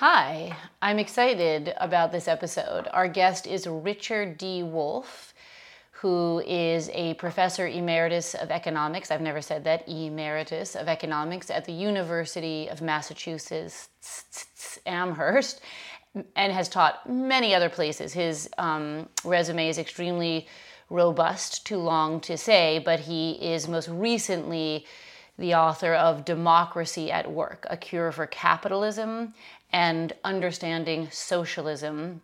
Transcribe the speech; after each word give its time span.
Hi, 0.00 0.54
I'm 0.82 0.98
excited 0.98 1.72
about 1.78 2.12
this 2.12 2.28
episode. 2.28 2.86
Our 2.92 3.08
guest 3.08 3.46
is 3.46 3.66
Richard 3.66 4.36
D. 4.36 4.62
Wolff, 4.62 5.32
who 5.90 6.42
is 6.46 6.90
a 6.92 7.14
professor 7.14 7.66
emeritus 7.66 8.34
of 8.34 8.50
economics. 8.50 9.10
I've 9.10 9.22
never 9.22 9.40
said 9.40 9.64
that, 9.64 9.88
emeritus 9.88 10.76
of 10.76 10.86
economics 10.86 11.48
at 11.48 11.64
the 11.64 11.72
University 11.72 12.68
of 12.68 12.82
Massachusetts 12.82 13.88
Amherst, 14.84 15.62
and 16.36 16.52
has 16.52 16.68
taught 16.68 17.08
many 17.08 17.54
other 17.54 17.70
places. 17.70 18.12
His 18.12 18.50
um, 18.58 19.08
resume 19.24 19.66
is 19.66 19.78
extremely 19.78 20.46
robust, 20.90 21.64
too 21.64 21.78
long 21.78 22.20
to 22.20 22.36
say, 22.36 22.82
but 22.84 23.00
he 23.00 23.30
is 23.30 23.66
most 23.66 23.88
recently 23.88 24.84
the 25.38 25.54
author 25.54 25.94
of 25.94 26.24
Democracy 26.24 27.12
at 27.12 27.30
Work 27.30 27.66
A 27.68 27.76
Cure 27.76 28.12
for 28.12 28.26
Capitalism 28.26 29.34
and 29.72 30.12
Understanding 30.24 31.08
Socialism. 31.10 32.22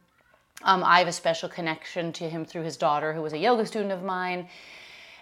Um, 0.63 0.85
I 0.85 1.01
have 1.01 1.09
a 1.09 1.13
special 1.13 1.49
connection 1.49 2.13
to 2.15 2.29
him 2.29 2.45
through 2.45 2.63
his 2.63 2.77
daughter, 2.77 3.13
who 3.13 3.23
was 3.23 3.33
a 3.33 3.39
yoga 3.39 3.67
student 3.67 3.93
of 3.93 4.03
mine. 4.03 4.49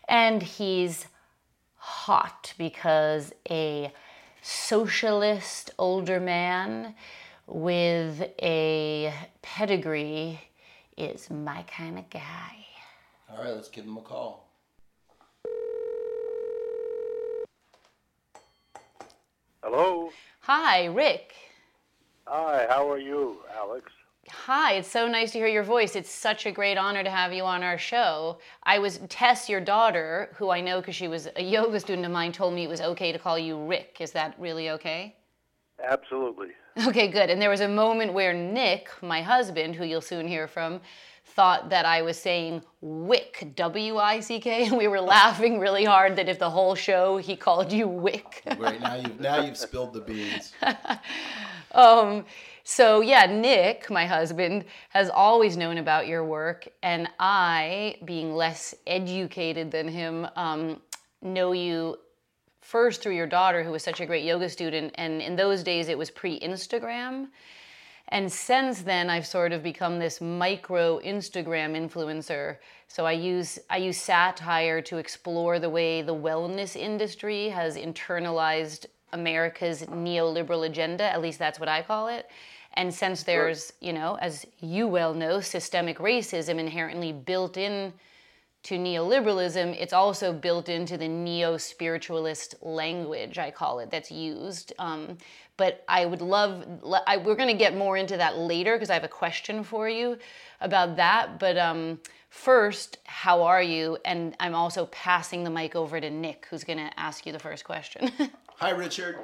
And 0.09 0.42
he's 0.42 1.06
hot 1.77 2.52
because 2.59 3.33
a 3.48 3.92
socialist 4.42 5.70
older 5.78 6.20
man 6.20 6.95
with 7.47 8.23
a 8.42 9.14
pedigree 9.42 10.41
is 10.97 11.30
my 11.30 11.62
kind 11.62 11.98
of 11.98 12.09
guy. 12.11 12.66
All 13.30 13.42
right, 13.42 13.55
let's 13.55 13.69
give 13.69 13.84
him 13.84 13.97
a 13.97 14.02
call. 14.02 14.48
Hello. 19.62 20.11
Hi, 20.41 20.87
Rick. 20.87 21.34
Hi, 22.33 22.65
how 22.69 22.89
are 22.89 22.98
you, 22.98 23.39
Alex? 23.57 23.91
Hi, 24.31 24.75
it's 24.75 24.89
so 24.89 25.09
nice 25.09 25.33
to 25.33 25.39
hear 25.39 25.48
your 25.48 25.64
voice. 25.64 25.97
It's 25.97 26.12
such 26.12 26.47
a 26.47 26.53
great 26.53 26.78
honor 26.78 27.03
to 27.03 27.11
have 27.11 27.33
you 27.33 27.42
on 27.42 27.64
our 27.64 27.77
show. 27.77 28.39
I 28.62 28.78
was 28.78 29.00
Tess, 29.09 29.48
your 29.48 29.61
daughter, 29.61 30.28
who 30.36 30.48
I 30.48 30.61
know 30.61 30.81
because 30.81 30.95
she 30.95 31.08
was 31.08 31.27
a 31.34 31.42
yoga 31.42 31.81
student 31.81 32.06
of 32.06 32.12
mine, 32.12 32.31
told 32.31 32.55
me 32.55 32.62
it 32.62 32.69
was 32.69 32.81
okay 32.83 33.11
to 33.11 33.19
call 33.19 33.36
you 33.36 33.58
Rick. 33.58 33.97
Is 33.98 34.12
that 34.12 34.36
really 34.39 34.70
okay? 34.70 35.17
Absolutely. 35.83 36.51
Okay, 36.86 37.08
good. 37.08 37.31
And 37.31 37.42
there 37.42 37.51
was 37.51 37.62
a 37.62 37.69
moment 37.69 38.12
where 38.12 38.33
Nick, 38.33 38.91
my 39.03 39.23
husband, 39.23 39.75
who 39.75 39.84
you'll 39.84 40.01
soon 40.01 40.28
hear 40.28 40.47
from, 40.47 40.81
thought 41.25 41.69
that 41.70 41.84
I 41.84 42.03
was 42.03 42.17
saying 42.17 42.62
Wick, 42.81 43.55
W 43.56 43.97
I 43.97 44.20
C 44.20 44.39
K, 44.39 44.67
and 44.67 44.78
we 44.78 44.86
were 44.86 45.01
laughing 45.01 45.58
really 45.58 45.84
hard 45.84 46.14
that 46.14 46.28
if 46.28 46.39
the 46.39 46.51
whole 46.51 46.77
show 46.77 47.17
he 47.17 47.34
called 47.34 47.73
you 47.73 47.89
Wick. 47.89 48.42
Great, 48.56 48.81
now 48.81 48.95
you've 48.95 49.19
now 49.19 49.41
you've 49.41 49.56
spilled 49.56 49.95
the 49.95 50.01
beans. 50.01 50.53
um, 51.73 52.25
so 52.65 53.01
yeah, 53.01 53.27
Nick, 53.27 53.91
my 53.91 54.07
husband, 54.07 54.65
has 54.91 55.11
always 55.11 55.57
known 55.57 55.79
about 55.79 56.07
your 56.07 56.25
work, 56.25 56.69
and 56.83 57.09
I, 57.19 57.97
being 58.05 58.35
less 58.35 58.75
educated 58.87 59.71
than 59.71 59.89
him, 59.89 60.27
um, 60.37 60.81
know 61.23 61.53
you 61.53 61.98
first 62.61 63.03
through 63.03 63.17
your 63.17 63.27
daughter, 63.27 63.63
who 63.63 63.73
was 63.73 63.83
such 63.83 64.01
a 64.01 64.07
great 64.07 64.25
yoga 64.25 64.48
student, 64.48 64.93
and 64.97 65.21
in 65.21 65.37
those 65.37 65.63
days 65.63 65.89
it 65.89 65.98
was 65.98 66.11
pre-Instagram. 66.11 67.29
And 68.09 68.31
since 68.31 68.83
then, 68.83 69.09
I've 69.09 69.27
sort 69.27 69.53
of 69.53 69.63
become 69.63 69.98
this 69.98 70.21
micro 70.21 70.98
Instagram 71.01 71.77
influencer. 71.77 72.57
So 72.89 73.07
I 73.07 73.13
use 73.13 73.59
I 73.71 73.77
use 73.77 73.98
satire 73.98 74.83
to 74.83 74.98
explore 74.98 75.61
the 75.61 75.71
way 75.71 76.03
the 76.03 76.15
wellness 76.15 76.75
industry 76.75 77.48
has 77.51 77.77
internalized 77.77 78.87
America's 79.12 79.83
neoliberal 79.83 80.66
agenda. 80.66 81.05
At 81.05 81.20
least 81.20 81.39
that's 81.39 81.58
what 81.58 81.69
I 81.69 81.83
call 81.83 82.08
it. 82.08 82.28
And 82.75 82.92
since 82.94 83.25
there's, 83.25 83.72
you 83.80 83.92
know, 83.92 84.17
as 84.20 84.47
you 84.61 84.86
well 84.86 85.12
know, 85.12 85.41
systemic 85.41 85.98
racism 85.98 86.58
inherently 86.58 87.12
built 87.12 87.56
in 87.56 87.92
to 88.62 88.77
neoliberalism, 88.77 89.74
it's 89.80 89.92
also 89.92 90.33
built 90.33 90.68
into 90.68 90.96
the 90.96 91.08
neo 91.08 91.57
spiritualist 91.57 92.55
language, 92.62 93.39
I 93.39 93.51
call 93.51 93.80
it, 93.80 93.90
that's 93.90 94.11
used. 94.11 94.73
Um, 94.79 95.17
but 95.56 95.85
I 95.89 96.06
would 96.06 96.20
love, 96.20 96.64
I, 97.06 97.17
we're 97.17 97.35
going 97.35 97.48
to 97.48 97.58
get 97.58 97.77
more 97.77 97.96
into 97.96 98.17
that 98.18 98.39
later 98.39 98.77
because 98.77 98.90
I 98.90 98.95
have 98.95 99.05
a 99.05 99.08
question 99.08 99.64
for 99.64 99.89
you 99.89 100.18
about 100.61 100.96
that. 100.96 101.39
But 101.39 101.58
um, 101.58 102.01
first, 102.29 102.98
how 103.05 103.42
are 103.42 103.62
you? 103.62 103.98
And 104.05 104.36
I'm 104.40 104.55
also 104.55 104.86
passing 104.86 105.42
the 105.42 105.51
mic 105.51 105.74
over 105.74 106.01
to 106.01 106.08
Nick, 106.08 106.46
who's 106.51 106.64
going 106.64 106.79
to 106.79 106.90
ask 106.98 107.27
you 107.27 107.33
the 107.33 107.39
first 107.39 107.64
question. 107.64 108.11
Hi, 108.61 108.73
Richard. 108.73 109.17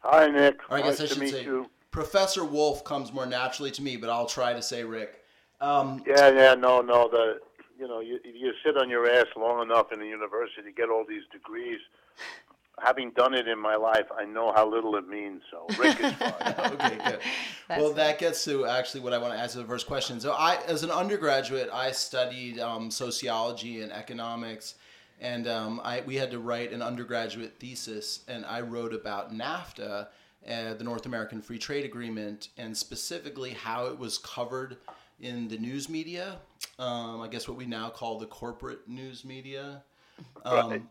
Hi, 0.00 0.28
Nick. 0.28 0.60
Or 0.68 0.76
I 0.76 0.82
nice 0.82 0.98
guess 0.98 1.00
I 1.00 1.02
to 1.04 1.08
should 1.08 1.22
meet 1.22 1.30
say 1.32 1.44
you. 1.44 1.70
Professor 1.90 2.44
Wolff 2.44 2.84
comes 2.84 3.10
more 3.10 3.24
naturally 3.24 3.70
to 3.70 3.82
me, 3.82 3.96
but 3.96 4.10
I'll 4.10 4.26
try 4.26 4.52
to 4.52 4.60
say 4.60 4.84
Rick. 4.84 5.22
Um, 5.62 6.02
Yeah, 6.06 6.28
yeah, 6.28 6.54
no, 6.54 6.82
no. 6.82 7.08
The 7.08 7.38
you 7.78 7.88
know, 7.88 8.00
you 8.00 8.20
you 8.24 8.52
sit 8.62 8.76
on 8.76 8.90
your 8.90 9.10
ass 9.10 9.24
long 9.38 9.62
enough 9.62 9.90
in 9.90 10.00
the 10.00 10.06
university, 10.06 10.60
to 10.64 10.72
get 10.72 10.90
all 10.90 11.06
these 11.08 11.22
degrees. 11.32 11.80
Having 12.78 13.12
done 13.12 13.32
it 13.32 13.48
in 13.48 13.58
my 13.58 13.74
life, 13.74 14.04
I 14.14 14.26
know 14.26 14.52
how 14.54 14.68
little 14.70 14.96
it 14.96 15.08
means. 15.08 15.40
So 15.50 15.66
Rick 15.78 15.98
is 15.98 16.12
fine. 16.12 16.54
okay, 16.72 16.98
good. 17.06 17.20
well, 17.70 17.94
that 17.94 18.18
gets 18.18 18.44
to 18.44 18.66
actually 18.66 19.00
what 19.00 19.14
I 19.14 19.18
want 19.18 19.32
to 19.32 19.40
ask 19.40 19.56
the 19.56 19.64
first 19.64 19.86
question. 19.86 20.20
So, 20.20 20.32
I, 20.32 20.58
as 20.66 20.82
an 20.82 20.90
undergraduate, 20.90 21.70
I 21.72 21.90
studied 21.92 22.60
um, 22.60 22.90
sociology 22.90 23.80
and 23.80 23.90
economics, 23.92 24.74
and 25.20 25.48
um, 25.48 25.80
I, 25.82 26.02
we 26.04 26.16
had 26.16 26.30
to 26.32 26.38
write 26.38 26.72
an 26.72 26.82
undergraduate 26.82 27.58
thesis, 27.58 28.20
and 28.28 28.44
I 28.44 28.60
wrote 28.60 28.92
about 28.92 29.32
NAFTA, 29.32 30.08
uh, 30.48 30.74
the 30.74 30.84
North 30.84 31.06
American 31.06 31.40
Free 31.40 31.58
Trade 31.58 31.84
Agreement, 31.84 32.48
and 32.58 32.76
specifically 32.76 33.50
how 33.50 33.86
it 33.86 33.98
was 33.98 34.18
covered 34.18 34.76
in 35.20 35.48
the 35.48 35.58
news 35.58 35.88
media. 35.88 36.38
Um, 36.78 37.20
I 37.20 37.28
guess 37.28 37.48
what 37.48 37.56
we 37.56 37.66
now 37.66 37.88
call 37.88 38.18
the 38.18 38.26
corporate 38.26 38.88
news 38.88 39.24
media. 39.24 39.82
Um, 40.44 40.70
Right. 40.70 40.82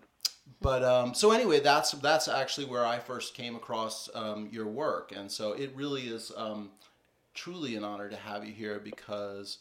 But 0.61 0.83
um, 0.83 1.13
so 1.13 1.31
anyway, 1.31 1.59
that's 1.59 1.91
that's 1.93 2.27
actually 2.27 2.67
where 2.67 2.85
I 2.85 2.99
first 2.99 3.33
came 3.33 3.55
across 3.55 4.09
um, 4.13 4.47
your 4.51 4.67
work, 4.67 5.11
and 5.15 5.31
so 5.31 5.53
it 5.53 5.71
really 5.75 6.03
is 6.03 6.31
um, 6.37 6.69
truly 7.33 7.75
an 7.75 7.83
honor 7.83 8.09
to 8.09 8.15
have 8.15 8.45
you 8.45 8.53
here 8.53 8.79
because 8.79 9.57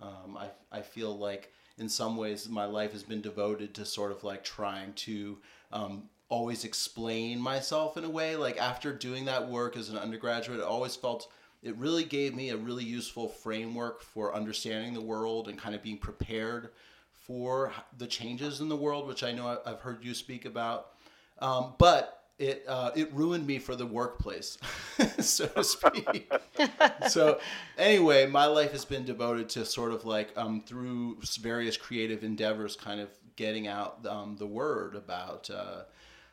um, 0.00 0.36
I 0.38 0.48
I 0.70 0.82
feel 0.82 1.16
like 1.16 1.52
in 1.78 1.88
some 1.88 2.16
ways 2.16 2.48
my 2.48 2.64
life 2.64 2.92
has 2.92 3.02
been 3.02 3.20
devoted 3.20 3.74
to 3.74 3.84
sort 3.84 4.10
of 4.10 4.24
like 4.24 4.44
trying 4.44 4.92
to 4.94 5.38
um, 5.72 6.04
always 6.28 6.64
explain 6.64 7.40
myself 7.40 7.96
in 7.96 8.04
a 8.04 8.10
way. 8.10 8.36
Like 8.36 8.58
after 8.58 8.92
doing 8.92 9.24
that 9.26 9.48
work 9.48 9.76
as 9.76 9.88
an 9.88 9.96
undergraduate, 9.96 10.60
I 10.60 10.64
always 10.64 10.96
felt 10.96 11.28
it 11.62 11.76
really 11.76 12.04
gave 12.04 12.34
me 12.34 12.50
a 12.50 12.56
really 12.56 12.84
useful 12.84 13.28
framework 13.28 14.02
for 14.02 14.34
understanding 14.34 14.94
the 14.94 15.00
world 15.00 15.48
and 15.48 15.58
kind 15.58 15.74
of 15.74 15.82
being 15.82 15.98
prepared 15.98 16.70
for 17.12 17.72
the 17.96 18.06
changes 18.06 18.60
in 18.60 18.68
the 18.68 18.76
world, 18.76 19.06
which 19.06 19.22
I 19.22 19.32
know 19.32 19.58
I've 19.66 19.80
heard 19.80 20.04
you 20.04 20.14
speak 20.14 20.44
about. 20.44 20.92
Um, 21.40 21.74
but 21.78 22.17
it 22.38 22.64
uh, 22.68 22.90
it 22.94 23.12
ruined 23.12 23.46
me 23.46 23.58
for 23.58 23.74
the 23.74 23.86
workplace, 23.86 24.58
so 25.18 25.46
to 25.46 25.64
speak. 25.64 26.32
so 27.08 27.40
anyway, 27.76 28.26
my 28.26 28.46
life 28.46 28.72
has 28.72 28.84
been 28.84 29.04
devoted 29.04 29.48
to 29.50 29.64
sort 29.64 29.92
of 29.92 30.04
like 30.04 30.30
um, 30.36 30.62
through 30.62 31.18
various 31.40 31.76
creative 31.76 32.22
endeavors, 32.22 32.76
kind 32.76 33.00
of 33.00 33.08
getting 33.36 33.66
out 33.66 34.06
um, 34.06 34.36
the 34.38 34.46
word 34.46 34.94
about. 34.94 35.50
Uh, 35.50 35.82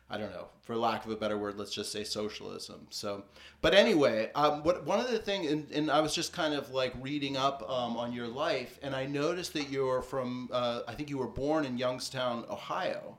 I 0.08 0.18
don't 0.18 0.30
know, 0.30 0.46
for 0.62 0.76
lack 0.76 1.04
of 1.04 1.10
a 1.10 1.16
better 1.16 1.36
word, 1.36 1.58
let's 1.58 1.74
just 1.74 1.90
say 1.90 2.04
socialism. 2.04 2.86
So, 2.90 3.24
but 3.60 3.74
anyway, 3.74 4.30
um, 4.36 4.62
what 4.62 4.86
one 4.86 5.00
of 5.00 5.10
the 5.10 5.18
thing, 5.18 5.48
and, 5.48 5.68
and 5.72 5.90
I 5.90 6.00
was 6.00 6.14
just 6.14 6.32
kind 6.32 6.54
of 6.54 6.70
like 6.70 6.94
reading 7.00 7.36
up 7.36 7.68
um, 7.68 7.96
on 7.96 8.12
your 8.12 8.28
life, 8.28 8.78
and 8.82 8.94
I 8.94 9.06
noticed 9.06 9.52
that 9.54 9.68
you're 9.68 10.02
from, 10.02 10.48
uh, 10.52 10.82
I 10.86 10.94
think 10.94 11.10
you 11.10 11.18
were 11.18 11.26
born 11.26 11.64
in 11.64 11.76
Youngstown, 11.76 12.44
Ohio. 12.48 13.18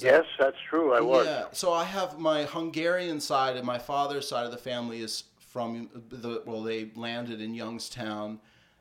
Is 0.00 0.10
that- 0.10 0.24
yes, 0.24 0.24
that's 0.38 0.56
true. 0.68 0.92
I 0.94 1.00
was. 1.00 1.26
yeah. 1.26 1.44
So 1.52 1.72
I 1.72 1.84
have 1.84 2.18
my 2.18 2.44
Hungarian 2.44 3.20
side 3.20 3.56
and 3.56 3.66
my 3.66 3.78
father's 3.78 4.26
side 4.28 4.44
of 4.46 4.52
the 4.52 4.58
family 4.58 5.00
is 5.00 5.24
from 5.38 5.88
the 6.10 6.42
well, 6.46 6.62
they 6.62 6.90
landed 6.94 7.40
in 7.40 7.54
Youngstown, 7.54 8.38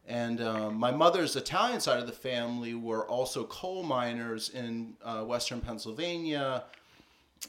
and 0.08 0.40
um, 0.42 0.76
my 0.76 0.92
mother's 0.92 1.36
Italian 1.36 1.80
side 1.82 2.00
of 2.00 2.06
the 2.06 2.14
family 2.14 2.76
were 2.76 3.06
also 3.08 3.44
coal 3.46 3.84
miners 3.84 4.50
in 4.50 4.94
uh, 5.04 5.24
western 5.24 5.62
Pennsylvania. 5.62 6.64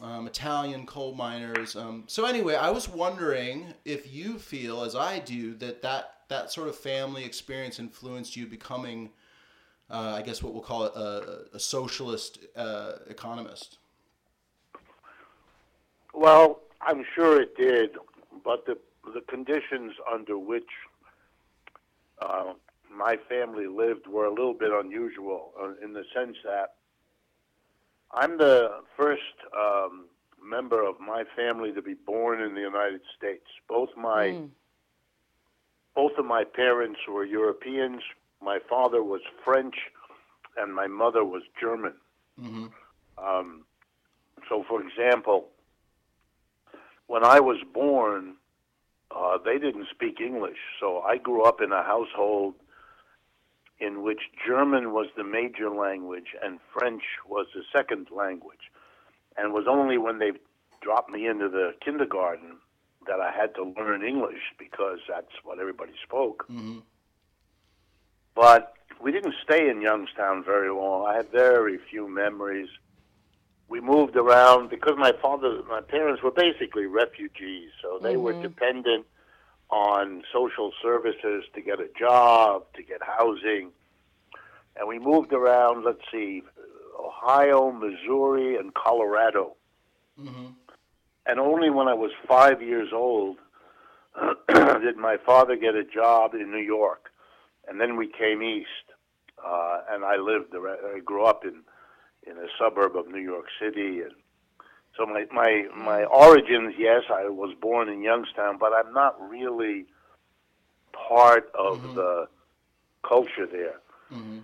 Um, 0.01 0.29
Italian 0.29 0.87
coal 0.87 1.15
miners. 1.15 1.75
Um, 1.75 2.05
so 2.07 2.25
anyway, 2.25 2.55
I 2.55 2.71
was 2.71 2.89
wondering 2.89 3.75
if 3.85 4.11
you 4.15 4.39
feel, 4.39 4.85
as 4.85 4.95
I 4.95 5.19
do, 5.19 5.55
that 5.57 5.83
that, 5.83 6.15
that 6.29 6.53
sort 6.53 6.69
of 6.69 6.77
family 6.77 7.25
experience 7.25 7.81
influenced 7.81 8.37
you 8.37 8.47
becoming, 8.47 9.11
uh, 9.91 10.15
I 10.19 10.23
guess, 10.23 10.43
what 10.43 10.53
we'll 10.53 10.63
call 10.63 10.85
it 10.85 10.93
a, 10.95 11.57
a 11.57 11.59
socialist 11.61 12.39
uh, 12.57 12.93
economist. 13.09 13.79
Well, 16.15 16.61
I'm 16.81 17.05
sure 17.15 17.41
it 17.41 17.57
did, 17.57 17.91
but 18.45 18.67
the 18.67 18.79
the 19.15 19.23
conditions 19.23 19.93
under 20.13 20.39
which 20.39 20.69
uh, 22.21 22.53
my 22.95 23.17
family 23.29 23.67
lived 23.67 24.07
were 24.07 24.27
a 24.27 24.31
little 24.31 24.55
bit 24.55 24.71
unusual 24.73 25.53
uh, 25.61 25.73
in 25.83 25.93
the 25.93 26.05
sense 26.15 26.37
that 26.45 26.75
I'm 28.13 28.39
the 28.39 28.83
first 28.97 29.23
um, 29.57 30.07
member 30.43 30.83
of 30.87 31.01
my 31.01 31.25
family 31.37 31.73
to 31.73 31.83
be 31.83 31.95
born 31.95 32.41
in 32.43 32.55
the 32.55 32.61
United 32.61 33.01
States. 33.17 33.47
Both 33.69 33.91
my 33.97 34.27
Mm. 34.27 34.51
both 35.95 36.13
of 36.19 36.25
my 36.25 36.45
parents 36.45 37.01
were 37.09 37.25
Europeans. 37.25 38.03
My 38.43 38.59
father 38.69 39.03
was 39.03 39.21
French, 39.45 39.75
and 40.57 40.75
my 40.75 40.87
mother 40.87 41.25
was 41.25 41.43
German. 41.61 41.95
hmm 42.39 42.67
Um, 43.19 43.65
so, 44.49 44.65
for 44.69 44.81
example, 44.83 45.49
when 47.07 47.25
I 47.25 47.41
was 47.41 47.59
born, 47.73 48.37
uh, 49.15 49.39
they 49.45 49.59
didn't 49.59 49.89
speak 49.91 50.21
English. 50.21 50.59
So 50.79 51.01
I 51.01 51.19
grew 51.19 51.43
up 51.43 51.61
in 51.61 51.73
a 51.73 51.83
household 51.83 52.55
in 53.79 54.03
which 54.03 54.21
German 54.47 54.93
was 54.93 55.07
the 55.17 55.25
major 55.25 55.71
language 55.71 56.37
and 56.43 56.61
French 56.73 57.03
was 57.27 57.47
the 57.55 57.63
second 57.75 58.09
language. 58.11 58.71
And 59.37 59.49
it 59.49 59.53
was 59.53 59.67
only 59.69 59.99
when 59.99 60.19
they 60.19 60.33
dropped 60.81 61.11
me 61.11 61.27
into 61.27 61.49
the 61.49 61.75
kindergarten 61.85 62.59
that 63.07 63.21
I 63.21 63.31
had 63.33 63.55
to 63.57 63.65
learn 63.65 64.05
English 64.05 64.43
because 64.59 64.99
that's 65.09 65.33
what 65.45 65.59
everybody 65.59 65.93
spoke. 66.03 66.45
hmm 66.49 66.79
But 68.35 68.75
we 69.01 69.13
didn't 69.13 69.35
stay 69.43 69.69
in 69.69 69.81
Youngstown 69.81 70.45
very 70.45 70.71
long. 70.71 71.07
I 71.07 71.17
had 71.17 71.31
very 71.31 71.79
few 71.79 72.09
memories. 72.09 72.69
We 73.69 73.81
moved 73.81 74.17
around 74.17 74.69
because 74.71 74.97
my 74.97 75.13
father, 75.13 75.63
my 75.69 75.81
parents 75.81 76.23
were 76.23 76.31
basically 76.33 76.87
refugees, 76.87 77.71
so 77.81 77.99
they 77.99 78.17
were 78.17 78.35
Mhm. 78.35 78.43
dependent 78.43 79.07
on 79.71 80.25
social 80.33 80.73
services 80.83 81.45
to 81.55 81.61
get 81.61 81.81
a 81.81 81.89
job, 81.89 82.65
to 82.75 82.83
get 82.83 83.03
housing. 83.03 83.73
And 84.77 84.89
we 84.89 84.99
moved 84.99 85.33
around, 85.33 85.85
let's 85.85 86.03
see, 86.11 86.43
Ohio, 86.99 87.71
Missouri, 87.71 88.57
and 88.57 88.75
Colorado. 88.75 89.57
hmm 90.17 90.49
And 91.27 91.39
only 91.39 91.71
when 91.71 91.87
I 91.87 91.95
was 91.95 92.11
five 92.27 92.61
years 92.63 92.93
old 92.93 93.39
did 94.49 94.97
my 94.97 95.17
father 95.19 95.55
get 95.55 95.75
a 95.77 95.85
job 95.85 96.35
in 96.35 96.51
New 96.51 96.59
York. 96.59 97.10
And 97.69 97.81
then 97.81 97.97
we 97.97 98.09
came 98.09 98.43
east, 98.43 98.87
uh, 99.45 99.81
and 99.91 100.05
I 100.05 100.17
lived. 100.17 100.55
I 100.55 101.01
grew 101.01 101.25
up 101.25 101.45
in 101.45 101.63
in 102.27 102.37
a 102.37 102.49
suburb 102.59 102.97
of 102.97 103.09
New 103.09 103.21
York 103.21 103.47
City, 103.61 104.01
and 104.03 104.13
so 104.97 105.07
my 105.07 105.27
my 105.33 105.67
my 105.75 106.05
origins. 106.05 106.75
Yes, 106.79 107.03
I 107.11 107.29
was 107.29 107.55
born 107.61 107.89
in 107.89 108.03
Youngstown, 108.03 108.59
but 108.59 108.73
I'm 108.73 108.93
not 108.93 109.17
really 109.29 109.87
part 110.93 111.51
of 111.55 111.79
Mhm. 111.83 111.95
the 111.95 112.29
culture 113.03 113.47
there. 113.47 113.81
hmm 114.09 114.41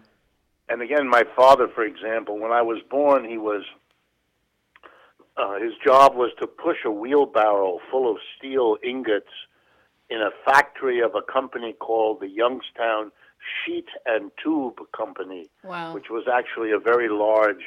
And 0.68 0.82
again, 0.82 1.08
my 1.08 1.24
father, 1.36 1.68
for 1.68 1.84
example, 1.84 2.38
when 2.38 2.52
I 2.52 2.62
was 2.62 2.82
born, 2.82 3.24
he 3.24 3.38
was 3.38 3.64
uh, 5.36 5.54
his 5.60 5.74
job 5.84 6.14
was 6.14 6.32
to 6.40 6.46
push 6.46 6.78
a 6.84 6.90
wheelbarrow 6.90 7.78
full 7.90 8.10
of 8.10 8.16
steel 8.36 8.78
ingots 8.82 9.32
in 10.10 10.18
a 10.22 10.30
factory 10.44 11.00
of 11.00 11.14
a 11.14 11.22
company 11.22 11.72
called 11.72 12.20
the 12.20 12.28
Youngstown 12.28 13.10
Sheet 13.64 13.86
and 14.06 14.30
Tube 14.42 14.78
Company, 14.96 15.48
Wow. 15.64 15.94
which 15.94 16.10
was 16.10 16.24
actually 16.32 16.70
a 16.72 16.78
very 16.78 17.08
large 17.08 17.64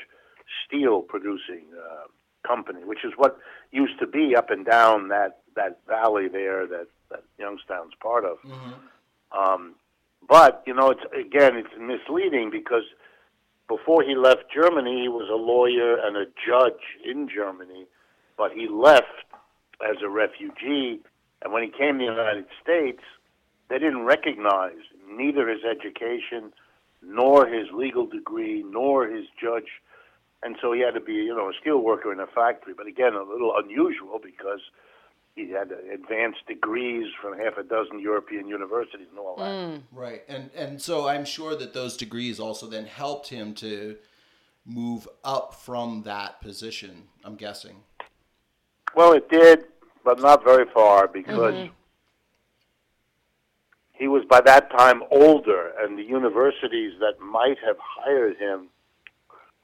steel 0.66 1.02
producing 1.02 1.66
uh, 1.78 2.08
company, 2.48 2.84
which 2.84 3.04
is 3.04 3.14
what 3.18 3.38
used 3.72 4.00
to 4.00 4.08
be 4.08 4.36
up 4.36 4.50
and 4.50 4.66
down 4.66 5.10
that 5.10 5.40
that 5.56 5.80
valley 5.88 6.28
there 6.28 6.66
that 6.68 6.88
that 7.10 7.24
Youngstown's 7.38 7.94
part 8.02 8.24
of. 8.26 8.38
hmm 8.40 8.72
Um, 9.38 9.76
but 10.28 10.64
you 10.66 10.74
know, 10.74 10.90
it's 10.92 11.04
again, 11.14 11.56
it's 11.56 11.76
misleading 11.80 12.50
because 12.52 12.84
before 13.68 14.02
he 14.04 14.16
left 14.16 14.46
Germany, 14.54 15.02
he 15.04 15.08
was 15.10 15.30
a 15.30 15.36
lawyer 15.36 15.98
and 16.04 16.18
a 16.18 16.26
judge 16.48 16.82
in 17.06 17.28
Germany, 17.30 17.86
but 18.38 18.52
he 18.52 18.68
left 18.68 19.26
as 19.88 19.98
a 20.04 20.10
refugee, 20.10 21.00
and 21.42 21.54
when 21.54 21.64
he 21.64 21.70
came 21.70 22.00
to 22.00 22.06
the 22.06 22.12
United 22.12 22.46
States, 22.62 23.02
they 23.70 23.80
didn't 23.80 24.04
recognize 24.04 24.82
neither 25.10 25.48
his 25.48 25.62
education, 25.64 26.52
nor 27.02 27.48
his 27.48 27.68
legal 27.74 28.06
degree, 28.06 28.64
nor 28.68 29.08
his 29.08 29.26
judge, 29.42 29.82
and 30.44 30.56
so 30.62 30.72
he 30.74 30.82
had 30.82 30.94
to 30.94 31.02
be, 31.02 31.14
you 31.14 31.36
know, 31.36 31.50
a 31.50 31.54
steel 31.60 31.80
worker 31.80 32.12
in 32.12 32.20
a 32.20 32.28
factory. 32.28 32.74
But 32.76 32.88
again, 32.88 33.14
a 33.14 33.24
little 33.24 33.54
unusual 33.58 34.20
because 34.24 34.62
he 35.36 35.52
had 35.52 35.72
advanced 35.94 36.46
degrees 36.48 37.08
from 37.22 37.38
half 37.38 37.58
a 37.58 37.64
dozen 37.64 38.00
European 38.00 38.48
universities 38.48 39.08
and 39.10 39.20
all 39.20 39.36
that. 39.38 39.44
Mm. 39.44 39.82
Right, 39.92 40.24
and 40.28 40.50
and 40.56 40.82
so 40.82 41.08
I'm 41.08 41.26
sure 41.26 41.56
that 41.56 41.74
those 41.74 41.96
degrees 41.96 42.40
also 42.40 42.68
then 42.68 42.86
helped 42.86 43.30
him 43.30 43.54
to 43.56 43.98
move 44.66 45.08
up 45.24 45.56
from 45.56 46.04
that 46.04 46.42
position. 46.42 47.08
I'm 47.24 47.36
guessing. 47.36 47.78
Well, 48.96 49.14
it 49.14 49.30
did, 49.30 49.66
but 50.10 50.20
not 50.22 50.44
very 50.44 50.66
far 50.74 51.08
because 51.08 51.54
he 53.94 54.08
was 54.08 54.24
by 54.28 54.42
that 54.42 54.72
time 54.72 55.04
older, 55.12 55.72
and 55.80 56.00
the 56.00 56.04
universities 56.04 56.94
that 57.00 57.20
might 57.24 57.58
have 57.64 57.76
hired 57.80 58.36
him 58.38 58.70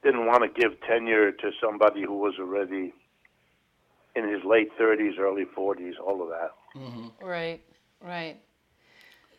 didn't 0.04 0.24
want 0.24 0.42
to 0.44 0.60
give 0.60 0.80
tenure 0.82 1.32
to 1.32 1.50
somebody 1.60 2.02
who 2.02 2.16
was 2.16 2.34
already 2.38 2.94
in 4.14 4.28
his 4.28 4.44
late 4.44 4.70
30s, 4.78 5.18
early 5.18 5.46
40s, 5.46 5.94
all 6.06 6.22
of 6.22 6.28
that. 6.28 6.50
hmm 6.74 7.08
Right. 7.20 7.60
Right. 8.00 8.36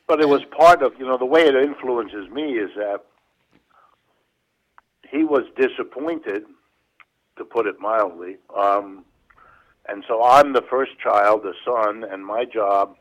But 0.07 0.19
it 0.19 0.27
was 0.27 0.41
part 0.57 0.81
of, 0.83 0.91
you 0.99 1.05
know, 1.05 1.17
the 1.17 1.25
way 1.25 1.43
it 1.43 1.55
influences 1.55 2.29
me 2.29 2.57
is 2.57 2.71
that 2.75 3.05
he 5.09 5.23
was 5.23 5.43
disappointed, 5.55 6.43
to 7.37 7.45
put 7.45 7.65
it 7.65 7.79
mildly. 7.79 8.37
Um, 8.53 9.05
and 9.87 10.03
so 10.07 10.23
I'm 10.23 10.53
the 10.53 10.63
first 10.69 10.91
child, 10.99 11.43
the 11.43 11.53
son, 11.65 12.03
and 12.03 12.25
my 12.25 12.45
job 12.45 12.95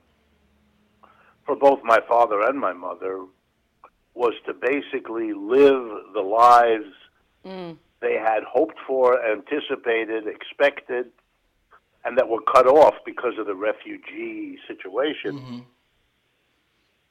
for 1.45 1.57
both 1.57 1.81
my 1.85 2.01
father 2.09 2.41
and 2.43 2.59
my 2.59 2.73
mother 2.73 3.25
was 4.15 4.35
to 4.47 4.55
basically 4.55 5.33
live 5.33 6.13
the 6.15 6.23
lives 6.23 6.93
Mm. 7.45 7.77
they 8.01 8.15
had 8.15 8.43
hoped 8.43 8.77
for, 8.89 9.25
anticipated, 9.25 10.27
expected, 10.27 11.13
and 12.05 12.19
that 12.19 12.29
were 12.29 12.43
cut 12.43 12.67
off 12.67 12.95
because 13.05 13.39
of 13.39 13.47
the 13.47 13.55
refugee 13.55 14.59
situation. 14.67 15.39
hmm 15.39 15.61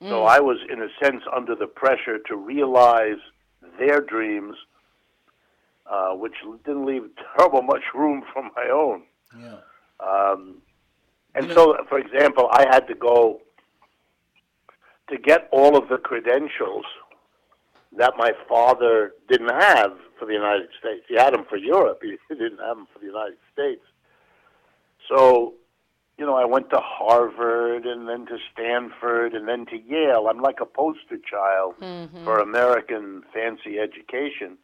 So 0.10 0.16
Mm. 0.24 0.28
I 0.28 0.40
was, 0.42 0.58
in 0.70 0.82
a 0.82 0.90
sense, 1.02 1.24
under 1.32 1.56
the 1.56 1.68
pressure 1.68 2.20
to 2.20 2.36
realize 2.36 3.22
their 3.80 4.02
dreams, 4.02 4.58
uh, 5.86 6.12
which 6.16 6.36
didn't 6.66 6.86
leave 6.86 7.10
terrible 7.38 7.62
much 7.62 7.94
room 7.94 8.22
for 8.34 8.44
my 8.56 8.68
own. 8.70 9.04
Yeah. 9.40 9.58
Um, 10.00 10.62
and 11.34 11.48
You 11.48 11.54
so, 11.54 11.78
for 11.90 12.00
example, 12.00 12.50
I 12.52 12.66
had 12.70 12.88
to 12.88 12.96
go 12.96 13.42
to 15.10 15.18
get 15.18 15.48
all 15.52 15.78
of 15.78 15.88
the 15.90 15.98
credentials 15.98 16.86
that 17.98 18.14
my 18.18 18.32
father 18.50 19.14
didn't 19.30 19.54
have 19.54 19.94
for 20.20 20.26
the 20.26 20.34
United 20.34 20.70
States. 20.80 21.06
He 21.08 21.16
had 21.16 21.34
them 21.34 21.46
for 21.50 21.58
Europe. 21.58 22.00
He 22.02 22.18
didn't 22.36 22.60
have 22.60 22.78
them 22.78 22.88
for 22.92 23.00
the 23.00 23.06
United 23.06 23.38
States. 23.54 23.84
So, 25.08 25.54
you 26.18 26.26
know, 26.26 26.36
I 26.36 26.46
went 26.46 26.70
to 26.72 26.80
Harvard 26.82 27.86
and 27.86 28.08
then 28.10 28.26
to 28.26 28.38
Stanford 28.54 29.34
and 29.34 29.48
then 29.48 29.66
to 29.68 29.78
Yale. 29.78 30.28
I'm 30.30 30.42
like 30.42 30.60
a 30.62 30.66
poster 30.66 31.18
child 31.30 31.76
Mhm. 31.80 32.24
for 32.24 32.40
American 32.40 33.24
fancy 33.34 33.80
education. 33.80 34.58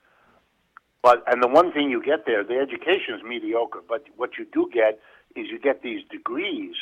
But 1.01 1.23
and 1.27 1.41
the 1.41 1.47
one 1.47 1.71
thing 1.71 1.89
you 1.89 2.01
get 2.03 2.25
there, 2.25 2.43
the 2.43 2.57
education 2.57 3.15
is 3.15 3.23
mediocre. 3.23 3.81
But 3.87 4.05
what 4.17 4.37
you 4.37 4.45
do 4.53 4.69
get 4.71 4.99
is 5.35 5.49
you 5.49 5.59
get 5.59 5.81
these 5.81 6.03
degrees. 6.09 6.75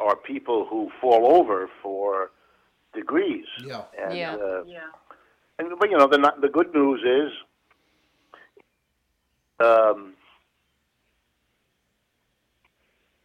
Are 0.00 0.16
people 0.16 0.64
who 0.64 0.90
fall 0.98 1.36
over 1.36 1.68
for 1.82 2.30
degrees. 2.94 3.46
Yeah. 3.62 3.82
And, 3.98 4.18
Yeah. 4.18 4.34
Uh, 4.36 4.64
Yeah. 4.66 4.90
and 5.58 5.78
but 5.78 5.90
you 5.90 5.98
know 5.98 6.06
the 6.06 6.18
not- 6.18 6.40
the 6.40 6.48
good 6.48 6.72
news 6.74 7.02
is, 7.04 7.32
um, 9.60 10.16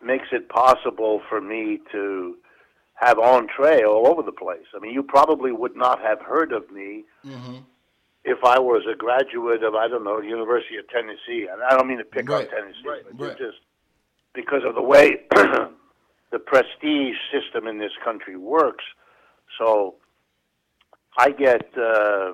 makes 0.01 0.27
it 0.33 0.49
possible 0.49 1.21
for 1.29 1.39
me 1.39 1.77
to 1.91 2.37
have 2.95 3.19
entree 3.19 3.83
all 3.83 4.07
over 4.07 4.21
the 4.21 4.31
place. 4.31 4.67
I 4.75 4.79
mean, 4.79 4.93
you 4.93 5.03
probably 5.03 5.51
would 5.51 5.75
not 5.75 6.01
have 6.01 6.21
heard 6.21 6.51
of 6.51 6.69
me 6.71 7.05
hmm 7.23 7.59
if 8.25 8.43
I 8.43 8.59
was 8.59 8.83
a 8.91 8.95
graduate 8.95 9.63
of 9.63 9.75
I 9.75 9.87
don't 9.87 10.03
know 10.03 10.19
University 10.21 10.77
of 10.77 10.87
Tennessee, 10.89 11.47
and 11.51 11.61
I 11.61 11.75
don't 11.75 11.87
mean 11.87 11.97
to 11.97 12.05
pick 12.05 12.29
Right. 12.29 12.47
on 12.47 12.55
Tennessee, 12.55 12.87
Right. 12.87 13.03
but 13.05 13.27
Right. 13.27 13.37
just 13.37 13.59
because 14.33 14.63
of 14.63 14.75
the 14.75 14.81
way 14.81 15.25
the 15.31 16.39
prestige 16.39 17.17
system 17.31 17.67
in 17.67 17.77
this 17.77 17.91
country 18.03 18.37
works. 18.37 18.83
So 19.57 19.95
I 21.17 21.31
get 21.31 21.77
uh, 21.77 22.33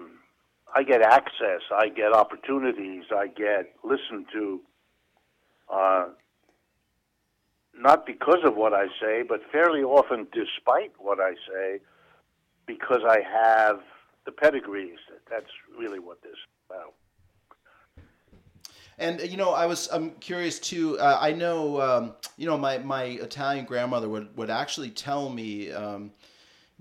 I 0.76 0.84
get 0.84 1.02
access, 1.02 1.62
I 1.72 1.90
get 1.90 2.14
opportunities, 2.14 3.06
I 3.12 3.28
get 3.28 3.74
listened 3.84 4.28
to. 4.34 4.62
Uh, 5.70 6.10
not 7.76 8.06
because 8.06 8.40
of 8.44 8.56
what 8.56 8.74
I 8.74 8.88
say, 9.02 9.24
but 9.24 9.42
fairly 9.52 9.84
often 9.84 10.28
despite 10.34 10.92
what 10.98 11.20
I 11.20 11.34
say, 11.48 11.80
because 12.66 13.02
I 13.08 13.20
have 13.22 13.80
the 14.30 14.36
pedigrees. 14.36 15.00
That's 15.30 15.50
really 15.78 16.00
what 16.00 16.22
this 16.22 16.34
is 16.34 16.38
about. 16.70 16.94
And 19.00 19.22
you 19.22 19.38
know, 19.38 19.52
I 19.52 19.66
was 19.66 19.90
I'm 19.92 20.12
curious 20.20 20.60
too. 20.60 21.00
Uh, 21.00 21.18
I 21.20 21.32
know 21.32 21.82
um, 21.82 22.14
you 22.38 22.46
know 22.46 22.58
my 22.58 22.78
my 22.80 23.04
Italian 23.04 23.66
grandmother 23.66 24.08
would 24.10 24.36
would 24.38 24.50
actually 24.50 24.92
tell 24.92 25.30
me. 25.30 25.72
Um, 25.72 26.12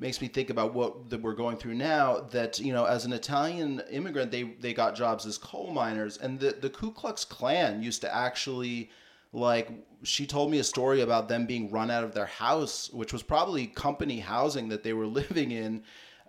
makes 0.01 0.21
me 0.21 0.29
think 0.29 0.49
about 0.49 0.75
what 0.75 1.11
that 1.11 1.21
we're 1.21 1.35
going 1.35 1.57
through 1.57 1.75
now 1.75 2.21
that 2.31 2.61
you 2.61 2.73
know 2.73 2.85
as 2.85 3.05
an 3.05 3.13
Italian 3.13 3.83
immigrant 3.91 4.31
they 4.31 4.45
they 4.61 4.73
got 4.73 4.95
jobs 4.95 5.27
as 5.27 5.37
coal 5.37 5.73
miners 5.73 6.19
and 6.19 6.39
the 6.39 6.53
the 6.61 6.71
Ku 6.71 6.93
Klux 6.93 7.25
Klan 7.25 7.83
used 7.83 8.01
to 8.03 8.15
actually 8.15 8.91
like 9.33 9.73
she 10.05 10.25
told 10.25 10.53
me 10.53 10.61
a 10.61 10.65
story 10.65 11.01
about 11.01 11.29
them 11.29 11.47
being 11.47 11.69
run 11.73 11.91
out 11.91 12.05
of 12.05 12.15
their 12.15 12.27
house 12.27 12.89
which 12.93 13.13
was 13.13 13.25
probably 13.25 13.67
company 13.67 14.21
housing 14.21 14.69
that 14.69 14.85
they 14.85 14.93
were 14.93 15.07
living 15.21 15.51
in 15.51 15.83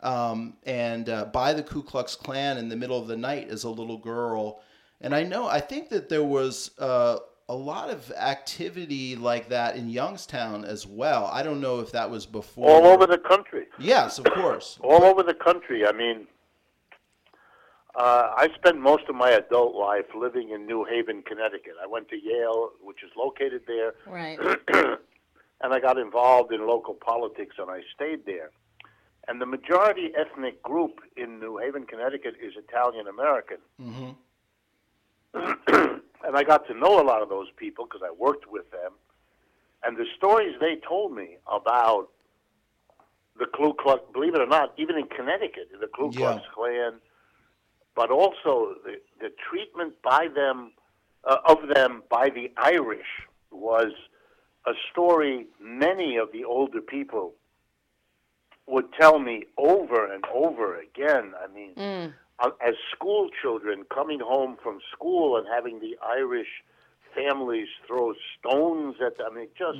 um, 0.03 0.55
and 0.63 1.09
uh, 1.09 1.25
by 1.25 1.53
the 1.53 1.63
Ku 1.63 1.83
Klux 1.83 2.15
Klan 2.15 2.57
in 2.57 2.69
the 2.69 2.75
middle 2.75 2.99
of 2.99 3.07
the 3.07 3.17
night 3.17 3.49
as 3.49 3.63
a 3.63 3.69
little 3.69 3.97
girl 3.97 4.61
and 5.01 5.15
I 5.15 5.23
know 5.23 5.47
I 5.47 5.59
think 5.59 5.89
that 5.89 6.09
there 6.09 6.23
was 6.23 6.71
uh, 6.77 7.19
a 7.47 7.55
lot 7.55 7.89
of 7.89 8.11
activity 8.11 9.15
like 9.15 9.49
that 9.49 9.75
in 9.75 9.89
Youngstown 9.89 10.65
as 10.65 10.85
well. 10.85 11.25
I 11.31 11.41
don't 11.41 11.61
know 11.61 11.79
if 11.79 11.91
that 11.93 12.09
was 12.09 12.25
before. 12.25 12.69
All 12.69 12.85
over 12.85 13.07
the 13.07 13.17
country. 13.17 13.67
Yes, 13.79 14.19
of 14.19 14.25
course. 14.25 14.77
All 14.83 15.03
over 15.03 15.23
the 15.23 15.33
country. 15.33 15.87
I 15.87 15.91
mean, 15.93 16.27
uh, 17.95 18.33
I 18.35 18.49
spent 18.55 18.79
most 18.79 19.03
of 19.09 19.15
my 19.15 19.31
adult 19.31 19.73
life 19.75 20.05
living 20.15 20.49
in 20.49 20.67
New 20.67 20.85
Haven, 20.85 21.23
Connecticut. 21.23 21.73
I 21.81 21.87
went 21.87 22.09
to 22.09 22.17
Yale, 22.21 22.71
which 22.81 23.03
is 23.03 23.09
located 23.17 23.61
there. 23.65 23.93
Right. 24.05 24.37
and 24.73 25.73
I 25.73 25.79
got 25.79 25.97
involved 25.97 26.53
in 26.53 26.67
local 26.67 26.93
politics 26.93 27.55
and 27.57 27.69
I 27.69 27.81
stayed 27.95 28.25
there. 28.25 28.51
And 29.29 29.39
the 29.39 29.45
majority 29.45 30.11
ethnic 30.17 30.63
group 30.63 31.01
in 31.15 31.39
New 31.39 31.57
Haven, 31.59 31.85
Connecticut 31.85 32.33
is 32.41 32.53
Italian 32.57 33.05
American. 33.07 33.57
hmm 33.79 34.09
and 36.25 36.35
I 36.35 36.43
got 36.43 36.65
to 36.67 36.73
know 36.73 36.99
a 36.99 37.05
lot 37.05 37.21
of 37.21 37.29
those 37.29 37.49
people 37.55 37.85
because 37.85 38.01
I 38.03 38.11
worked 38.11 38.49
with 38.49 38.71
them. 38.71 38.93
And 39.83 39.95
the 39.95 40.05
stories 40.17 40.55
they 40.59 40.77
told 40.77 41.15
me 41.15 41.37
about 41.47 42.07
the 43.37 43.45
Ku 43.45 43.75
Klux, 43.75 44.01
believe 44.11 44.33
it 44.33 44.41
or 44.41 44.47
not, 44.47 44.73
even 44.77 44.97
in 44.97 45.05
Connecticut, 45.05 45.69
the 45.79 45.85
Ku 45.85 46.11
Klux 46.11 46.41
Yeah. 46.43 46.51
Klan, 46.55 46.93
but 47.95 48.09
also 48.09 48.73
the, 48.83 48.95
the 49.21 49.31
treatment 49.47 49.93
by 50.03 50.27
them, 50.33 50.71
uh, 51.23 51.37
of 51.45 51.67
them 51.71 52.01
by 52.09 52.29
the 52.29 52.51
Irish 52.57 53.11
was 53.51 53.91
a 54.65 54.73
story 54.91 55.45
many 55.61 56.17
of 56.17 56.31
the 56.31 56.43
older 56.43 56.81
people 56.81 57.35
would 58.69 58.91
tell 58.93 59.19
me 59.19 59.43
over 59.57 60.11
and 60.13 60.23
over 60.33 60.79
again. 60.79 61.33
I 61.43 61.47
mean, 61.53 61.73
Mm. 61.75 62.13
uh, 62.39 62.51
as 62.65 62.75
school 62.95 63.29
children 63.41 63.83
coming 63.93 64.19
home 64.19 64.57
from 64.63 64.79
school 64.93 65.37
and 65.37 65.47
having 65.47 65.79
the 65.79 65.97
Irish 66.05 66.47
families 67.15 67.67
throw 67.87 68.13
stones 68.37 68.95
at 69.05 69.17
them. 69.17 69.27
I 69.31 69.35
mean, 69.35 69.47
just 69.57 69.79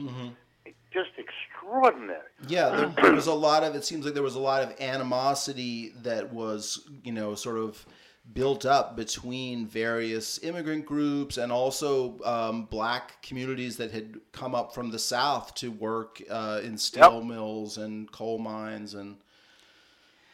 just 0.92 1.12
extraordinary. 1.18 2.20
Yeah, 2.48 2.70
there, 2.70 2.88
there 3.04 3.14
was 3.14 3.28
a 3.28 3.34
lot 3.34 3.64
of. 3.64 3.76
It 3.76 3.86
seems 3.86 4.06
like 4.06 4.14
there 4.16 4.24
was 4.24 4.36
a 4.36 4.40
lot 4.40 4.64
of 4.64 4.80
animosity 4.82 5.94
that 6.04 6.34
was, 6.34 6.88
you 7.04 7.12
know, 7.12 7.36
sort 7.36 7.58
of 7.58 7.86
built 8.34 8.66
up 8.66 8.96
between 8.96 9.66
various 9.66 10.42
immigrant 10.44 10.86
groups 10.86 11.38
and 11.38 11.52
also 11.52 12.20
um, 12.24 12.66
black 12.66 13.22
communities 13.22 13.78
that 13.78 13.92
had 13.92 14.20
come 14.32 14.54
up 14.54 14.74
from 14.74 14.92
the 14.92 15.00
south 15.00 15.56
to 15.56 15.72
work 15.72 16.22
uh, 16.30 16.62
in 16.64 16.78
steel 16.78 17.24
mills 17.24 17.78
and 17.78 18.12
coal 18.12 18.38
mines 18.38 18.94
and. 18.94 19.18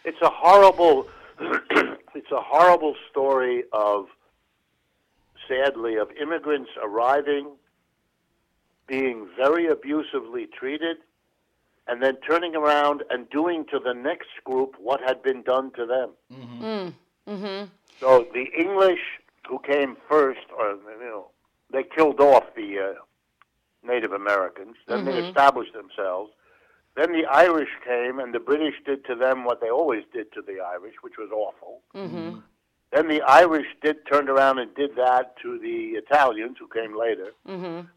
It's 0.03 0.21
a 0.21 0.29
horrible 0.29 1.07
it's 1.39 2.31
a 2.31 2.41
horrible 2.41 2.95
story 3.09 3.63
of 3.73 4.07
sadly 5.47 5.95
of 5.95 6.09
immigrants 6.11 6.69
arriving 6.83 7.51
being 8.87 9.27
very 9.35 9.67
abusively 9.67 10.47
treated 10.47 10.97
and 11.87 12.01
then 12.01 12.17
turning 12.27 12.55
around 12.55 13.03
and 13.09 13.29
doing 13.29 13.65
to 13.71 13.79
the 13.79 13.93
next 13.93 14.29
group 14.43 14.75
what 14.79 15.01
had 15.01 15.21
been 15.21 15.43
done 15.43 15.71
to 15.71 15.85
them. 15.85 16.09
Mm. 16.33 16.93
Mm-hmm. 17.27 17.65
So 17.99 18.27
the 18.33 18.45
English 18.57 18.99
who 19.47 19.59
came 19.59 19.95
first, 20.09 20.41
or 20.57 20.71
you 20.71 20.99
know, 20.99 21.27
they 21.71 21.83
killed 21.83 22.19
off 22.19 22.43
the 22.55 22.79
uh, 22.79 22.93
Native 23.87 24.11
Americans. 24.11 24.75
Then 24.87 25.05
they 25.05 25.13
Mhm. 25.13 25.27
established 25.29 25.73
themselves. 25.73 26.31
Then 26.95 27.11
the 27.11 27.25
Irish 27.25 27.69
came, 27.83 28.19
and 28.19 28.33
the 28.33 28.39
British 28.39 28.75
did 28.85 29.03
to 29.05 29.15
them 29.15 29.43
what 29.43 29.59
they 29.61 29.69
always 29.69 30.03
did 30.13 30.31
to 30.33 30.41
the 30.41 30.59
Irish, 30.61 30.95
which 31.01 31.17
was 31.17 31.29
awful. 31.31 31.81
Mm-hmm. 31.93 32.39
Then 32.91 33.07
the 33.09 33.21
Irish 33.23 33.67
did 33.81 33.97
turned 34.07 34.29
around 34.29 34.59
and 34.59 34.73
did 34.75 34.95
that 34.95 35.35
to 35.41 35.59
the 35.59 35.95
Italians, 35.97 36.57
who 36.57 36.67
came 36.67 36.97
later. 36.97 37.33
Mm-hmm. 37.47 37.87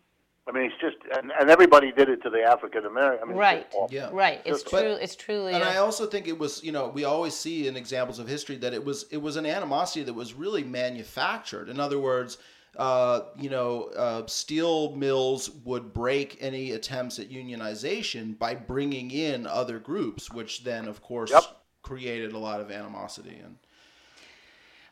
I 0.48 0.52
mean, 0.52 0.64
it's 0.70 0.80
just, 0.80 0.96
and, 1.16 1.30
and 1.38 1.50
everybody 1.50 1.92
did 1.92 2.08
it 2.08 2.22
to 2.22 2.30
the 2.30 2.42
African 2.42 2.86
American. 2.86 3.22
I 3.22 3.24
mean, 3.26 3.32
it's 3.32 3.38
Right. 3.38 3.70
just. 3.70 3.92
Yeah. 3.92 4.08
Right. 4.12 4.40
It's 4.46 4.62
But- 4.62 4.80
true. 4.80 4.92
It's 4.92 5.14
truly. 5.14 5.52
And 5.52 5.62
a- 5.62 5.68
I 5.68 5.76
also 5.76 6.06
think 6.06 6.26
it 6.26 6.38
was, 6.38 6.64
you 6.64 6.72
know, 6.72 6.88
we 6.88 7.04
always 7.04 7.34
see 7.34 7.68
in 7.68 7.76
examples 7.76 8.18
of 8.18 8.26
history 8.28 8.56
that 8.56 8.72
it 8.72 8.82
was 8.84 9.04
it 9.10 9.18
was 9.18 9.36
an 9.36 9.44
animosity 9.44 10.02
that 10.04 10.14
was 10.14 10.32
really 10.34 10.64
manufactured. 10.64 11.68
In 11.68 11.78
other 11.78 11.98
words, 11.98 12.38
uh, 12.78 13.22
you 13.38 13.50
know, 13.50 13.90
uh, 13.96 14.26
steel 14.26 14.94
mills 14.96 15.50
would 15.64 15.92
break 15.92 16.38
any 16.40 16.72
attempts 16.72 17.18
at 17.18 17.28
unionization 17.28 18.38
by 18.38 18.54
bringing 18.54 19.10
in 19.10 19.46
other 19.46 19.78
groups, 19.78 20.30
which 20.30 20.64
then, 20.64 20.86
of 20.88 21.02
course, 21.02 21.30
Yep. 21.30 21.42
created 21.82 22.32
a 22.32 22.38
lot 22.38 22.60
of 22.60 22.70
animosity. 22.70 23.38
And 23.44 23.56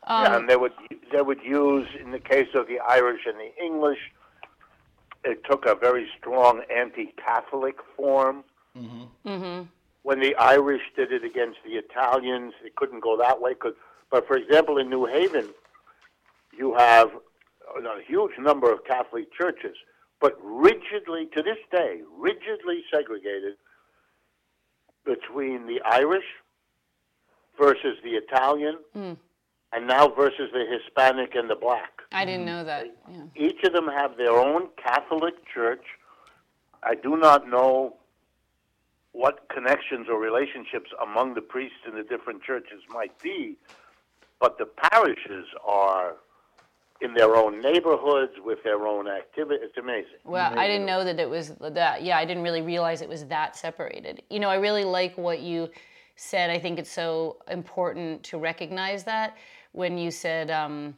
um, 0.09 0.25
yeah, 0.25 0.37
and 0.37 0.49
they 0.51 0.57
would 0.57 0.73
they 1.13 1.23
would 1.23 1.43
use 1.43 1.89
in 1.99 2.11
the 2.11 2.19
case 2.21 2.49
of 2.55 2.67
the 2.67 2.79
Irish 2.81 3.23
and 3.27 3.39
the 3.39 3.53
English, 3.63 3.99
it 5.27 5.43
took 5.45 5.67
a 5.67 5.75
very 5.75 6.07
strong 6.19 6.63
anti-Catholic 6.75 7.77
form. 7.97 8.45
mm-hmm. 8.77 9.63
When 10.03 10.21
the 10.21 10.37
Irish 10.37 10.83
did 10.95 11.11
it 11.11 11.25
against 11.25 11.59
the 11.65 11.73
Italians, 11.73 12.55
it 12.65 12.77
couldn't 12.77 13.01
go 13.01 13.17
that 13.17 13.41
way. 13.41 13.55
Cause, 13.55 13.75
but 14.11 14.25
for 14.29 14.37
example, 14.37 14.79
in 14.79 14.89
New 14.89 15.05
Haven, 15.05 15.49
you 16.57 16.75
have 16.77 17.11
a 17.77 18.03
huge 18.07 18.39
number 18.39 18.73
of 18.73 18.85
Catholic 18.85 19.33
churches, 19.33 19.77
but 20.21 20.39
rigidly 20.41 21.27
to 21.35 21.43
this 21.43 21.59
day, 21.73 22.03
rigidly 22.17 22.85
segregated 22.95 23.55
between 25.05 25.67
the 25.67 25.81
Irish 25.85 26.25
versus 27.59 27.97
the 28.05 28.11
Italian, 28.11 28.79
Mm. 28.97 29.17
And 29.77 29.87
now 29.87 30.09
versus 30.09 30.51
the 30.53 30.65
Hispanic 30.69 31.35
and 31.35 31.51
the 31.51 31.55
black. 31.55 32.01
I 32.11 32.25
didn't 32.25 32.47
know 32.47 32.65
that. 32.65 32.87
Yeah. 33.11 33.23
Each 33.37 33.63
of 33.63 33.75
them 33.75 33.89
have 33.89 34.17
their 34.17 34.33
own 34.33 34.69
Catholic 34.83 35.35
church. 35.53 35.85
I 36.83 36.95
do 36.95 37.17
not 37.17 37.47
know 37.49 37.97
what 39.13 39.49
connections 39.55 40.09
or 40.11 40.19
relationships 40.19 40.91
among 41.03 41.35
the 41.35 41.43
priests 41.43 41.79
in 41.87 41.95
the 41.95 42.03
different 42.03 42.43
churches 42.43 42.81
might 42.89 43.19
be, 43.23 43.57
but 44.41 44.57
the 44.59 44.67
parishes 44.67 45.47
are 45.65 46.15
in 47.03 47.13
their 47.13 47.37
own 47.37 47.61
neighborhoods 47.61 48.33
with 48.43 48.63
their 48.65 48.87
own 48.87 49.07
activity. 49.07 49.61
It's 49.63 49.77
amazing. 49.77 50.19
Well, 50.25 50.59
I 50.59 50.67
didn't 50.67 50.87
know 50.87 51.05
that 51.05 51.21
it 51.21 51.29
was 51.29 51.53
that. 51.61 52.03
Yeah, 52.03 52.17
I 52.17 52.25
didn't 52.25 52.43
really 52.43 52.63
realize 52.63 53.03
it 53.03 53.09
was 53.09 53.27
that 53.27 53.57
separated. 53.57 54.23
You 54.31 54.41
know, 54.41 54.49
I 54.49 54.55
really 54.55 54.85
like 54.85 55.19
what 55.19 55.41
you 55.41 55.69
said. 56.17 56.49
I 56.49 56.59
think 56.59 56.79
it's 56.79 56.91
so 56.91 57.37
important 57.49 58.23
to 58.25 58.39
recognize 58.39 59.05
that 59.05 59.37
when 59.77 59.99
you 59.99 60.11
said 60.11 60.51
um, 60.51 60.97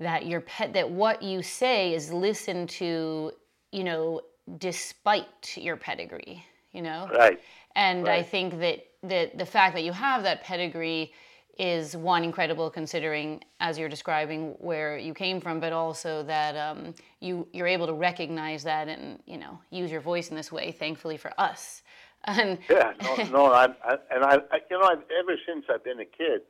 that 0.00 0.26
your 0.26 0.40
pet, 0.40 0.72
that 0.72 0.90
what 0.90 1.22
you 1.22 1.42
say 1.42 1.94
is 1.94 2.12
listen 2.12 2.66
to, 2.66 3.32
you 3.70 3.84
know, 3.84 4.20
despite 4.58 5.56
your 5.56 5.76
pedigree. 5.76 6.44
You 6.72 6.82
know, 6.82 7.08
Right. 7.12 7.40
and 7.74 8.08
I 8.08 8.22
think 8.22 8.60
that, 8.60 8.86
that 9.02 9.36
the 9.36 9.46
fact 9.46 9.74
that 9.74 9.82
you 9.82 9.90
have 9.92 10.22
that 10.22 10.44
pedigree 10.44 11.12
is 11.58 11.96
one 11.96 12.22
incredible 12.22 12.70
considering 12.70 13.42
as 13.58 13.76
you're 13.76 13.88
describing 13.88 14.52
where 14.60 14.96
you 14.96 15.12
came 15.12 15.40
from, 15.40 15.58
but 15.58 15.72
also 15.72 16.22
that 16.22 16.56
um, 16.56 16.94
you 17.18 17.46
you're 17.52 17.66
able 17.66 17.88
to 17.88 17.92
recognize 17.92 18.62
that 18.62 18.86
and 18.86 19.20
you 19.26 19.36
know 19.36 19.58
use 19.70 19.90
your 19.90 20.00
voice 20.00 20.30
in 20.30 20.36
this 20.36 20.52
way. 20.52 20.70
Thankfully 20.70 21.16
for 21.16 21.32
us, 21.38 21.82
and 22.24 22.58
Yeah, 22.68 22.92
no, 23.02 23.24
no 23.24 23.46
I, 23.52 23.66
I, 23.84 23.96
and 24.12 24.24
I, 24.24 24.38
I, 24.52 24.58
you 24.70 24.78
know, 24.78 24.86
I've, 24.86 25.02
ever 25.18 25.36
since 25.46 25.64
I've 25.68 25.82
been 25.82 26.00
a 26.00 26.04
kid, 26.04 26.42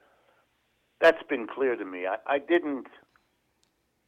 that's 1.00 1.22
been 1.28 1.46
clear 1.46 1.76
to 1.76 1.84
me. 1.84 2.06
I, 2.06 2.16
I 2.34 2.38
didn't, 2.38 2.86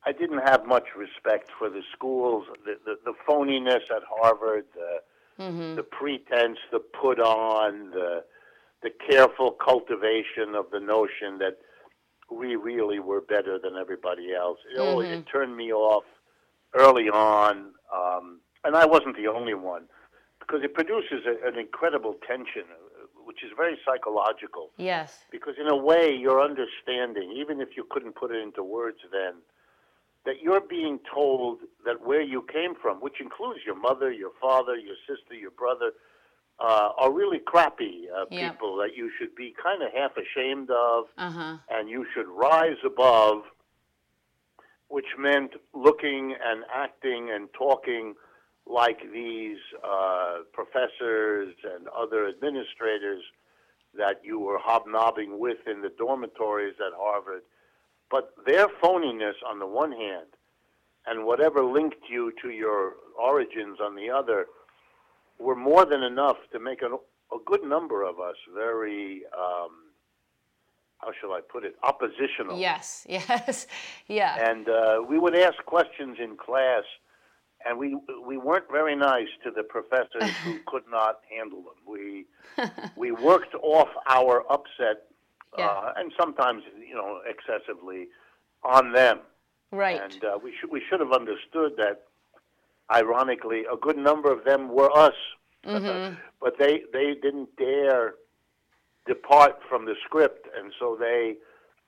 I 0.05 0.13
didn't 0.13 0.47
have 0.47 0.67
much 0.67 0.89
respect 0.97 1.51
for 1.59 1.71
the 1.71 1.83
schools, 1.93 2.47
the, 2.65 2.75
the, 2.85 2.97
the 3.05 3.15
phoniness 3.29 3.91
at 3.95 4.03
Harvard, 4.09 4.65
the, 4.75 5.43
mm-hmm, 5.43 5.77
the 5.77 5.83
pretense, 5.83 6.59
the 6.71 6.81
put 6.81 7.19
on, 7.19 7.91
the, 7.91 8.25
the 8.83 8.91
careful 9.09 9.53
cultivation 9.53 10.55
of 10.57 10.67
the 10.73 10.81
notion 10.81 11.39
that 11.39 11.59
we 12.31 12.57
really 12.57 12.99
were 12.99 13.21
better 13.21 13.59
than 13.63 13.77
everybody 13.77 14.35
else. 14.35 14.59
It, 14.75 14.81
always, 14.81 15.09
it 15.09 15.25
turned 15.31 15.57
me 15.57 15.73
off 15.73 16.05
early 16.75 17.09
on, 17.09 17.73
um, 17.95 18.41
and 18.65 18.75
I 18.77 18.87
wasn't 18.87 19.17
the 19.17 19.29
only 19.29 19.55
one 19.55 19.85
because 20.41 20.63
it 20.65 20.75
produces 20.75 21.25
a, 21.27 21.47
an 21.47 21.59
incredible 21.59 22.17
tension, 22.27 22.65
which 23.25 23.43
is 23.45 23.51
very 23.57 23.77
psychological. 23.85 24.71
yes, 24.77 25.25
Because 25.31 25.55
in 25.61 25.69
a 25.69 25.77
way, 25.77 26.15
you're 26.15 26.43
understanding, 26.43 27.33
even 27.33 27.61
if 27.61 27.77
you 27.77 27.85
couldn't 27.91 28.15
put 28.15 28.31
it 28.31 28.43
into 28.43 28.63
words 28.63 28.99
then, 29.11 29.35
that 30.25 30.41
you're 30.41 30.61
being 30.61 31.01
told 31.13 31.59
that 31.85 32.01
where 32.07 32.23
you 32.23 32.43
came 32.53 32.75
from, 32.81 32.99
which 33.01 33.21
includes 33.21 33.61
your 33.67 33.75
mother, 33.75 34.13
your 34.13 34.31
father, 34.41 34.77
your 34.77 34.97
sister, 35.09 35.35
your 35.35 35.51
brother, 35.51 35.93
uh, 36.61 36.91
are 36.97 37.11
really 37.13 37.41
crappy 37.41 38.07
uh, 38.17 38.25
people 38.51 38.77
that 38.77 38.97
you 38.97 39.11
should 39.19 39.35
be 39.35 39.53
kind 39.63 39.83
of 39.83 39.93
half 39.93 40.13
ashamed 40.17 40.71
of, 40.71 41.07
Uh 41.19 41.31
huh. 41.31 41.57
and 41.71 41.89
you 41.89 42.07
should 42.15 42.29
rise 42.29 42.77
above, 42.85 43.43
which 44.89 45.07
meant 45.19 45.53
looking 45.75 46.37
and 46.45 46.65
acting 46.73 47.31
and 47.35 47.49
talking 47.53 48.15
like 48.67 49.01
these 49.13 49.59
uh, 49.83 50.39
professors 50.73 51.55
and 51.65 51.89
other 51.89 52.29
administrators 52.29 53.23
that 53.97 54.21
you 54.25 54.39
were 54.39 54.59
hobnobbing 54.59 55.39
with 55.39 55.59
in 55.67 55.83
the 55.83 55.91
dormitories 55.99 56.75
at 56.81 56.93
Harvard. 56.97 57.43
But 58.11 58.35
their 58.47 58.69
phoniness 58.83 59.35
on 59.49 59.59
the 59.59 59.67
one 59.67 59.93
hand, 59.93 60.29
and 61.07 61.25
whatever 61.25 61.65
linked 61.65 62.09
you 62.11 62.33
to 62.43 62.51
your 62.51 62.95
origins 63.21 63.79
on 63.83 63.97
the 63.97 64.11
other, 64.11 64.47
were 65.39 65.57
more 65.57 65.85
than 65.85 66.03
enough 66.03 66.37
to 66.53 66.61
make 66.61 66.83
an, 66.83 66.93
a 67.33 67.37
good 67.45 67.65
number 67.65 68.03
of 68.03 68.21
us 68.21 68.37
very, 68.55 69.23
um, 69.37 69.71
how 70.99 71.11
shall 71.21 71.33
I 71.33 71.41
put 71.41 71.65
it, 71.65 71.75
oppositional. 71.83 72.59
Yes. 72.59 73.07
Yes. 73.09 73.67
Yeah. 74.07 74.51
And 74.51 74.69
uh, 74.69 75.03
we 75.07 75.19
would 75.19 75.37
ask 75.37 75.57
questions 75.67 76.19
in 76.23 76.37
class, 76.37 76.85
and 77.69 77.79
we 77.79 77.97
we 78.27 78.37
weren't 78.37 78.71
very 78.71 78.97
nice 78.97 79.29
to 79.45 79.51
the 79.51 79.63
professors 79.63 80.31
who 80.45 80.59
could 80.67 80.85
not 80.91 81.21
handle 81.35 81.63
them. 81.63 81.79
We 81.87 82.27
we 82.97 83.11
worked 83.13 83.55
off 83.63 83.89
our 84.09 84.43
upset, 84.53 85.05
Yeah. 85.59 85.67
uh, 85.69 85.93
and 85.97 86.13
sometimes 86.21 86.63
you 86.89 86.95
know 86.95 87.21
excessively, 87.29 88.09
on 88.65 88.93
them. 88.93 89.21
right. 89.71 90.01
And 90.01 90.25
uh, 90.25 90.39
we 90.43 90.53
should 90.61 90.71
we 90.71 90.83
should 90.89 91.01
have 91.01 91.13
understood 91.13 91.73
that. 91.79 92.03
Ironically, 92.93 93.63
a 93.73 93.77
good 93.77 93.97
number 93.97 94.31
of 94.31 94.45
them 94.45 94.69
were 94.69 94.91
us, 94.97 95.15
Mm-hmm. 95.67 96.15
but 96.41 96.59
they 96.59 96.83
they 96.93 97.15
didn't 97.15 97.49
dare 97.57 98.15
depart 99.07 99.61
from 99.69 99.85
the 99.87 99.95
script, 100.05 100.47
and 100.59 100.73
so 100.79 100.97
they 100.99 101.37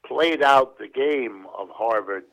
played 0.06 0.42
out 0.42 0.78
the 0.78 0.88
game 0.88 1.46
of 1.58 1.68
Harvard, 1.70 2.24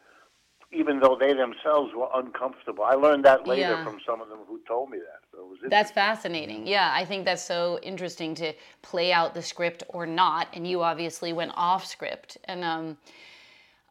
even 0.73 0.99
though 0.99 1.17
they 1.19 1.33
themselves 1.33 1.93
were 1.93 2.07
uncomfortable. 2.13 2.83
I 2.83 2.93
learned 2.93 3.25
that 3.25 3.47
later 3.47 3.61
Yeah. 3.61 3.83
from 3.83 3.99
some 4.05 4.21
of 4.21 4.29
them 4.29 4.39
who 4.47 4.59
told 4.67 4.89
me 4.89 4.99
that. 4.99 5.19
So 5.31 5.39
it 5.39 5.47
was 5.47 5.59
That's 5.67 5.91
fascinating. 5.91 6.65
Yeah, 6.65 6.91
I 6.93 7.03
think 7.05 7.25
that's 7.25 7.43
so 7.43 7.79
interesting 7.83 8.35
to 8.35 8.53
play 8.81 9.11
out 9.11 9.33
the 9.33 9.41
script 9.41 9.83
or 9.89 10.05
not. 10.05 10.47
And 10.53 10.65
you 10.65 10.81
obviously 10.81 11.33
went 11.33 11.51
off 11.55 11.85
script. 11.85 12.37
And 12.45 12.63
um, 12.63 12.97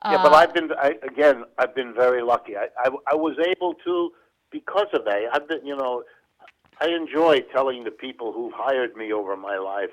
Yeah, 0.04 0.22
but 0.22 0.32
I've 0.32 0.54
been 0.54 0.70
I, 0.72 0.94
again. 1.02 1.44
I've 1.58 1.74
been 1.74 1.92
very 1.94 2.22
lucky. 2.22 2.56
I, 2.56 2.68
I 2.78 2.88
I 3.12 3.14
was 3.14 3.36
able 3.46 3.74
to 3.84 4.12
because 4.50 4.88
of 4.94 5.04
that. 5.04 5.28
I've 5.32 5.46
been 5.48 5.64
you 5.64 5.76
know. 5.76 6.04
I 6.82 6.88
enjoy 6.88 7.40
telling 7.52 7.84
the 7.84 7.90
people 7.90 8.32
who've 8.32 8.54
hired 8.54 8.96
me 8.96 9.12
over 9.12 9.36
my 9.36 9.58
life 9.58 9.90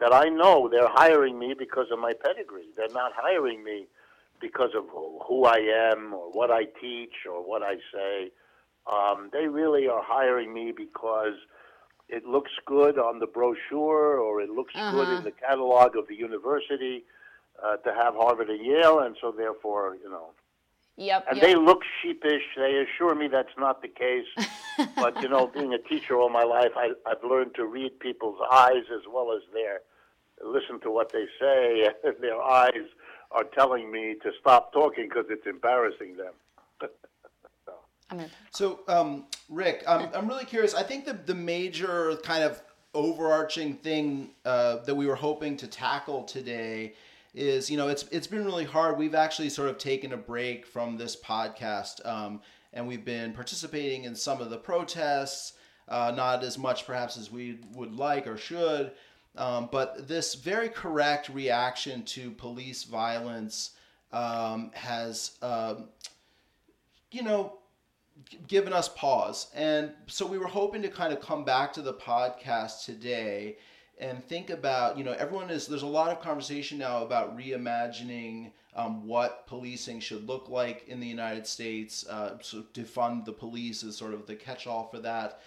that 0.00 0.12
I 0.12 0.28
know 0.28 0.68
they're 0.68 0.86
hiring 0.92 1.38
me 1.38 1.54
because 1.58 1.86
of 1.90 1.98
my 1.98 2.12
pedigree. 2.12 2.68
They're 2.76 2.92
not 2.92 3.12
hiring 3.16 3.64
me 3.64 3.86
because 4.40 4.70
of 4.76 4.84
who 5.26 5.44
I 5.44 5.58
am 5.92 6.12
or 6.14 6.30
what 6.32 6.50
I 6.50 6.64
teach 6.80 7.14
or 7.30 7.46
what 7.46 7.62
I 7.62 7.76
say. 7.92 8.30
Um, 8.92 9.30
they 9.32 9.48
really 9.48 9.88
are 9.88 10.02
hiring 10.02 10.52
me 10.54 10.72
because 10.76 11.34
it 12.08 12.24
looks 12.24 12.52
good 12.66 12.98
on 12.98 13.18
the 13.18 13.26
brochure 13.26 14.18
or 14.18 14.40
it 14.40 14.50
looks 14.50 14.72
good 14.74 15.08
Uh-huh. 15.08 15.16
in 15.16 15.24
the 15.24 15.32
catalog 15.32 15.96
of 15.96 16.06
the 16.08 16.14
university 16.14 17.04
uh, 17.64 17.76
to 17.78 17.92
have 17.94 18.14
Harvard 18.14 18.48
and 18.50 18.64
Yale, 18.64 19.00
and 19.00 19.16
so 19.20 19.32
therefore, 19.32 19.96
you 20.02 20.08
know. 20.10 20.30
yep. 20.96 21.24
And 21.28 21.38
yep. 21.38 21.44
they 21.46 21.54
look 21.56 21.82
sheepish. 22.00 22.42
They 22.56 22.84
assure 22.84 23.14
me 23.14 23.28
that's 23.28 23.56
not 23.58 23.82
the 23.82 23.88
case. 23.88 24.26
but 24.96 25.20
you 25.22 25.28
know, 25.28 25.46
being 25.48 25.72
a 25.74 25.78
teacher 25.78 26.16
all 26.18 26.28
my 26.30 26.44
life, 26.44 26.72
I, 26.76 26.92
I've 27.06 27.24
learned 27.24 27.54
to 27.56 27.66
read 27.66 27.98
people's 27.98 28.38
eyes 28.52 28.84
as 28.94 29.02
well 29.12 29.32
as 29.32 29.42
their 29.52 29.80
listen 30.44 30.78
to 30.80 30.90
what 30.90 31.12
they 31.12 31.26
say. 31.40 31.88
their 32.20 32.40
eyes 32.40 32.86
are 33.30 33.44
telling 33.44 33.90
me 33.90 34.16
to 34.22 34.30
stop 34.40 34.72
talking 34.72 35.08
because 35.08 35.26
it's 35.30 35.46
embarrassing 35.46 36.16
them. 36.16 36.32
I'm 38.10 38.24
So, 38.50 38.80
um, 38.88 39.26
Rick, 39.48 39.84
I'm, 39.86 40.08
I'm 40.14 40.28
really 40.28 40.44
curious. 40.44 40.74
I 40.74 40.82
think 40.82 41.04
the, 41.04 41.14
the 41.14 41.34
major 41.34 42.16
kind 42.22 42.44
of 42.44 42.60
overarching 42.94 43.74
thing 43.74 44.30
uh, 44.44 44.76
that 44.84 44.94
we 44.94 45.06
were 45.06 45.16
hoping 45.16 45.56
to 45.58 45.66
tackle 45.66 46.24
today 46.24 46.94
is, 47.34 47.70
you 47.70 47.76
know, 47.76 47.88
it's 47.88 48.04
it's 48.10 48.26
been 48.26 48.44
really 48.44 48.64
hard. 48.64 48.96
We've 48.96 49.14
actually 49.14 49.50
sort 49.50 49.68
of 49.68 49.78
taken 49.78 50.12
a 50.12 50.16
break 50.16 50.66
from 50.66 50.96
this 50.96 51.14
podcast, 51.14 52.04
um, 52.06 52.40
and 52.72 52.88
we've 52.88 53.04
been 53.04 53.32
participating 53.32 54.04
in 54.04 54.14
some 54.14 54.40
of 54.40 54.50
the 54.50 54.56
protests, 54.56 55.52
uh, 55.88 56.12
not 56.16 56.42
as 56.42 56.56
much 56.56 56.86
perhaps 56.86 57.18
as 57.18 57.30
we 57.30 57.58
would 57.74 57.92
like 57.92 58.26
or 58.26 58.38
should. 58.38 58.92
Um, 59.36 59.68
but 59.70 60.08
this 60.08 60.34
very 60.34 60.68
correct 60.68 61.28
reaction 61.28 62.02
to 62.04 62.30
police 62.30 62.84
violence 62.84 63.72
um, 64.12 64.70
has, 64.74 65.32
um, 65.42 65.88
you 67.10 67.22
know, 67.22 67.58
given 68.48 68.72
us 68.72 68.88
pause. 68.88 69.48
And 69.54 69.92
so 70.06 70.26
we 70.26 70.38
were 70.38 70.46
hoping 70.46 70.82
to 70.82 70.88
kind 70.88 71.12
of 71.12 71.20
come 71.20 71.44
back 71.44 71.72
to 71.74 71.82
the 71.82 71.94
podcast 71.94 72.84
today 72.84 73.56
and 73.98 74.22
think 74.24 74.50
about, 74.50 74.98
you 74.98 75.04
know, 75.04 75.12
everyone 75.12 75.50
is, 75.50 75.66
there's 75.66 75.82
a 75.82 75.86
lot 75.86 76.10
of 76.10 76.20
conversation 76.20 76.78
now 76.78 77.02
about 77.02 77.36
reimagining 77.36 78.52
um, 78.74 79.06
what 79.06 79.46
policing 79.46 80.00
should 80.00 80.26
look 80.28 80.48
like 80.48 80.86
in 80.86 81.00
the 81.00 81.06
United 81.06 81.46
States. 81.46 82.06
Uh, 82.06 82.36
so 82.42 82.62
defund 82.74 83.24
the 83.24 83.32
police 83.32 83.82
is 83.82 83.96
sort 83.96 84.12
of 84.12 84.26
the 84.26 84.34
catch 84.34 84.66
all 84.66 84.88
for 84.88 84.98
that. 84.98 85.40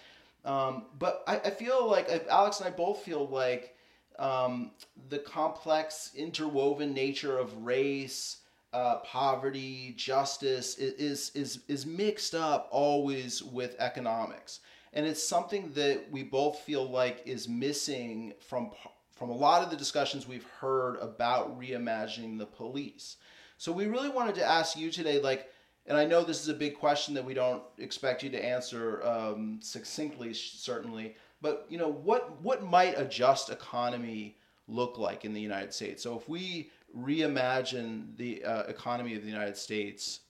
Um, 0.44 0.86
but 0.98 1.22
I, 1.26 1.36
I 1.36 1.50
feel 1.50 1.88
like 1.88 2.10
uh, 2.10 2.18
Alex 2.28 2.60
and 2.60 2.68
I 2.68 2.72
both 2.72 3.02
feel 3.02 3.26
like 3.28 3.76
um, 4.20 4.72
the 5.08 5.18
complex 5.18 6.12
interwoven 6.14 6.92
nature 6.92 7.38
of 7.38 7.64
race, 7.64 8.36
uh, 8.72 8.96
poverty, 8.98 9.94
justice 9.96 10.76
is 10.76 11.30
is 11.34 11.60
is 11.66 11.86
mixed 11.86 12.34
up 12.34 12.68
always 12.70 13.42
with 13.42 13.74
economics, 13.80 14.60
and 14.92 15.06
it's 15.06 15.26
something 15.26 15.72
that 15.72 16.10
we 16.10 16.22
both 16.22 16.60
feel 16.60 16.88
like 16.88 17.22
is 17.24 17.48
missing 17.48 18.34
from 18.46 18.70
from 19.16 19.30
a 19.30 19.36
lot 19.36 19.62
of 19.62 19.70
the 19.70 19.76
discussions 19.76 20.28
we've 20.28 20.46
heard 20.60 20.96
about 20.96 21.58
reimagining 21.58 22.38
the 22.38 22.46
police. 22.46 23.16
So 23.56 23.72
we 23.72 23.86
really 23.86 24.08
wanted 24.08 24.34
to 24.36 24.44
ask 24.44 24.78
you 24.78 24.90
today, 24.90 25.20
like, 25.20 25.50
and 25.86 25.98
I 25.98 26.06
know 26.06 26.24
this 26.24 26.40
is 26.40 26.48
a 26.48 26.54
big 26.54 26.78
question 26.78 27.12
that 27.14 27.24
we 27.24 27.34
don't 27.34 27.62
expect 27.76 28.22
you 28.22 28.30
to 28.30 28.42
answer 28.42 29.02
um, 29.06 29.60
succinctly, 29.62 30.32
certainly, 30.32 31.16
but 31.40 31.66
you 31.68 31.78
know, 31.78 31.90
what 31.90 32.40
what 32.42 32.62
might 32.62 32.98
a 32.98 33.04
just 33.04 33.50
economy 33.50 34.36
look 34.68 34.98
like 34.98 35.24
in 35.24 35.32
the 35.32 35.40
United 35.40 35.72
States? 35.74 36.02
So 36.02 36.16
if 36.16 36.28
we 36.28 36.70
reimagine 36.96 38.16
the 38.16 38.44
uh, 38.44 38.62
economy 38.64 39.16
of 39.16 39.22
the 39.22 39.28
United 39.28 39.56
States, 39.56 40.20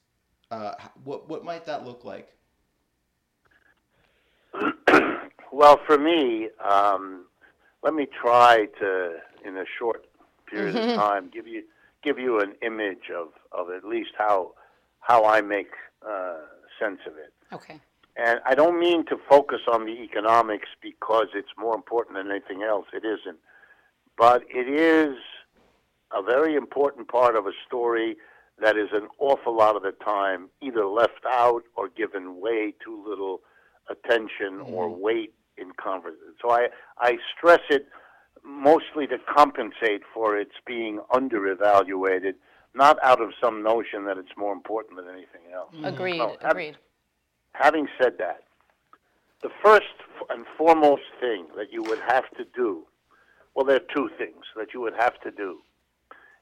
uh, 0.51 0.75
what 1.05 1.29
what 1.29 1.45
might 1.45 1.65
that 1.67 1.85
look 1.85 2.05
like? 2.05 2.35
Well, 5.53 5.81
for 5.85 5.99
me, 5.99 6.49
um, 6.65 7.27
let 7.83 7.95
me 7.95 8.07
try 8.07 8.67
to, 8.79 9.17
in 9.45 9.57
a 9.57 9.65
short 9.79 10.07
period 10.47 10.77
of 10.77 10.95
time, 10.97 11.29
give 11.33 11.47
you 11.47 11.65
give 12.03 12.19
you 12.19 12.41
an 12.41 12.55
image 12.63 13.11
of, 13.15 13.29
of 13.53 13.71
at 13.71 13.85
least 13.85 14.11
how 14.17 14.53
how 15.01 15.25
I 15.25 15.41
make 15.41 15.71
uh, 16.07 16.37
sense 16.81 17.01
of 17.07 17.15
it. 17.17 17.33
okay. 17.53 17.81
And 18.21 18.41
I 18.45 18.55
don't 18.55 18.79
mean 18.79 19.07
to 19.07 19.17
focus 19.29 19.61
on 19.73 19.87
the 19.87 19.93
economics 19.93 20.69
because 20.83 21.29
it's 21.35 21.49
more 21.57 21.75
important 21.75 22.17
than 22.19 22.31
anything 22.31 22.63
else. 22.63 22.87
It 22.93 23.05
isn't. 23.05 23.39
But 24.19 24.43
it 24.51 24.69
is 24.69 25.17
a 26.13 26.23
very 26.23 26.55
important 26.55 27.09
part 27.09 27.35
of 27.35 27.47
a 27.47 27.53
story 27.67 28.17
that 28.61 28.77
is 28.77 28.89
an 28.93 29.09
awful 29.19 29.57
lot 29.57 29.75
of 29.75 29.83
the 29.83 29.93
time 30.05 30.51
either 30.61 30.85
left 30.85 31.25
out 31.27 31.63
or 31.77 31.89
given 31.89 32.41
way 32.41 32.75
too 32.85 33.03
little 33.09 33.41
attention 33.89 34.59
mm-hmm. 34.59 34.75
or 34.75 34.95
weight 34.95 35.33
in 35.57 35.73
conversation. 35.83 36.35
So 36.43 36.51
I, 36.51 36.69
I 36.99 37.17
stress 37.35 37.61
it 37.71 37.87
mostly 38.45 39.07
to 39.07 39.17
compensate 39.35 40.03
for 40.13 40.37
its 40.37 40.53
being 40.67 41.01
under-evaluated, 41.15 42.35
not 42.75 42.99
out 43.03 43.23
of 43.23 43.31
some 43.43 43.63
notion 43.63 44.05
that 44.05 44.19
it's 44.19 44.37
more 44.37 44.53
important 44.53 44.97
than 44.97 45.07
anything 45.09 45.53
else. 45.55 45.75
Agreed. 45.83 46.21
Ab- 46.21 46.37
agreed. 46.43 46.77
Having 47.53 47.89
said 48.01 48.15
that, 48.19 48.45
the 49.43 49.51
first 49.63 49.87
and 50.29 50.45
foremost 50.57 51.03
thing 51.19 51.47
that 51.57 51.73
you 51.73 51.83
would 51.83 52.01
have 52.01 52.29
to 52.37 52.45
do, 52.55 52.85
well, 53.55 53.65
there 53.65 53.77
are 53.77 53.95
two 53.95 54.11
things 54.19 54.45
that 54.57 54.73
you 54.73 54.81
would 54.81 54.95
have 54.99 55.19
to 55.21 55.31
do, 55.31 55.59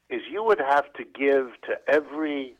is 0.09 0.21
you 0.31 0.43
would 0.43 0.59
have 0.59 0.91
to 0.93 1.03
give 1.03 1.51
to 1.63 1.79
every, 1.87 2.55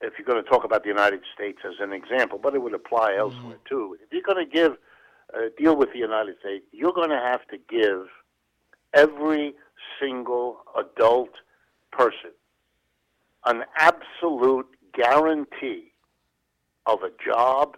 if 0.00 0.14
you're 0.18 0.26
going 0.26 0.42
to 0.42 0.48
talk 0.48 0.64
about 0.64 0.82
the 0.82 0.88
United 0.88 1.20
States 1.34 1.58
as 1.64 1.74
an 1.80 1.92
example, 1.92 2.38
but 2.42 2.54
it 2.54 2.62
would 2.62 2.74
apply 2.74 3.16
elsewhere 3.16 3.58
too. 3.68 3.96
If 4.02 4.12
you're 4.12 4.22
going 4.22 4.44
to 4.44 4.50
give, 4.50 4.76
uh, 5.34 5.48
deal 5.58 5.76
with 5.76 5.92
the 5.92 5.98
United 5.98 6.36
States, 6.40 6.64
you're 6.72 6.92
going 6.92 7.10
to 7.10 7.16
have 7.18 7.46
to 7.48 7.58
give 7.68 8.08
every 8.92 9.54
single 10.00 10.58
adult 10.76 11.30
person 11.92 12.32
an 13.44 13.64
absolute 13.76 14.66
guarantee 14.92 15.89
of 16.90 17.02
a 17.02 17.10
job 17.24 17.76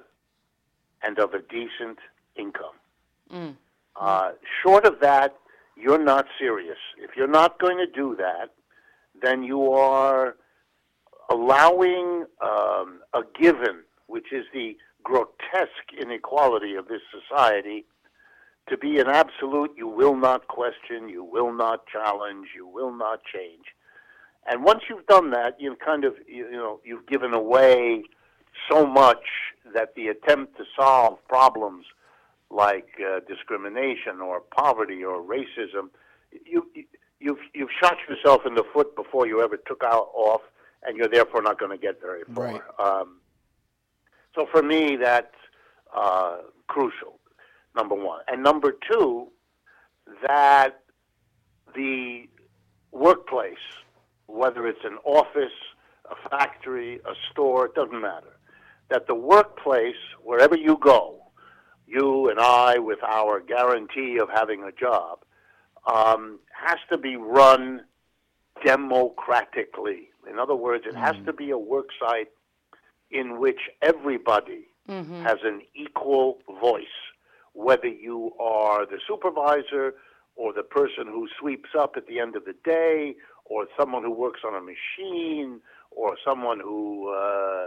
and 1.03 1.18
of 1.18 1.35
a 1.35 1.40
decent 1.40 1.98
income. 2.37 2.77
Uh, 4.01 4.33
short 4.62 4.87
of 4.87 5.01
that, 5.01 5.35
you're 5.77 6.03
not 6.03 6.27
serious. 6.38 6.79
If 6.98 7.11
you're 7.16 7.27
not 7.29 7.59
going 7.61 7.79
to 7.79 7.87
do 7.87 8.16
that, 8.16 8.51
then 9.20 9.42
you 9.42 9.72
are 9.72 10.37
allowing 11.31 12.27
um, 12.40 13.01
a 13.14 13.22
given, 13.38 13.83
which 14.07 14.33
is 14.33 14.44
the 14.53 14.77
grotesque 15.03 15.90
inequality 16.01 16.75
of 16.75 16.88
this 16.88 17.03
society, 17.11 17.85
to 18.68 18.79
be 18.79 18.98
an 18.98 19.09
absolute 19.09 19.72
you 19.77 19.88
will 19.88 20.14
not 20.14 20.46
question, 20.48 21.09
you 21.09 21.25
will 21.25 21.53
not 21.53 21.87
challenge, 21.87 22.48
you 22.55 22.66
will 22.66 22.94
not 22.96 23.20
change. 23.25 23.64
And 24.46 24.64
once 24.64 24.83
you've 24.88 25.07
done 25.07 25.31
that, 25.31 25.57
you've 25.59 25.79
kind 25.79 26.05
of, 26.05 26.14
you, 26.27 26.46
you 26.46 26.57
know, 26.57 26.81
you've 26.85 27.07
given 27.07 27.35
away 27.35 28.05
so 28.70 28.87
much 28.87 29.25
that 29.75 29.94
the 29.94 30.09
attempt 30.09 30.57
to 30.57 30.64
solve 30.79 31.18
problems 31.29 31.85
like 32.51 32.88
uh, 33.01 33.20
discrimination 33.27 34.20
or 34.20 34.40
poverty 34.40 35.03
or 35.03 35.22
racism, 35.22 35.88
you, 36.44 36.66
you, 36.75 36.85
you've, 37.20 37.38
you've 37.55 37.70
shot 37.83 37.96
yourself 38.09 38.42
in 38.46 38.55
the 38.55 38.64
foot 38.72 38.94
before 38.94 39.27
you 39.27 39.42
ever 39.42 39.57
took 39.57 39.83
out 39.85 40.09
off, 40.14 40.42
and 40.83 40.96
you're 40.96 41.09
therefore 41.09 41.42
not 41.42 41.59
going 41.59 41.70
to 41.70 41.79
get 41.79 42.01
very 42.01 42.22
far. 42.35 42.44
Right. 42.44 42.61
Um, 42.79 43.20
so 44.35 44.46
for 44.51 44.62
me, 44.62 44.96
that's 44.96 45.35
uh, 45.94 46.38
crucial, 46.68 47.18
number 47.77 47.94
one. 47.94 48.20
And 48.29 48.42
number 48.42 48.75
two, 48.90 49.29
that 50.27 50.81
the 51.75 52.29
workplace, 52.90 53.57
whether 54.27 54.66
it's 54.66 54.85
an 54.85 54.98
office, 55.05 55.53
a 56.11 56.29
factory, 56.29 56.96
a 57.07 57.14
store, 57.31 57.66
it 57.66 57.75
doesn't 57.75 58.01
matter, 58.01 58.37
that 58.92 59.07
the 59.07 59.14
workplace, 59.14 59.96
wherever 60.22 60.55
you 60.55 60.76
go, 60.76 61.18
you 61.87 62.28
and 62.28 62.38
I, 62.38 62.78
with 62.78 63.02
our 63.02 63.40
guarantee 63.40 64.18
of 64.18 64.28
having 64.28 64.62
a 64.64 64.72
job, 64.72 65.20
um, 65.92 66.38
has 66.52 66.78
to 66.90 66.98
be 66.98 67.16
run 67.16 67.81
democratically. 68.64 70.11
In 70.31 70.38
other 70.38 70.55
words, 70.55 70.85
it 70.87 70.94
has 70.94 71.16
to 71.26 71.33
be 71.33 71.50
a 71.50 71.59
work 71.59 71.88
site 71.98 72.28
in 73.11 73.40
which 73.40 73.61
everybody 73.81 74.66
has 75.22 75.38
an 75.42 75.62
equal 75.74 76.38
voice, 76.61 76.85
whether 77.55 77.88
you 77.88 78.33
are 78.38 78.85
the 78.85 78.98
supervisor 79.09 79.94
or 80.37 80.52
the 80.52 80.62
person 80.62 81.07
who 81.07 81.28
sweeps 81.40 81.70
up 81.78 81.94
at 81.96 82.07
the 82.07 82.18
end 82.20 82.37
of 82.37 82.44
the 82.44 82.55
day 82.64 83.14
or 83.46 83.66
someone 83.78 84.02
who 84.02 84.12
works 84.12 84.40
on 84.46 84.55
a 84.55 84.61
machine 84.61 85.61
or 85.90 86.16
someone 86.26 86.61
who 86.61 87.09
uh, 87.14 87.66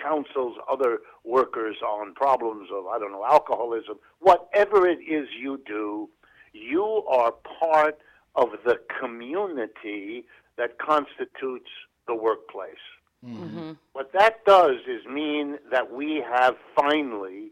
counsels 0.00 0.56
other 0.70 1.00
workers 1.24 1.76
on 1.86 2.14
problems 2.14 2.68
of, 2.72 2.86
I 2.86 2.98
don't 2.98 3.12
know, 3.12 3.24
alcoholism. 3.24 3.98
Whatever 4.20 4.86
it 4.86 4.98
is 5.00 5.28
you 5.38 5.60
do, 5.66 6.08
you 6.52 6.84
are 7.08 7.32
part 7.60 7.98
of 8.34 8.50
the 8.64 8.78
community 9.00 10.24
that 10.56 10.78
constitutes 10.78 11.70
the 12.06 12.14
workplace. 12.14 12.74
Mm-hmm. 13.24 13.72
What 13.92 14.12
that 14.12 14.44
does 14.44 14.76
is 14.88 15.04
mean 15.06 15.58
that 15.70 15.92
we 15.92 16.22
have 16.32 16.56
finally 16.76 17.50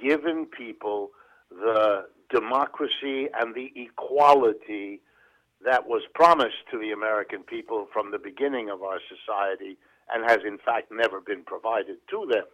given 0.00 0.46
people 0.46 1.10
the 1.50 2.06
democracy 2.30 3.28
and 3.38 3.54
the 3.54 3.72
equality 3.74 5.00
that 5.64 5.88
was 5.88 6.02
promised 6.14 6.68
to 6.70 6.78
the 6.78 6.92
American 6.92 7.42
people 7.42 7.88
from 7.92 8.10
the 8.10 8.18
beginning 8.18 8.70
of 8.70 8.82
our 8.82 8.98
society 9.08 9.76
and 10.12 10.28
has 10.28 10.38
in 10.46 10.58
fact 10.58 10.90
never 10.90 11.20
been 11.20 11.42
provided 11.44 11.96
to 12.10 12.26
them. 12.30 12.44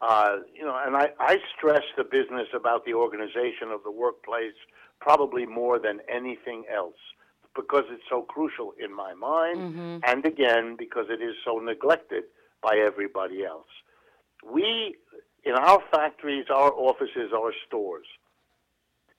Uh, 0.00 0.36
you 0.54 0.64
know, 0.64 0.78
and 0.86 0.96
I, 0.96 1.08
I 1.18 1.38
stress 1.56 1.82
the 1.96 2.04
business 2.04 2.46
about 2.54 2.84
the 2.84 2.94
organization 2.94 3.70
of 3.72 3.82
the 3.82 3.90
workplace 3.90 4.54
probably 5.00 5.44
more 5.46 5.78
than 5.78 6.00
anything 6.08 6.64
else 6.72 6.98
because 7.56 7.84
it's 7.90 8.04
so 8.08 8.22
crucial 8.22 8.72
in 8.82 8.94
my 8.94 9.14
mind, 9.14 9.60
and 10.06 10.24
again, 10.24 10.76
because 10.78 11.06
it 11.10 11.20
is 11.20 11.34
so 11.44 11.58
neglected 11.58 12.24
by 12.62 12.76
everybody 12.76 13.44
else. 13.44 13.66
We, 14.48 14.96
in 15.44 15.54
our 15.54 15.80
factories, 15.90 16.46
our 16.54 16.72
offices, 16.72 17.32
our 17.34 17.52
stores, 17.66 18.06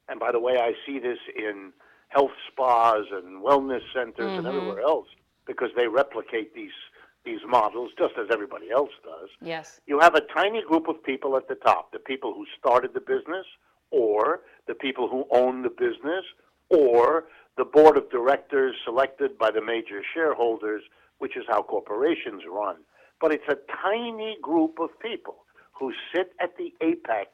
and 0.08 0.20
by 0.20 0.32
the 0.32 0.40
way, 0.40 0.58
I 0.58 0.74
see 0.86 1.00
this 1.00 1.18
in 1.36 1.74
health 2.08 2.32
spas 2.52 3.06
and 3.12 3.44
wellness 3.44 3.82
centers 3.94 4.38
and 4.38 4.48
everywhere 4.48 4.82
else 4.82 5.08
because 5.46 5.70
they 5.76 5.88
replicate 5.88 6.56
these 6.56 6.72
these 7.26 7.40
models 7.48 7.92
just 7.98 8.14
as 8.18 8.28
everybody 8.32 8.72
else 8.72 8.92
does. 9.04 9.30
Yes. 9.42 9.82
You 9.88 10.00
have 10.00 10.16
a 10.16 10.22
tiny 10.22 10.64
group 10.64 10.88
of 10.88 11.04
people 11.04 11.36
at 11.38 11.48
the 11.48 11.56
top, 11.56 11.92
the 11.92 12.00
people 12.00 12.34
who 12.34 12.46
started 12.58 12.94
the 12.94 13.02
business, 13.02 13.46
or 13.92 14.42
the 14.68 14.74
people 14.74 15.08
who 15.10 15.26
own 15.32 15.64
the 15.64 15.70
business, 15.70 16.26
or 16.70 17.26
the 17.58 17.66
board 17.66 17.98
of 17.98 18.10
directors 18.10 18.76
selected 18.86 19.38
by 19.38 19.52
the 19.52 19.62
major 19.62 20.02
shareholders, 20.14 20.84
which 21.18 21.36
is 21.36 21.44
how 21.48 21.62
corporations 21.62 22.44
run. 22.50 22.78
But 23.20 23.34
it's 23.34 23.48
a 23.50 23.58
tiny 23.84 24.38
group 24.42 24.80
of 24.80 24.98
people 25.00 25.38
who 25.74 25.94
sit 26.14 26.32
at 26.40 26.58
the 26.58 26.74
apex 26.82 27.30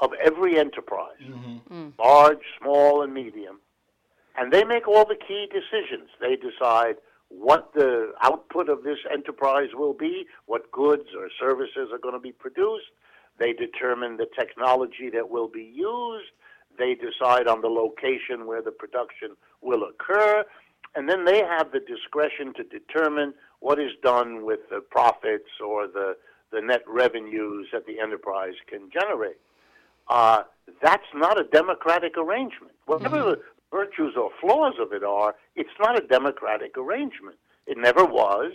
of 0.00 0.12
every 0.24 0.58
enterprise, 0.58 1.22
mm-hmm. 1.22 1.74
mm. 1.74 1.92
large, 1.98 2.40
small, 2.60 3.02
and 3.02 3.14
medium, 3.14 3.60
and 4.36 4.52
they 4.52 4.64
make 4.64 4.88
all 4.88 5.04
the 5.04 5.14
key 5.16 5.46
decisions. 5.52 6.08
They 6.20 6.36
decide 6.36 6.96
what 7.38 7.72
the 7.74 8.12
output 8.22 8.68
of 8.68 8.82
this 8.82 8.98
enterprise 9.10 9.70
will 9.74 9.94
be, 9.94 10.26
what 10.46 10.70
goods 10.70 11.08
or 11.16 11.28
services 11.40 11.88
are 11.92 11.98
going 11.98 12.14
to 12.14 12.20
be 12.20 12.32
produced. 12.32 12.90
They 13.38 13.52
determine 13.52 14.18
the 14.18 14.28
technology 14.38 15.10
that 15.12 15.30
will 15.30 15.48
be 15.48 15.72
used. 15.74 16.30
They 16.78 16.94
decide 16.94 17.48
on 17.48 17.62
the 17.62 17.68
location 17.68 18.46
where 18.46 18.62
the 18.62 18.70
production 18.70 19.30
will 19.62 19.82
occur. 19.84 20.44
And 20.94 21.08
then 21.08 21.24
they 21.24 21.38
have 21.38 21.72
the 21.72 21.80
discretion 21.80 22.52
to 22.54 22.64
determine 22.64 23.32
what 23.60 23.78
is 23.78 23.92
done 24.02 24.44
with 24.44 24.60
the 24.70 24.80
profits 24.80 25.48
or 25.64 25.86
the, 25.86 26.16
the 26.50 26.60
net 26.60 26.82
revenues 26.86 27.68
that 27.72 27.86
the 27.86 27.98
enterprise 27.98 28.54
can 28.68 28.90
generate. 28.92 29.38
Uh, 30.08 30.42
that's 30.82 31.06
not 31.14 31.40
a 31.40 31.44
democratic 31.44 32.18
arrangement. 32.18 32.72
Whatever 32.86 33.22
the 33.22 33.40
virtues 33.72 34.14
or 34.16 34.30
flaws 34.40 34.74
of 34.80 34.92
it 34.92 35.02
are, 35.02 35.34
it's 35.56 35.70
not 35.80 35.98
a 35.98 36.06
democratic 36.06 36.76
arrangement. 36.76 37.36
It 37.66 37.78
never 37.78 38.04
was. 38.04 38.52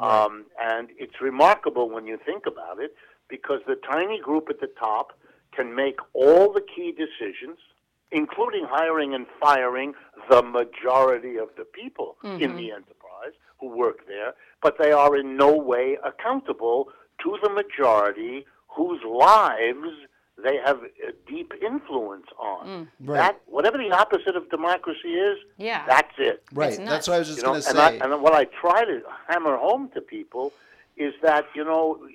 Um, 0.00 0.46
and 0.60 0.88
it's 0.98 1.20
remarkable 1.20 1.88
when 1.88 2.06
you 2.06 2.18
think 2.24 2.44
about 2.46 2.80
it 2.80 2.94
because 3.28 3.60
the 3.66 3.76
tiny 3.76 4.20
group 4.20 4.48
at 4.50 4.60
the 4.60 4.70
top 4.78 5.12
can 5.52 5.74
make 5.74 5.98
all 6.12 6.52
the 6.52 6.60
key 6.60 6.92
decisions, 6.92 7.58
including 8.12 8.66
hiring 8.68 9.14
and 9.14 9.26
firing 9.40 9.94
the 10.28 10.42
majority 10.42 11.36
of 11.38 11.48
the 11.56 11.64
people 11.64 12.16
in 12.40 12.56
the 12.56 12.70
enterprise 12.72 13.32
who 13.58 13.68
work 13.68 14.06
there, 14.06 14.34
but 14.62 14.76
they 14.78 14.92
are 14.92 15.16
in 15.16 15.36
no 15.36 15.56
way 15.56 15.96
accountable 16.04 16.88
to 17.22 17.38
the 17.42 17.48
majority 17.48 18.44
whose 18.68 19.00
lives 19.02 19.88
they 20.42 20.56
have 20.64 20.80
a 20.82 21.12
deep 21.30 21.52
influence 21.62 22.26
on. 22.38 22.66
Mm. 22.66 22.88
Right. 23.08 23.16
That 23.16 23.40
whatever 23.46 23.78
the 23.78 23.90
opposite 23.90 24.36
of 24.36 24.48
democracy 24.50 25.14
is, 25.14 25.38
Yeah. 25.56 25.84
that's 25.86 26.12
it. 26.18 26.42
Right. 26.52 26.76
That's 26.78 27.08
what 27.08 27.14
I 27.14 27.18
was 27.20 27.28
just 27.28 27.38
You 27.38 27.44
know, 27.44 27.50
going 27.52 27.62
to 27.62 27.68
and, 27.70 27.78
I, 27.78 27.90
say. 27.92 27.98
and 28.00 28.22
what 28.22 28.34
I 28.34 28.44
try 28.44 28.84
to 28.84 29.00
hammer 29.28 29.56
home 29.56 29.90
to 29.94 30.00
people 30.00 30.52
is 30.96 31.14
that 31.22 31.46
you 31.54 31.64
know, 31.64 32.06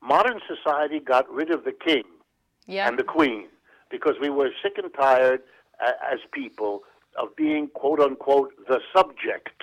modern 0.00 0.40
society 0.46 0.98
got 0.98 1.30
rid 1.30 1.50
of 1.50 1.64
the 1.64 1.72
king 1.72 2.04
Yeah. 2.66 2.88
and 2.88 2.98
the 2.98 3.04
queen 3.04 3.48
because 3.90 4.14
we 4.20 4.30
were 4.30 4.50
sick 4.62 4.78
and 4.78 4.92
tired 4.94 5.42
a- 5.80 6.04
as 6.12 6.20
people 6.32 6.84
of 7.16 7.36
being 7.36 7.68
quote 7.68 8.00
unquote 8.00 8.52
the 8.66 8.80
subject 8.96 9.62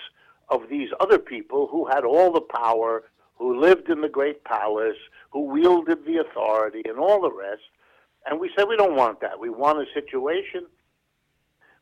of 0.50 0.70
these 0.70 0.90
other 1.00 1.18
people 1.18 1.68
who 1.68 1.86
had 1.86 2.04
all 2.04 2.32
the 2.32 2.42
power, 2.42 3.04
who 3.38 3.60
lived 3.60 3.90
in 3.90 4.02
the 4.02 4.10
great 4.10 4.44
palace, 4.44 4.98
who 5.32 5.42
wielded 5.46 6.06
the 6.06 6.18
authority, 6.18 6.84
and 6.86 7.00
all 7.00 7.22
the 7.22 7.32
rest. 7.32 7.62
And 8.30 8.40
we 8.40 8.52
said 8.56 8.66
we 8.70 8.78
don't 8.78 8.96
want 8.96 9.22
that. 9.22 9.40
We 9.40 9.50
want 9.50 9.80
a 9.80 9.86
situation 9.94 10.68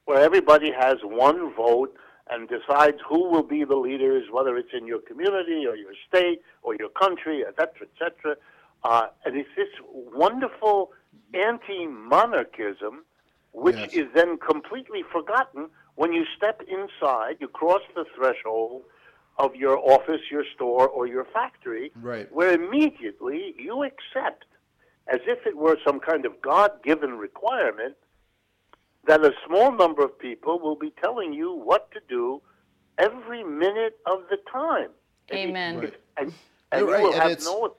where 0.06 0.22
everybody 0.22 0.72
has 0.72 0.96
one 1.04 1.54
vote 1.54 1.94
and 2.30 2.48
decides 2.48 2.98
who 3.08 3.30
will 3.30 3.44
be 3.44 3.66
the 3.66 3.76
leaders, 3.76 4.24
whether 4.32 4.58
it's 4.58 4.74
in 4.74 4.88
your 4.88 5.00
community 5.00 5.66
or 5.68 5.76
your 5.76 5.94
state 6.08 6.42
or 6.64 6.76
your 6.76 6.90
country, 6.90 7.44
et 7.46 7.54
cetera, 7.58 7.82
et 7.88 7.90
cetera. 8.00 8.36
Uh, 8.84 9.08
and 9.26 9.36
it's 9.36 9.50
this 9.58 9.68
wonderful 9.92 10.92
anti-monarchism, 11.34 13.04
which 13.52 13.76
Yes. 13.76 13.94
is 13.94 14.08
then 14.14 14.38
completely 14.38 15.04
forgotten 15.04 15.70
when 15.96 16.14
you 16.14 16.26
step 16.38 16.62
inside, 16.62 17.38
you 17.40 17.48
cross 17.50 17.82
the 17.96 18.06
threshold 18.16 18.84
of 19.38 19.56
your 19.56 19.78
office, 19.80 20.22
your 20.32 20.46
store, 20.56 20.88
or 20.88 21.08
your 21.08 21.26
factory, 21.26 21.92
Right. 22.02 22.32
where 22.32 22.54
immediately 22.54 23.56
you 23.58 23.84
accept, 23.84 24.46
as 25.12 25.20
if 25.26 25.46
it 25.46 25.56
were 25.56 25.78
some 25.86 26.00
kind 26.00 26.26
of 26.26 26.42
God-given 26.42 27.18
requirement, 27.18 27.96
that 29.06 29.24
a 29.24 29.32
small 29.46 29.72
number 29.72 30.04
of 30.04 30.18
people 30.20 30.60
will 30.60 30.76
be 30.76 30.92
telling 31.02 31.34
you 31.34 31.54
what 31.54 31.90
to 31.92 32.00
do 32.10 32.42
every 32.98 33.44
minute 33.44 33.98
of 34.06 34.24
the 34.30 34.38
time. 34.52 34.90
And 35.30 35.40
you- 35.42 35.48
Amen. 35.50 35.78
Right. 35.80 35.94
And, 36.18 36.34
and 36.72 36.82
You're 36.86 36.94
right, 36.94 37.04
will 37.04 37.14
and 37.14 37.22
have 37.24 37.32
no 37.46 37.76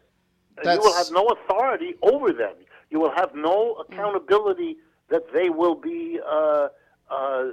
you 0.65 0.81
will 0.81 0.93
have 0.95 1.11
no 1.13 1.27
authority 1.27 1.95
over 2.03 2.33
them. 2.33 2.55
You 2.91 2.99
will 3.01 3.13
have 3.15 3.35
no 3.35 3.75
accountability 3.75 4.77
that 5.09 5.23
they 5.33 5.51
will 5.51 5.75
be 5.75 6.19
uh, 6.27 6.69
uh, 7.11 7.45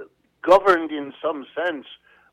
governed 0.42 0.90
in 0.90 1.12
some 1.22 1.46
sense 1.56 1.86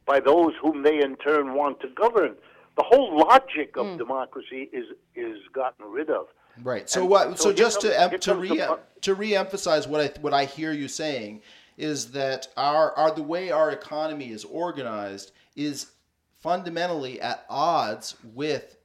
by 0.06 0.20
those 0.20 0.54
whom 0.62 0.84
they 0.84 1.02
in 1.02 1.16
turn 1.18 1.54
want 1.54 1.80
to 1.82 1.90
govern. 1.90 2.36
The 2.76 2.84
whole 2.84 3.16
logic 3.18 3.78
of 3.78 3.86
democracy 3.98 4.70
is 4.74 4.86
is 5.16 5.38
gotten 5.54 5.86
rid 5.92 6.10
of. 6.10 6.28
Right. 6.62 6.90
So 6.90 7.02
And 7.02 7.10
what? 7.10 7.28
so 7.40 7.50
So, 7.50 7.54
just 7.54 7.82
comes- 7.82 7.94
to 7.94 8.00
em- 8.02 8.10
to 8.12 8.18
comes 8.20 8.26
the 8.26 8.36
re 8.36 8.50
pu- 8.68 8.80
to 9.02 9.16
reemphasize 9.16 9.88
what 9.88 10.02
I 10.02 10.12
what 10.22 10.34
I 10.34 10.46
hear 10.46 10.72
you 10.72 10.88
saying 10.88 11.42
is 11.78 12.12
that 12.12 12.48
our 12.58 12.94
our 12.98 13.12
the 13.12 13.24
way 13.24 13.50
our 13.52 13.72
economy 13.72 14.30
is 14.32 14.44
organized 14.46 15.32
is 15.56 15.92
fundamentally 16.42 17.20
at 17.22 17.46
odds 17.50 18.16
with 18.36 18.78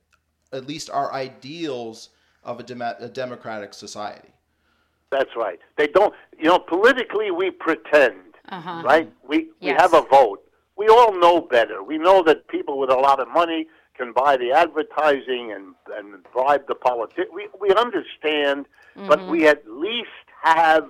at 0.52 0.66
least 0.66 0.88
our 0.90 1.12
ideals 1.12 2.10
of 2.44 2.60
a, 2.60 2.62
dem- 2.62 2.80
a 2.80 3.08
democratic 3.08 3.74
society. 3.74 4.30
That's 5.10 5.36
right. 5.36 5.58
They 5.76 5.88
don't. 5.88 6.14
You 6.38 6.44
know, 6.44 6.58
politically 6.58 7.30
we 7.30 7.50
pretend, 7.50 8.34
Uh-huh. 8.48 8.82
right? 8.84 9.12
We 9.26 9.38
we 9.60 9.68
Yes. 9.68 9.80
have 9.80 9.94
a 9.94 10.02
vote. 10.02 10.42
We 10.76 10.86
all 10.88 11.12
know 11.12 11.40
better. 11.40 11.82
We 11.82 11.98
know 11.98 12.22
that 12.22 12.46
people 12.48 12.78
with 12.78 12.90
a 12.90 12.96
lot 12.96 13.20
of 13.20 13.28
money 13.28 13.66
can 13.98 14.12
buy 14.12 14.36
the 14.36 14.52
advertising 14.52 15.52
and 15.52 15.74
and 15.96 16.22
bribe 16.32 16.66
the 16.68 16.74
politics. 16.74 17.28
We 17.34 17.48
we 17.60 17.70
understand, 17.74 18.66
but 18.94 19.18
mm-hmm. 19.18 19.30
we 19.30 19.46
at 19.46 19.68
least 19.68 20.08
have 20.42 20.84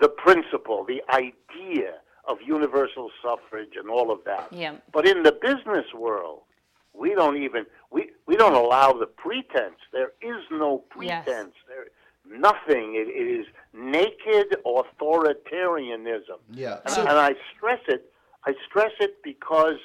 the 0.00 0.08
principle, 0.08 0.84
the 0.84 1.02
idea 1.12 1.94
of 2.28 2.38
universal 2.46 3.10
suffrage 3.22 3.74
and 3.76 3.88
all 3.88 4.12
of 4.12 4.20
that. 4.24 4.48
Yeah. 4.52 4.74
But 4.92 5.08
in 5.08 5.22
the 5.22 5.32
business 5.32 5.86
world, 5.94 6.42
we 6.92 7.14
don't 7.14 7.38
even 7.42 7.64
we, 7.90 8.10
we 8.26 8.36
don't 8.36 8.54
allow 8.54 8.92
the 8.92 9.06
pretense. 9.06 9.80
There 9.92 10.12
is 10.20 10.42
no 10.50 10.84
Yes. 11.00 11.24
pretense. 11.24 11.54
There 11.66 11.86
nothing. 12.30 12.94
It, 12.94 13.08
it 13.08 13.40
is 13.40 13.46
naked 13.72 14.56
authoritarianism. 14.66 16.38
Yeah. 16.52 16.80
And, 16.84 16.94
So 16.94 17.00
and 17.00 17.18
I 17.18 17.34
stress 17.56 17.80
it. 17.88 18.12
I 18.44 18.54
stress 18.68 18.92
it 19.00 19.22
because 19.22 19.78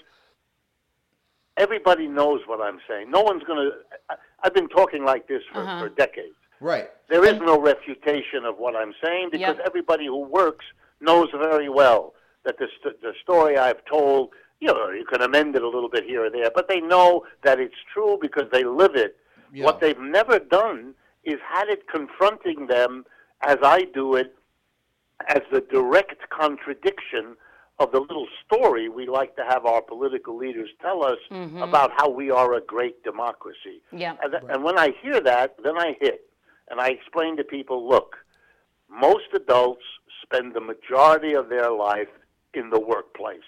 everybody 1.57 2.07
knows 2.07 2.41
what 2.45 2.61
I'm 2.61 2.79
saying. 2.87 3.11
No 3.11 3.21
one's 3.21 3.43
going 3.43 3.69
to. 3.69 4.17
I've 4.43 4.53
been 4.53 4.69
talking 4.69 5.05
like 5.05 5.27
this 5.27 5.41
for, 5.51 5.61
Uh-huh. 5.61 5.79
for 5.81 5.89
decades. 5.89 6.35
right. 6.59 6.89
There 7.09 7.25
is 7.25 7.39
no 7.41 7.59
refutation 7.59 8.45
of 8.45 8.57
what 8.57 8.75
I'm 8.75 8.93
saying 9.03 9.29
because 9.31 9.57
Yep. 9.57 9.65
everybody 9.67 10.05
who 10.07 10.17
works 10.23 10.65
knows 10.99 11.29
very 11.31 11.69
well 11.69 12.13
that 12.45 12.57
the, 12.57 12.67
st- 12.79 12.99
the 13.01 13.13
story 13.21 13.57
I've 13.57 13.83
told, 13.85 14.29
you 14.59 14.67
know, 14.69 14.89
you 14.89 15.05
can 15.05 15.21
amend 15.21 15.55
it 15.55 15.61
a 15.61 15.67
little 15.67 15.89
bit 15.89 16.05
here 16.05 16.25
or 16.25 16.29
there, 16.29 16.49
but 16.55 16.67
they 16.69 16.79
know 16.79 17.25
that 17.43 17.59
it's 17.59 17.75
true 17.93 18.17
because 18.19 18.45
they 18.51 18.63
live 18.63 18.95
it. 18.95 19.17
Yeah. 19.53 19.65
What 19.65 19.79
they've 19.81 19.99
never 19.99 20.39
done 20.39 20.95
is 21.23 21.39
had 21.47 21.67
it 21.69 21.87
confronting 21.87 22.67
them 22.67 23.05
as 23.41 23.57
I 23.61 23.83
do 23.93 24.15
it 24.15 24.33
as 25.27 25.41
the 25.51 25.61
direct 25.61 26.27
contradiction 26.29 27.35
of 27.79 27.91
the 27.91 27.99
little 27.99 28.27
story 28.45 28.87
we 28.87 29.07
like 29.07 29.35
to 29.35 29.43
have 29.43 29.65
our 29.65 29.81
political 29.81 30.37
leaders 30.37 30.69
tell 30.81 31.03
us 31.03 31.17
mm-hmm. 31.31 31.61
about 31.61 31.91
how 31.97 32.09
we 32.09 32.29
are 32.29 32.53
a 32.53 32.61
great 32.61 33.03
democracy. 33.03 33.81
Yeah. 33.91 34.15
And, 34.21 34.31
th- 34.31 34.43
and 34.49 34.63
when 34.63 34.77
I 34.77 34.93
hear 35.01 35.19
that, 35.21 35.55
then 35.63 35.77
I 35.77 35.95
hit. 35.99 36.29
And 36.69 36.79
I 36.79 36.89
explain 36.89 37.35
to 37.37 37.43
people 37.43 37.87
look, 37.87 38.17
most 38.89 39.25
adults 39.33 39.83
spend 40.21 40.53
the 40.53 40.61
majority 40.61 41.33
of 41.33 41.49
their 41.49 41.71
life 41.71 42.09
in 42.53 42.69
the 42.69 42.79
workplace. 42.79 43.39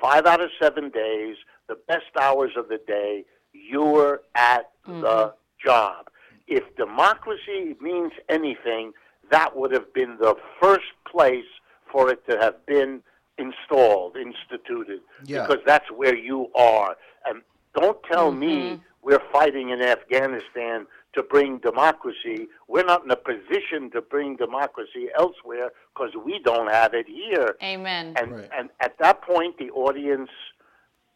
Five 0.00 0.26
out 0.26 0.42
of 0.42 0.50
seven 0.60 0.90
days, 0.90 1.36
the 1.68 1.76
best 1.88 2.16
hours 2.20 2.52
of 2.56 2.68
the 2.68 2.78
day, 2.86 3.24
you're 3.52 4.20
at 4.34 4.70
mm-hmm. 4.86 5.00
the 5.00 5.34
job. 5.64 6.08
If 6.46 6.64
democracy 6.76 7.76
means 7.80 8.12
anything, 8.28 8.92
that 9.30 9.56
would 9.56 9.72
have 9.72 9.92
been 9.94 10.18
the 10.18 10.34
first 10.60 10.92
place 11.10 11.46
for 11.90 12.10
it 12.10 12.26
to 12.28 12.38
have 12.38 12.64
been 12.66 13.02
installed, 13.38 14.16
instituted, 14.16 15.00
Yeah. 15.24 15.46
because 15.46 15.62
that's 15.64 15.90
where 15.90 16.16
you 16.16 16.50
are. 16.54 16.96
And 17.26 17.42
don't 17.74 18.02
tell 18.04 18.32
me 18.32 18.72
mm-hmm. 18.72 18.82
we're 19.02 19.22
fighting 19.32 19.70
in 19.70 19.82
Afghanistan 19.82 20.86
to 21.14 21.22
bring 21.22 21.58
democracy. 21.58 22.48
We're 22.68 22.84
not 22.84 23.04
in 23.04 23.10
a 23.10 23.16
position 23.16 23.90
to 23.92 24.00
bring 24.00 24.36
democracy 24.36 25.08
elsewhere 25.16 25.70
because 25.94 26.12
we 26.24 26.38
don't 26.38 26.70
have 26.70 26.94
it 26.94 27.06
here. 27.06 27.56
Amen. 27.62 28.14
And, 28.16 28.32
Right. 28.32 28.48
and 28.56 28.70
at 28.80 28.98
that 28.98 29.22
point, 29.22 29.58
the 29.58 29.70
audience, 29.70 30.30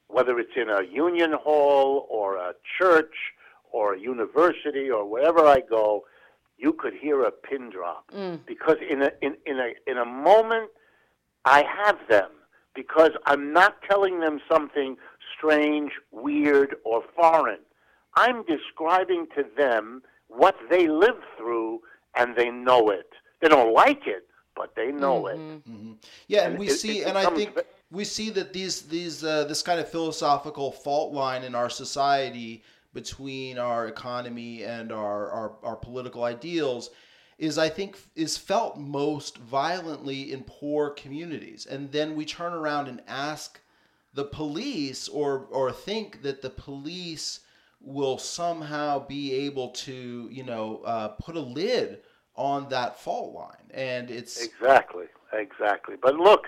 whether 0.08 0.38
it's 0.38 0.56
in 0.56 0.68
a 0.68 0.82
union 0.82 1.32
hall 1.32 2.06
or 2.10 2.36
a 2.36 2.54
church 2.78 3.14
or 3.72 3.94
a 3.94 3.98
university 3.98 4.90
or 4.90 5.04
wherever 5.04 5.46
I 5.46 5.60
go, 5.60 6.04
you 6.58 6.72
could 6.72 6.94
hear 6.94 7.22
a 7.22 7.30
pin 7.30 7.70
drop 7.70 8.10
mm. 8.10 8.38
because 8.46 8.76
in 8.88 9.02
a 9.02 9.10
in, 9.20 9.36
in 9.44 9.58
a 9.58 9.74
in 9.86 9.98
a 9.98 10.04
moment 10.04 10.70
I 11.46 11.64
have 11.84 11.96
them 12.08 12.30
because 12.74 13.12
I'm 13.24 13.52
not 13.52 13.80
telling 13.88 14.20
them 14.20 14.40
something 14.50 14.96
strange, 15.38 15.92
weird, 16.10 16.76
or 16.84 17.02
foreign. 17.14 17.60
I'm 18.16 18.44
describing 18.44 19.26
to 19.36 19.44
them 19.56 20.02
what 20.28 20.56
they 20.68 20.88
live 20.88 21.20
through 21.38 21.80
and 22.16 22.34
they 22.36 22.50
know 22.50 22.90
it. 22.90 23.08
They 23.40 23.48
don't 23.48 23.72
like 23.72 24.06
it, 24.06 24.26
but 24.56 24.74
they 24.74 24.90
know 24.90 25.28
it. 25.28 25.38
Yeah, 26.26 26.42
and 26.44 26.52
And 26.52 26.58
we 26.58 26.66
it- 26.68 26.70
see, 26.72 27.00
it 27.00 27.06
and 27.08 27.16
I 27.16 27.26
think 27.30 27.54
ve- 27.54 27.62
we 27.90 28.04
see 28.04 28.30
that 28.30 28.52
these 28.52 28.82
these 28.82 29.22
uh, 29.22 29.44
this 29.44 29.62
kind 29.62 29.78
of 29.78 29.88
philosophical 29.88 30.72
fault 30.72 31.12
line 31.12 31.44
in 31.44 31.54
our 31.54 31.70
society 31.70 32.64
between 32.94 33.58
our 33.58 33.86
economy 33.86 34.64
and 34.64 34.90
our, 34.90 35.30
our 35.30 35.52
our 35.62 35.76
political 35.76 36.24
ideals 36.24 36.90
is 37.38 37.58
I 37.58 37.68
think 37.68 37.98
is 38.14 38.36
felt 38.36 38.78
most 38.78 39.38
violently 39.38 40.32
in 40.32 40.44
poor 40.44 40.90
communities, 40.90 41.66
and 41.66 41.92
then 41.92 42.16
we 42.16 42.24
turn 42.24 42.52
around 42.52 42.88
and 42.88 43.02
ask 43.06 43.60
the 44.14 44.24
police 44.24 45.08
or 45.08 45.46
or 45.50 45.70
think 45.72 46.22
that 46.22 46.42
the 46.42 46.50
police 46.50 47.40
will 47.80 48.18
somehow 48.18 49.06
be 49.06 49.32
able 49.34 49.68
to 49.70 50.28
you 50.30 50.42
know 50.42 50.82
uh, 50.84 51.08
put 51.08 51.36
a 51.36 51.40
lid 51.40 52.00
on 52.34 52.68
that 52.68 52.98
fault 53.00 53.34
line, 53.34 53.70
and 53.72 54.10
it's 54.10 54.42
Exactly, 54.42 55.06
exactly. 55.32 55.96
But 56.00 56.16
look, 56.16 56.46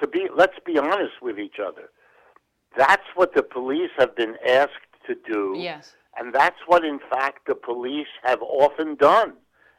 to 0.00 0.06
be 0.06 0.28
let's 0.34 0.58
be 0.64 0.78
honest 0.78 1.22
with 1.22 1.38
each 1.38 1.58
other. 1.64 1.90
That's 2.76 3.06
what 3.16 3.34
the 3.34 3.42
police 3.42 3.90
have 3.98 4.14
been 4.14 4.36
asked 4.46 4.70
to 5.08 5.16
do. 5.28 5.54
Yes. 5.56 5.96
And 6.16 6.32
that's 6.32 6.58
what 6.66 6.84
in 6.84 7.00
fact 7.10 7.46
the 7.46 7.54
police 7.54 8.06
have 8.22 8.40
often 8.42 8.94
done. 8.94 9.34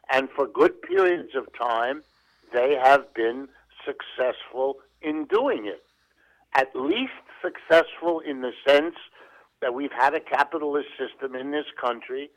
And 0.09 0.29
for 0.29 0.47
good 0.47 0.81
periods 0.81 1.35
of 1.35 1.47
time 1.57 2.03
they 2.53 2.75
have 2.81 3.13
been 3.13 3.47
successful 3.85 4.77
in 5.01 5.25
doing 5.25 5.65
it. 5.65 5.83
At 6.53 6.75
least 6.75 7.11
successful 7.41 8.19
in 8.19 8.41
the 8.41 8.51
sense 8.67 8.95
that 9.61 9.73
we've 9.73 9.91
had 9.91 10.13
a 10.13 10.19
capitalist 10.19 10.89
system 10.97 11.35
in 11.35 11.51
this 11.51 11.65
country 11.79 12.29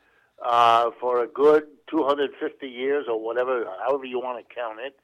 uh, 0.43 0.91
for 0.99 1.23
a 1.23 1.27
good 1.27 1.63
250 1.89 2.67
years 2.67 3.05
or 3.09 3.19
whatever, 3.19 3.65
however 3.85 4.05
you 4.05 4.19
want 4.19 4.47
to 4.47 4.55
count 4.55 4.79
it. 4.79 4.97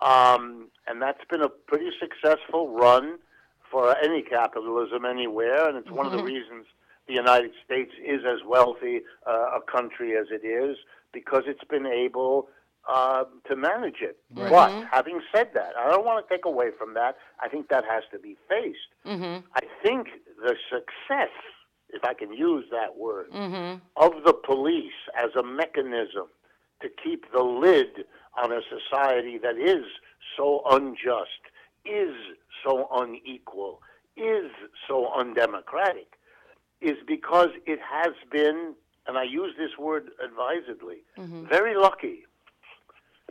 Um, 0.00 0.68
and 0.86 1.02
that's 1.02 1.24
been 1.28 1.42
a 1.42 1.48
pretty 1.48 1.90
successful 2.00 2.68
run 2.68 3.18
for 3.70 3.96
any 3.98 4.22
capitalism 4.22 5.04
anywhere, 5.04 5.68
and 5.68 5.76
it's 5.76 5.90
one 5.90 6.06
of 6.06 6.12
the 6.12 6.22
reasons 6.22 6.66
the 7.06 7.14
United 7.14 7.50
States 7.64 7.92
is 8.04 8.20
as 8.24 8.38
wealthy 8.46 9.00
uh, 9.26 9.58
a 9.58 9.60
country 9.60 10.16
as 10.16 10.26
it 10.30 10.46
is 10.46 10.76
because 11.12 11.44
it's 11.46 11.64
been 11.64 11.86
able 11.86 12.48
uh, 12.88 13.24
to 13.48 13.56
manage 13.56 14.00
it. 14.00 14.18
But 14.30 14.50
mm-hmm. 14.50 14.86
having 14.90 15.20
said 15.34 15.50
that, 15.54 15.72
I 15.78 15.90
don't 15.90 16.04
want 16.04 16.26
to 16.26 16.34
take 16.34 16.44
away 16.44 16.70
from 16.78 16.94
that. 16.94 17.16
I 17.40 17.48
think 17.48 17.68
that 17.68 17.84
has 17.88 18.02
to 18.12 18.18
be 18.18 18.36
faced. 18.48 18.78
Mm-hmm. 19.06 19.46
I 19.54 19.60
think 19.82 20.08
the 20.42 20.54
success, 20.70 21.34
if 21.90 22.04
I 22.04 22.14
can 22.14 22.32
use 22.32 22.64
that 22.70 22.96
word, 22.96 23.30
mm-hmm. 23.30 23.78
of 23.96 24.24
the 24.24 24.32
police 24.32 24.92
as 25.16 25.30
a 25.38 25.42
mechanism 25.42 26.28
to 26.80 26.88
keep 27.02 27.30
the 27.32 27.42
lid 27.42 28.04
on 28.42 28.52
a 28.52 28.60
society 28.70 29.38
that 29.38 29.56
is 29.58 29.84
so 30.36 30.62
unjust, 30.70 31.42
is 31.84 32.14
so 32.64 32.88
unequal, 32.92 33.80
is 34.16 34.50
so 34.86 35.12
undemocratic, 35.16 36.14
is 36.80 36.96
because 37.06 37.48
it 37.66 37.80
has 37.80 38.12
been, 38.30 38.74
and 39.08 39.16
I 39.18 39.24
use 39.24 39.54
this 39.58 39.76
word 39.78 40.10
advisedly, 40.22 40.98
mm-hmm. 41.18 41.46
very 41.48 41.74
lucky. 41.74 42.24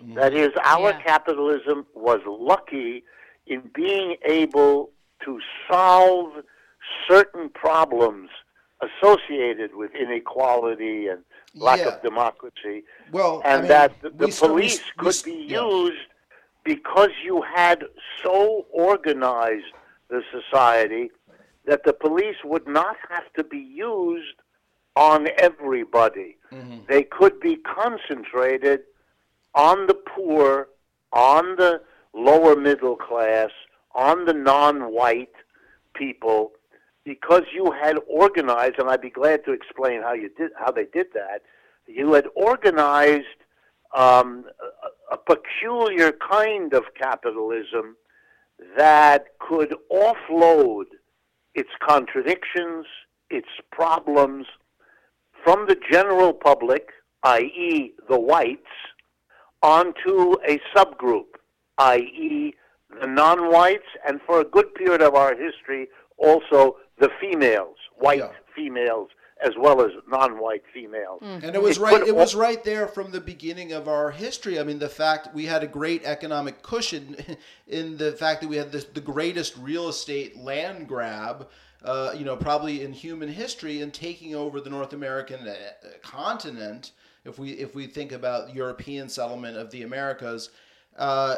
Mm. 0.04 0.16
That 0.16 0.34
is, 0.34 0.50
our 0.64 0.90
Yeah. 0.90 1.02
capitalism 1.02 1.86
was 1.94 2.20
lucky 2.26 3.04
in 3.46 3.62
being 3.74 4.18
able 4.26 4.90
to 5.24 5.40
solve 5.70 6.44
certain 7.08 7.50
problems 7.50 8.30
associated 8.82 9.76
with 9.76 9.92
inequality 9.96 11.08
and 11.08 11.24
lack 11.56 11.80
Yeah. 11.80 11.90
of 11.90 12.02
democracy, 12.02 12.84
Well, 13.12 13.42
I 13.46 13.50
and 13.54 13.62
mean, 13.64 13.70
that 13.70 14.02
the, 14.02 14.10
the 14.10 14.28
police 14.28 14.80
s- 14.80 14.86
we 14.98 15.04
could 15.04 15.08
s- 15.10 15.22
be 15.24 15.32
yeah. 15.48 15.62
used 15.64 16.08
because 16.64 17.10
you 17.24 17.42
had 17.42 17.86
so 18.24 18.66
organized 18.72 19.74
the 20.10 20.22
society 20.32 21.10
that 21.66 21.84
the 21.84 21.94
police 21.94 22.38
would 22.44 22.68
not 22.68 22.96
have 23.10 23.32
to 23.34 23.44
be 23.44 23.58
used 23.58 24.36
on 24.98 25.28
everybody. 25.38 26.38
They 26.88 27.04
could 27.04 27.40
be 27.40 27.58
concentrated 27.58 28.80
on 29.54 29.86
the 29.86 29.94
poor, 29.94 30.70
on 31.14 31.56
the 31.56 31.82
lower 32.14 32.56
middle 32.56 32.96
class, 32.96 33.52
on 33.94 34.26
the 34.26 34.34
non-white 34.34 35.38
people, 35.94 36.52
because 37.06 37.44
you 37.54 37.72
had 37.72 37.98
organized, 38.10 38.76
and 38.80 38.90
I'd 38.90 39.02
be 39.02 39.10
glad 39.12 39.46
to 39.46 39.52
explain 39.52 40.02
how 40.02 40.14
you 40.14 40.30
did 40.36 40.52
how 40.58 40.72
they 40.72 40.86
did 40.86 41.08
that. 41.14 41.42
You 41.86 42.14
had 42.14 42.26
organized 42.36 43.40
um, 43.96 44.46
a, 45.12 45.16
a 45.16 45.18
peculiar 45.18 46.12
kind 46.12 46.74
of 46.74 46.84
capitalism 47.00 47.96
that 48.76 49.22
could 49.40 49.74
offload 49.92 50.86
its 51.54 51.70
contradictions, 51.88 52.86
its 53.30 53.48
problems 53.72 54.46
from 55.48 55.66
the 55.66 55.78
general 55.90 56.34
public, 56.34 56.90
i.e., 57.24 57.94
the 58.10 58.20
whites, 58.20 58.68
onto 59.64 60.34
a 60.46 60.60
subgroup, 60.76 61.38
i.e., 61.78 62.54
the 63.00 63.08
non 63.08 63.50
whites, 63.50 63.88
and 64.06 64.20
for 64.26 64.42
a 64.42 64.44
good 64.44 64.76
period 64.76 65.02
of 65.02 65.16
our 65.16 65.34
history, 65.38 65.88
also 66.18 66.76
the 67.00 67.10
females, 67.22 67.78
white 67.96 68.20
Yeah. 68.20 68.32
females, 68.54 69.08
as 69.42 69.54
well 69.58 69.82
as 69.82 69.92
non 70.10 70.38
white 70.38 70.64
females. 70.74 71.22
Mm. 71.24 71.44
And 71.44 71.56
it 71.56 71.62
was 71.62 71.78
It 71.78 71.82
right. 71.82 72.06
It 72.06 72.16
was 72.16 72.36
right 72.36 72.62
there 72.66 72.86
from 72.86 73.12
the 73.12 73.22
beginning 73.22 73.72
of 73.72 73.88
our 73.88 74.12
history. 74.12 74.60
I 74.60 74.64
mean, 74.64 74.80
the 74.80 74.90
fact 74.90 75.34
we 75.34 75.46
had 75.46 75.64
a 75.64 75.68
great 75.68 76.04
economic 76.04 76.62
cushion 76.62 77.16
in 77.68 77.96
the 77.96 78.12
fact 78.12 78.42
that 78.42 78.50
we 78.50 78.58
had 78.58 78.74
this, 78.74 78.84
the 78.84 79.00
greatest 79.00 79.56
real 79.56 79.88
estate 79.88 80.36
land 80.36 80.90
grab, 80.90 81.48
uh, 81.84 82.14
you 82.18 82.26
know, 82.26 82.36
probably 82.36 82.84
in 82.84 82.94
human 82.94 83.30
history, 83.30 83.82
and 83.82 83.94
taking 83.94 84.36
over 84.36 84.60
the 84.60 84.70
North 84.70 84.94
American 84.94 85.48
uh, 85.48 85.56
continent. 86.02 86.92
If 87.26 87.38
we 87.38 87.52
if 87.52 87.76
we 87.76 87.88
think 87.88 88.12
about 88.12 88.56
European 88.56 89.10
settlement 89.10 89.58
of 89.58 89.70
the 89.72 89.84
Americas, 89.84 90.50
uh, 90.98 91.38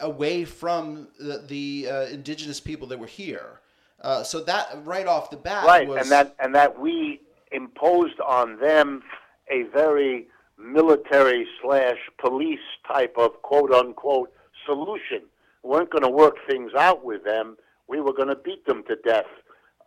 away 0.00 0.44
from 0.44 1.08
the, 1.18 1.44
the 1.46 1.88
uh, 1.90 2.02
indigenous 2.06 2.60
people 2.60 2.88
that 2.88 2.98
were 2.98 3.06
here. 3.06 3.60
Uh, 4.00 4.22
so 4.22 4.40
that 4.44 4.78
right 4.84 5.06
off 5.06 5.30
the 5.30 5.36
bat, 5.36 5.64
right 5.64 5.88
was, 5.88 6.02
and 6.02 6.10
that 6.10 6.34
and 6.38 6.54
that 6.54 6.78
we 6.78 7.20
imposed 7.50 8.20
on 8.20 8.58
them 8.60 9.02
a 9.50 9.62
very 9.72 10.28
military 10.58 11.46
slash 11.62 11.98
police 12.18 12.58
type 12.86 13.14
of 13.16 13.40
quote 13.42 13.72
unquote 13.72 14.32
solution 14.66 15.22
we 15.62 15.70
weren't 15.70 15.90
going 15.90 16.02
to 16.02 16.10
work 16.10 16.36
things 16.48 16.72
out 16.76 17.04
with 17.04 17.24
them 17.24 17.56
we 17.88 18.00
were 18.00 18.12
going 18.12 18.28
to 18.28 18.36
beat 18.36 18.64
them 18.66 18.82
to 18.84 18.96
death 18.96 19.26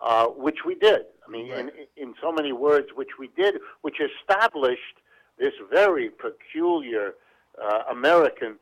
uh, 0.01 0.25
which 0.27 0.59
we 0.65 0.75
did 0.75 1.01
i 1.27 1.31
mean 1.31 1.51
in, 1.51 1.69
in 1.97 2.13
so 2.21 2.31
many 2.31 2.51
words 2.51 2.87
which 2.95 3.13
we 3.19 3.29
did 3.37 3.55
which 3.81 3.97
established 3.99 4.97
this 5.37 5.53
very 5.71 6.09
peculiar 6.09 7.13
uh, 7.61 7.83
american 7.89 8.57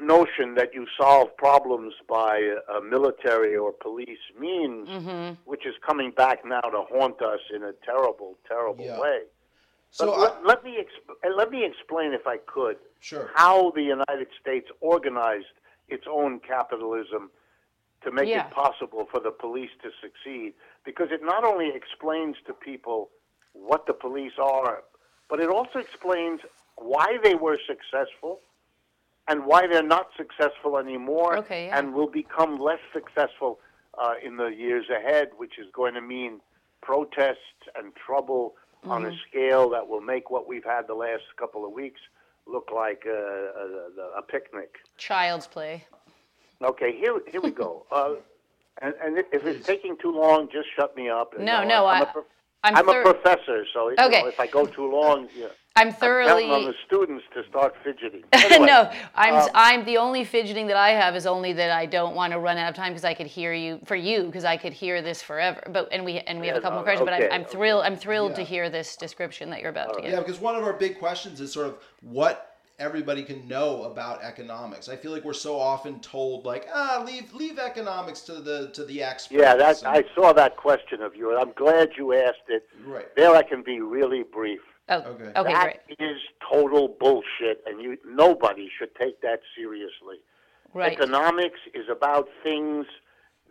notion 0.00 0.54
that 0.54 0.72
you 0.74 0.86
solve 0.98 1.36
problems 1.36 1.92
by 2.08 2.34
uh, 2.74 2.80
military 2.80 3.54
or 3.56 3.72
police 3.72 4.18
means, 4.40 4.88
which 5.44 5.64
is 5.66 5.74
coming 5.86 6.10
back 6.10 6.38
now 6.44 6.60
to 6.62 6.82
haunt 6.90 7.20
us 7.22 7.40
in 7.54 7.62
a 7.62 7.72
terrible, 7.84 8.36
terrible 8.48 8.84
Yeah. 8.86 8.98
way. 8.98 9.20
So 9.90 10.06
But 10.06 10.12
I- 10.14 10.18
let, 10.22 10.44
let 10.46 10.64
me 10.64 10.78
exp- 10.84 11.36
let 11.36 11.50
me 11.50 11.64
explain, 11.64 12.14
if 12.14 12.26
I 12.26 12.38
could, 12.38 12.78
Sure. 13.00 13.30
how 13.34 13.70
the 13.72 13.82
United 13.82 14.28
States 14.40 14.68
organized 14.80 15.54
its 15.88 16.06
own 16.10 16.40
capitalism 16.40 17.30
to 18.04 18.10
make 18.10 18.28
Yeah. 18.28 18.46
it 18.46 18.50
possible 18.52 19.06
for 19.10 19.20
the 19.20 19.30
police 19.30 19.70
to 19.82 19.90
succeed. 20.00 20.54
Because 20.84 21.10
it 21.10 21.22
not 21.22 21.44
only 21.44 21.68
explains 21.74 22.36
to 22.46 22.52
people 22.54 23.10
what 23.52 23.86
the 23.86 23.94
police 23.94 24.32
are, 24.38 24.84
but 25.28 25.40
it 25.40 25.48
also 25.48 25.78
explains 25.78 26.40
why 26.76 27.18
they 27.22 27.34
were 27.34 27.58
successful 27.66 28.40
and 29.28 29.46
why 29.46 29.66
they're 29.66 29.82
not 29.82 30.08
successful 30.16 30.78
anymore 30.78 31.38
Okay, 31.38 31.66
yeah. 31.66 31.78
and 31.78 31.94
will 31.94 32.08
become 32.10 32.58
less 32.58 32.80
successful 32.92 33.60
uh, 34.02 34.14
in 34.22 34.36
the 34.36 34.46
years 34.48 34.86
ahead, 34.90 35.28
which 35.36 35.58
is 35.58 35.66
going 35.72 35.94
to 35.94 36.00
mean 36.00 36.40
protests 36.80 37.60
and 37.76 37.94
trouble 37.94 38.54
on 38.84 39.02
Mm-hmm. 39.02 39.12
a 39.12 39.16
scale 39.28 39.70
that 39.70 39.86
will 39.86 40.00
make 40.00 40.28
what 40.28 40.48
we've 40.48 40.64
had 40.64 40.88
the 40.88 40.94
last 40.94 41.22
couple 41.36 41.64
of 41.64 41.70
weeks 41.70 42.00
look 42.46 42.70
like 42.74 43.04
a, 43.06 43.10
a, 43.12 44.18
a 44.18 44.22
picnic. 44.22 44.78
Child's 44.98 45.46
play. 45.46 45.84
Okay, 46.62 46.96
here 46.96 47.18
here 47.30 47.40
we 47.40 47.50
go. 47.50 47.86
Uh, 47.92 48.14
and 48.80 48.94
and 49.04 49.18
if 49.18 49.26
if 49.32 49.44
it's 49.44 49.66
taking 49.66 49.96
too 49.98 50.10
long, 50.12 50.48
just 50.50 50.66
shut 50.74 50.96
me 50.96 51.08
up. 51.10 51.34
And, 51.36 51.44
No, 51.44 51.58
uh, 51.58 51.64
no, 51.64 51.86
I'm, 51.86 52.02
a 52.02 52.04
I- 52.06 52.12
prof- 52.12 52.24
I'm 52.64 52.76
I'm 52.76 52.88
a 52.88 52.92
thir- 52.92 53.02
professor, 53.02 53.66
so 53.74 53.90
you 53.90 53.96
Okay. 54.00 54.22
know, 54.22 54.28
if 54.28 54.40
I 54.40 54.46
go 54.46 54.64
too 54.64 54.90
long, 54.90 55.28
yeah, 55.36 55.48
I'm 55.76 55.88
I'm 55.88 55.92
thoroughly. 55.92 56.44
counting 56.44 56.50
on 56.50 56.64
the 56.64 56.74
students 56.86 57.24
to 57.34 57.44
start 57.50 57.74
fidgeting. 57.84 58.22
Anyway, 58.32 58.66
no, 58.66 58.90
I'm 59.14 59.34
um, 59.34 59.48
I'm 59.54 59.84
the 59.84 59.98
only 59.98 60.24
fidgeting 60.24 60.68
that 60.68 60.76
I 60.76 60.90
have 60.90 61.14
is 61.16 61.26
only 61.26 61.52
that 61.54 61.70
I 61.70 61.84
don't 61.86 62.14
want 62.14 62.32
to 62.32 62.38
run 62.38 62.56
out 62.56 62.70
of 62.70 62.74
time 62.74 62.92
because 62.92 63.04
I 63.04 63.12
could 63.14 63.26
hear 63.26 63.52
you 63.52 63.78
for 63.84 63.96
you 63.96 64.24
because 64.24 64.44
I 64.46 64.56
could 64.56 64.72
hear 64.72 65.02
this 65.02 65.20
forever. 65.20 65.62
But 65.70 65.88
and 65.92 66.02
we 66.04 66.20
and 66.20 66.40
we 66.40 66.46
have 66.46 66.56
a 66.56 66.60
Yeah, 66.60 66.62
couple 66.62 66.78
more 66.78 66.86
no, 66.86 67.04
questions. 67.04 67.06
But 67.10 67.14
I'm, 67.14 67.32
I'm 67.32 67.42
okay. 67.42 67.50
thrilled. 67.52 67.82
I'm 67.84 67.96
thrilled 67.96 68.34
to 68.36 68.40
Yeah. 68.42 68.46
hear 68.46 68.70
this 68.70 68.96
description 68.96 69.50
that 69.50 69.60
you're 69.60 69.70
about 69.70 69.92
to 69.96 70.00
give. 70.02 70.12
Yeah, 70.12 70.20
because 70.20 70.40
one 70.40 70.54
of 70.56 70.62
our 70.64 70.72
big 70.72 70.98
questions 70.98 71.40
is 71.42 71.52
sort 71.52 71.66
of 71.66 71.76
what 72.00 72.51
everybody 72.86 73.22
can 73.22 73.46
know 73.46 73.84
about 73.84 74.22
economics. 74.22 74.88
I 74.88 74.96
feel 74.96 75.12
like 75.12 75.24
we're 75.24 75.32
so 75.32 75.58
often 75.58 76.00
told 76.00 76.44
like, 76.44 76.66
ah, 76.74 77.02
leave 77.06 77.32
leave 77.32 77.58
economics 77.58 78.20
to 78.22 78.34
the 78.40 78.70
to 78.74 78.84
the 78.84 79.02
experts. 79.02 79.40
Yeah, 79.40 79.54
that 79.56 79.78
and- 79.82 79.88
I 79.96 80.04
saw 80.14 80.32
that 80.32 80.56
question 80.56 81.00
of 81.00 81.14
yours. 81.14 81.38
I'm 81.40 81.52
glad 81.52 81.90
you 81.96 82.12
asked 82.12 82.48
it. 82.48 82.68
Right. 82.84 83.06
There, 83.16 83.34
I 83.34 83.42
can 83.42 83.62
be 83.62 83.80
really 83.80 84.24
brief. 84.24 84.60
Oh, 84.88 84.96
Okay. 84.98 85.30
okay, 85.36 85.52
That 85.52 85.86
great. 85.86 86.10
is 86.10 86.18
total 86.52 86.88
bullshit, 87.00 87.62
and 87.66 87.80
you 87.80 87.96
nobody 88.04 88.68
should 88.76 88.94
take 88.96 89.20
that 89.22 89.40
seriously. 89.56 90.18
Right. 90.74 90.92
Economics 90.92 91.60
is 91.74 91.88
about 91.88 92.28
things 92.42 92.86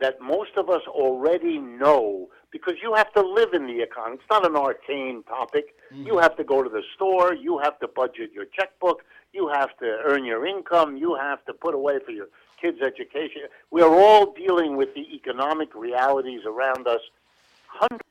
that 0.02 0.20
most 0.20 0.52
of 0.58 0.70
us 0.70 0.82
already 0.88 1.60
know 1.60 2.28
because 2.52 2.74
you 2.82 2.94
have 2.96 3.14
to 3.14 3.22
live 3.22 3.54
in 3.54 3.68
the 3.68 3.82
economy. 3.82 4.18
It's 4.20 4.30
not 4.30 4.46
an 4.46 4.56
arcane 4.56 5.24
topic. 5.24 5.76
Mm-hmm. 5.94 6.08
You 6.08 6.18
have 6.18 6.36
to 6.38 6.44
go 6.44 6.62
to 6.62 6.70
the 6.70 6.82
store. 6.96 7.34
You 7.34 7.60
have 7.60 7.80
to 7.80 7.88
budget 7.88 8.32
your 8.34 8.46
checkbook. 8.46 9.04
You 9.32 9.50
have 9.54 9.70
to 9.78 10.00
earn 10.04 10.26
your 10.26 10.46
income. 10.46 10.98
You 10.98 11.16
have 11.16 11.46
to 11.46 11.54
put 11.54 11.74
away 11.74 12.00
for 12.04 12.12
your 12.12 12.28
kids' 12.62 12.80
education. 12.82 13.44
We 13.70 13.82
are 13.82 13.94
all 13.94 14.34
dealing 14.34 14.76
with 14.76 14.94
the 14.96 15.16
economic 15.16 15.74
realities 15.74 16.42
around 16.46 16.88
us. 16.88 17.00
Hundreds 17.68 18.02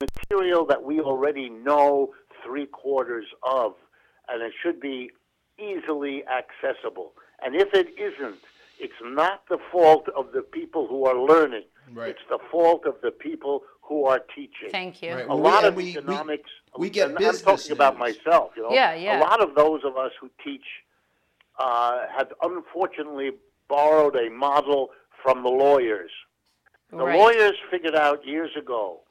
material 0.00 0.64
that 0.66 0.82
we 0.82 1.00
already 1.00 1.50
know 1.50 2.14
three 2.44 2.66
quarters 2.66 3.26
of, 3.42 3.74
and 4.28 4.42
it 4.42 4.52
should 4.62 4.80
be 4.80 5.10
easily 5.58 6.24
accessible. 6.26 7.12
And 7.44 7.54
if 7.54 7.74
it 7.74 7.88
isn't, 7.98 8.38
it's 8.78 8.92
not 9.02 9.42
the 9.48 9.58
fault 9.72 10.08
of 10.16 10.32
the 10.32 10.42
people 10.42 10.86
who 10.86 11.04
are 11.06 11.16
learning. 11.18 11.64
Right. 11.92 12.10
It's 12.10 12.20
the 12.28 12.38
fault 12.50 12.86
of 12.86 12.96
the 13.02 13.10
people 13.10 13.62
who 13.82 14.06
are 14.06 14.20
teaching. 14.34 14.70
Thank 14.70 15.02
you. 15.02 15.14
Right. 15.14 15.24
A 15.24 15.28
Well, 15.28 15.38
lot 15.38 15.58
and 15.64 15.66
of 15.68 15.76
we- 15.76 15.84
we- 15.84 15.90
economics. 15.98 16.50
we 16.78 16.88
get 16.90 17.08
and 17.10 17.18
business 17.18 17.40
I'm 17.46 17.56
talking 17.56 17.72
about 17.72 17.98
myself. 17.98 18.52
You 18.56 18.62
know, 18.64 18.70
Yeah, 18.72 18.94
yeah. 18.94 19.18
A 19.18 19.20
lot 19.20 19.40
of 19.42 19.54
those 19.54 19.84
of 19.84 19.96
us 19.96 20.12
who 20.20 20.30
teach 20.42 20.64
uh, 21.58 22.06
have 22.08 22.32
unfortunately 22.42 23.30
borrowed 23.68 24.16
a 24.16 24.28
model 24.28 24.90
from 25.22 25.42
the 25.44 25.48
lawyers. 25.48 26.10
The 26.90 26.96
Right. 26.96 27.16
lawyers 27.18 27.56
figured 27.70 27.94
out 27.94 28.26
years 28.26 28.56
ago 28.56 29.02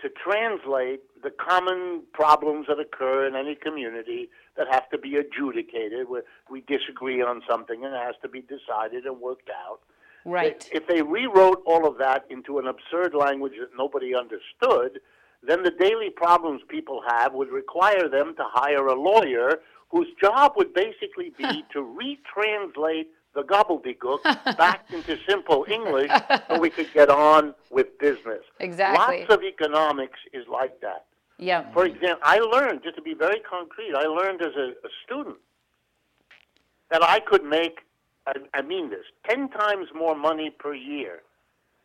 to 0.00 0.10
translate 0.10 1.00
the 1.22 1.30
common 1.30 2.02
problems 2.12 2.66
that 2.68 2.78
occur 2.78 3.26
in 3.26 3.34
any 3.34 3.54
community 3.54 4.28
that 4.56 4.66
have 4.70 4.88
to 4.90 4.98
be 4.98 5.16
adjudicated, 5.16 6.08
where 6.08 6.22
we 6.50 6.62
disagree 6.62 7.22
on 7.22 7.42
something 7.48 7.84
and 7.84 7.94
it 7.94 8.00
has 8.00 8.14
to 8.22 8.28
be 8.28 8.42
decided 8.42 9.04
and 9.04 9.20
worked 9.20 9.50
out. 9.50 9.80
Right. 10.24 10.68
If 10.72 10.86
they 10.88 11.02
rewrote 11.02 11.62
all 11.66 11.86
of 11.86 11.98
that 11.98 12.24
into 12.30 12.58
an 12.58 12.66
absurd 12.66 13.14
language 13.14 13.54
that 13.60 13.70
nobody 13.76 14.14
understood, 14.14 15.00
then 15.42 15.62
the 15.62 15.70
daily 15.70 16.10
problems 16.10 16.62
people 16.68 17.02
have 17.08 17.32
would 17.32 17.50
require 17.50 18.08
them 18.08 18.34
to 18.36 18.44
hire 18.44 18.86
a 18.86 19.00
lawyer 19.00 19.60
whose 19.90 20.08
job 20.20 20.52
would 20.56 20.74
basically 20.74 21.32
be 21.38 21.64
to 21.72 21.78
retranslate 21.78 23.06
the 23.34 23.42
gobbledygook 23.42 24.22
back 24.56 24.86
into 24.92 25.16
simple 25.28 25.64
English 25.70 26.10
so 26.48 26.58
we 26.58 26.70
could 26.70 26.92
get 26.92 27.08
on 27.08 27.54
with 27.70 27.98
business. 27.98 28.42
Exactly. 28.58 29.20
Lots 29.20 29.32
of 29.32 29.42
economics 29.44 30.18
is 30.32 30.46
like 30.48 30.80
that. 30.80 31.04
Yeah. 31.38 31.70
For 31.72 31.84
example, 31.84 32.20
I 32.22 32.38
learned, 32.38 32.82
just 32.82 32.96
to 32.96 33.02
be 33.02 33.14
very 33.14 33.40
concrete, 33.40 33.92
I 33.96 34.06
learned 34.06 34.40
as 34.42 34.54
a, 34.56 34.70
a 34.70 34.90
student 35.04 35.36
that 36.90 37.02
I 37.02 37.20
could 37.20 37.44
make, 37.44 37.80
I, 38.26 38.32
I 38.54 38.62
mean 38.62 38.90
this, 38.90 39.04
10 39.28 39.50
times 39.50 39.88
more 39.94 40.14
money 40.14 40.50
per 40.50 40.74
year 40.74 41.22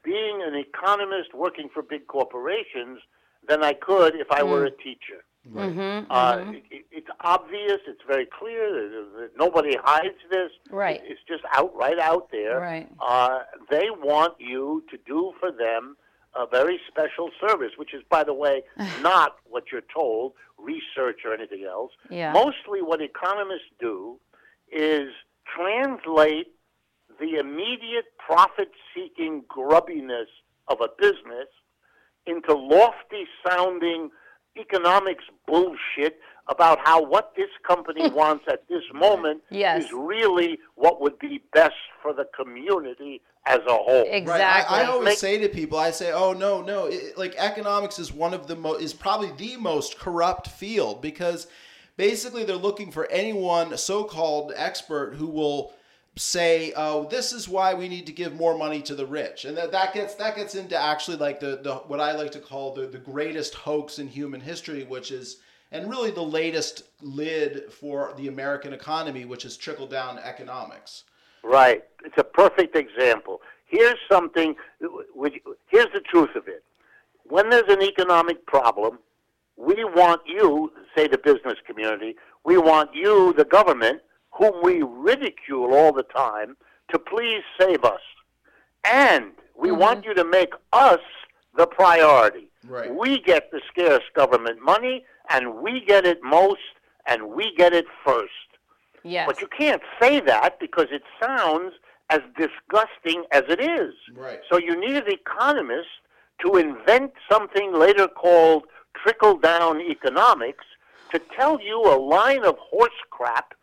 being 0.04 0.42
an 0.42 0.56
economist 0.56 1.34
working 1.36 1.70
for 1.74 1.84
big 1.84 2.08
corporations 2.08 3.00
than 3.48 3.64
I 3.64 3.74
could 3.74 4.16
if 4.16 4.32
I 4.32 4.42
were 4.44 4.66
a 4.66 4.72
teacher. 4.72 5.24
Mm-hmm. 5.48 6.12
Uh, 6.12 6.52
it, 6.72 6.86
it's 6.92 7.08
obvious, 7.22 7.80
it's 7.88 8.02
very 8.08 8.26
clear, 8.28 8.72
that- 8.72 9.12
that 9.20 9.30
nobody 9.38 9.76
hides 9.84 10.16
this. 10.32 10.52
Right. 10.72 11.02
It's 11.04 11.20
just 11.28 11.44
out, 11.54 11.76
right 11.76 12.00
out 12.00 12.30
there. 12.32 12.60
Right. 12.60 12.88
Uh, 13.00 13.40
they 13.70 13.90
want 13.92 14.36
you 14.40 14.84
to 14.90 14.98
do 15.06 15.34
for 15.40 15.52
them 15.52 15.98
a 16.36 16.46
very 16.48 16.80
special 16.88 17.30
service, 17.46 17.72
which 17.78 17.94
is, 17.94 18.02
by 18.10 18.24
the 18.24 18.34
way, 18.34 18.64
not 19.02 19.36
what 19.46 19.66
you're 19.72 19.82
told, 19.94 20.34
research 20.58 21.22
or 21.26 21.34
anything 21.34 21.66
else. 21.66 21.92
Yeah. 22.10 22.32
Mostly 22.34 22.82
what 22.82 23.02
economists 23.02 23.72
do 23.80 24.20
is 24.72 25.10
translate 25.56 26.48
the 27.20 27.36
immediate 27.40 28.06
profit 28.18 28.72
seeking 28.96 29.44
grubbiness 29.48 30.28
of 30.68 30.80
a 30.82 30.88
business 30.98 31.48
into 32.26 32.54
lofty 32.54 33.26
sounding 33.48 34.10
economics 34.58 35.24
bullshit 35.48 36.20
about 36.48 36.80
how 36.84 37.02
what 37.04 37.34
this 37.36 37.50
company 37.68 38.10
wants 38.14 38.46
at 38.48 38.68
this 38.68 38.84
moment 38.94 39.42
Yes. 39.50 39.86
is 39.86 39.92
really 39.94 40.60
what 40.76 41.02
would 41.02 41.18
be 41.20 41.42
best 41.54 41.74
for 42.02 42.14
the 42.14 42.26
community 42.36 43.22
as 43.46 43.60
a 43.68 43.74
whole. 43.74 44.06
Exactly. 44.08 44.26
Right. 44.30 44.66
I, 44.70 44.82
I 44.84 44.86
always 44.86 45.06
Make- 45.06 45.18
say 45.18 45.38
to 45.40 45.50
people, 45.50 45.78
I 45.80 45.92
say, 45.92 46.12
"Oh 46.12 46.34
no, 46.34 46.62
no! 46.62 46.86
It, 46.86 47.18
like 47.18 47.34
economics 47.38 47.98
is 47.98 48.12
one 48.14 48.34
of 48.34 48.48
the 48.48 48.56
mo- 48.56 48.76
is 48.76 48.94
probably 48.94 49.32
the 49.38 49.58
most 49.58 49.98
corrupt 49.98 50.48
field 50.48 51.02
because 51.02 51.48
basically 51.98 52.44
they're 52.44 52.56
looking 52.56 52.92
for 52.92 53.08
anyone 53.10 53.76
so-called 53.78 54.54
expert 54.56 55.16
who 55.16 55.28
will 55.28 55.74
say, 56.16 56.74
"Oh, 56.76 57.08
this 57.10 57.34
is 57.34 57.48
why 57.48 57.74
we 57.74 57.88
need 57.88 58.06
to 58.08 58.12
give 58.12 58.34
more 58.36 58.58
money 58.58 58.82
to 58.84 58.96
the 58.96 59.06
rich," 59.06 59.46
and 59.46 59.58
that, 59.58 59.72
that 59.72 59.94
gets 59.94 60.16
that 60.16 60.36
gets 60.36 60.56
into 60.56 60.78
actually 60.78 61.18
like 61.18 61.40
the, 61.40 61.60
the 61.62 61.76
what 61.88 62.00
I 62.00 62.12
like 62.14 62.32
to 62.32 62.40
call 62.40 62.74
the 62.74 62.88
the 62.88 62.98
greatest 62.98 63.56
hoax 63.56 64.00
in 64.00 64.08
human 64.08 64.42
history, 64.42 64.84
which 64.84 65.12
is 65.12 65.38
and 65.72 65.90
really 65.90 66.12
the 66.12 66.22
latest 66.22 66.84
lid 67.02 67.72
for 67.72 68.14
the 68.18 68.28
American 68.28 68.74
economy, 68.74 69.26
which 69.26 69.46
is 69.46 69.56
trickle 69.56 69.88
down 69.88 70.20
economics. 70.20 71.06
Right. 71.44 71.84
It's 72.04 72.18
a 72.18 72.24
perfect 72.24 72.76
example. 72.76 73.42
Here's 73.66 73.98
something, 74.10 74.56
here's 74.80 75.92
the 75.94 76.02
truth 76.02 76.36
of 76.36 76.48
it. 76.48 76.64
When 77.24 77.50
there's 77.50 77.70
an 77.70 77.82
economic 77.82 78.46
problem, 78.46 79.00
we 79.56 79.84
want 79.86 80.22
you, 80.26 80.74
say 80.96 81.08
the 81.08 81.18
business 81.18 81.56
community, 81.66 82.18
we 82.44 82.58
want 82.58 82.94
you, 82.94 83.34
the 83.38 83.46
government, 83.46 84.02
whom 84.32 84.64
we 84.64 84.82
ridicule 84.82 85.74
all 85.74 85.92
the 85.92 86.04
time, 86.04 86.58
to 86.92 87.00
please 87.00 87.44
save 87.60 87.84
us. 87.84 88.02
And 88.84 89.32
we 89.56 89.70
mm-hmm. 89.70 89.80
want 89.80 90.06
you 90.06 90.14
to 90.14 90.24
make 90.24 90.54
us 90.74 91.00
the 91.56 91.68
priority. 91.68 92.50
Right. 92.68 92.94
We 92.94 93.20
get 93.20 93.52
the 93.52 93.62
scarce 93.68 94.04
government 94.16 94.64
money, 94.64 95.06
and 95.30 95.56
we 95.56 95.84
get 95.86 96.06
it 96.06 96.20
most, 96.24 96.60
and 97.06 97.30
we 97.30 97.54
get 97.56 97.74
it 97.74 97.86
first. 98.06 98.32
Yes. 99.04 99.28
But 99.28 99.42
you 99.42 99.48
can't 99.48 99.82
say 100.00 100.20
that 100.22 100.60
because 100.60 100.88
it 100.92 101.04
sounds 101.22 101.74
as 102.10 102.22
disgusting 102.38 103.24
as 103.32 103.44
it 103.50 103.60
is. 103.60 103.94
Right. 104.16 104.40
So 104.50 104.58
you 104.58 104.80
need 104.80 104.98
an 104.98 105.12
economist 105.12 105.90
to 106.46 106.58
invent 106.58 107.14
something 107.30 107.74
later 107.74 108.08
called 108.08 108.66
trickle 108.96 109.38
down 109.38 109.82
economics 109.82 110.66
to 111.12 111.20
tell 111.38 111.60
you 111.62 111.82
a 111.82 111.98
line 111.98 112.44
of 112.44 112.58
horse 112.58 112.90
crap 113.10 113.54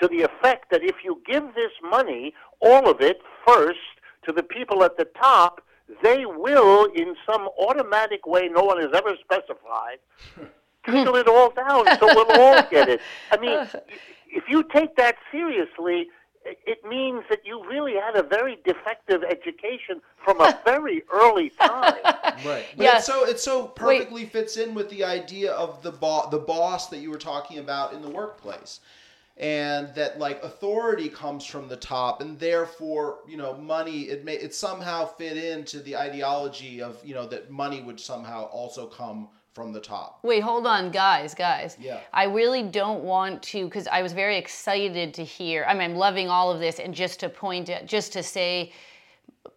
to 0.00 0.08
the 0.08 0.22
effect 0.22 0.70
that 0.70 0.82
if 0.82 0.96
you 1.04 1.20
give 1.26 1.54
this 1.54 1.72
money, 1.82 2.34
all 2.60 2.88
of 2.88 3.00
it, 3.00 3.20
first 3.46 3.78
to 4.24 4.32
the 4.32 4.42
people 4.42 4.82
at 4.82 4.96
the 4.96 5.06
top, 5.20 5.62
they 6.02 6.26
will, 6.26 6.84
in 6.94 7.14
some 7.28 7.48
automatic 7.58 8.26
way 8.26 8.48
no 8.48 8.62
one 8.62 8.78
has 8.78 8.90
ever 8.94 9.14
specified, 9.20 9.98
trickle 10.84 11.16
it 11.16 11.26
all 11.28 11.50
down 11.50 11.86
so 11.98 12.06
we'll 12.14 12.40
all 12.40 12.62
get 12.70 12.88
it. 12.88 13.00
I 13.30 13.38
mean, 13.38 13.58
if 14.28 14.44
you 14.48 14.64
take 14.72 14.96
that 14.96 15.16
seriously, 15.32 16.08
it 16.44 16.84
means 16.84 17.24
that 17.28 17.40
you 17.44 17.62
really 17.68 17.94
had 17.94 18.16
a 18.16 18.22
very 18.22 18.58
defective 18.64 19.22
education 19.22 20.00
from 20.24 20.40
a 20.40 20.58
very 20.64 21.02
early 21.12 21.50
time. 21.50 21.94
Right. 22.44 22.66
But 22.76 22.84
Yeah. 22.84 22.96
it's 22.98 23.06
so 23.06 23.24
it 23.26 23.40
so 23.40 23.66
perfectly 23.66 24.24
fits 24.26 24.56
in 24.56 24.74
with 24.74 24.88
the 24.90 25.04
idea 25.04 25.52
of 25.52 25.82
the 25.82 25.92
bo- 25.92 26.28
the 26.30 26.38
boss 26.38 26.88
that 26.88 26.98
you 26.98 27.10
were 27.10 27.18
talking 27.18 27.58
about 27.58 27.92
in 27.92 28.02
the 28.02 28.10
workplace. 28.10 28.80
And 29.38 29.94
that 29.94 30.18
like 30.18 30.42
authority 30.42 31.08
comes 31.08 31.46
from 31.46 31.68
the 31.68 31.76
top 31.76 32.20
and 32.20 32.38
therefore, 32.40 33.20
you 33.28 33.36
know, 33.36 33.54
money 33.56 34.02
it 34.02 34.24
may 34.24 34.34
it 34.34 34.52
somehow 34.52 35.06
fit 35.06 35.36
into 35.36 35.78
the 35.78 35.96
ideology 35.96 36.82
of, 36.82 37.00
you 37.04 37.14
know, 37.14 37.26
that 37.28 37.48
money 37.48 37.80
would 37.80 38.00
somehow 38.00 38.44
also 38.46 38.86
come 38.86 39.28
from 39.52 39.72
the 39.72 39.80
top. 39.80 40.20
Wait, 40.22 40.40
hold 40.40 40.66
on, 40.66 40.90
guys, 40.90 41.34
guys. 41.34 41.76
Yeah. 41.80 42.00
I 42.12 42.24
really 42.24 42.62
don't 42.62 43.02
want 43.02 43.42
to, 43.44 43.64
because 43.64 43.88
I 43.88 44.02
was 44.02 44.12
very 44.12 44.36
excited 44.36 45.14
to 45.14 45.24
hear. 45.24 45.64
I 45.68 45.72
mean, 45.72 45.82
I'm 45.82 45.96
loving 45.96 46.28
all 46.28 46.52
of 46.52 46.60
this, 46.60 46.78
and 46.78 46.94
just 46.94 47.18
to 47.20 47.28
point 47.28 47.68
at, 47.68 47.86
just 47.86 48.12
to 48.12 48.22
say, 48.22 48.72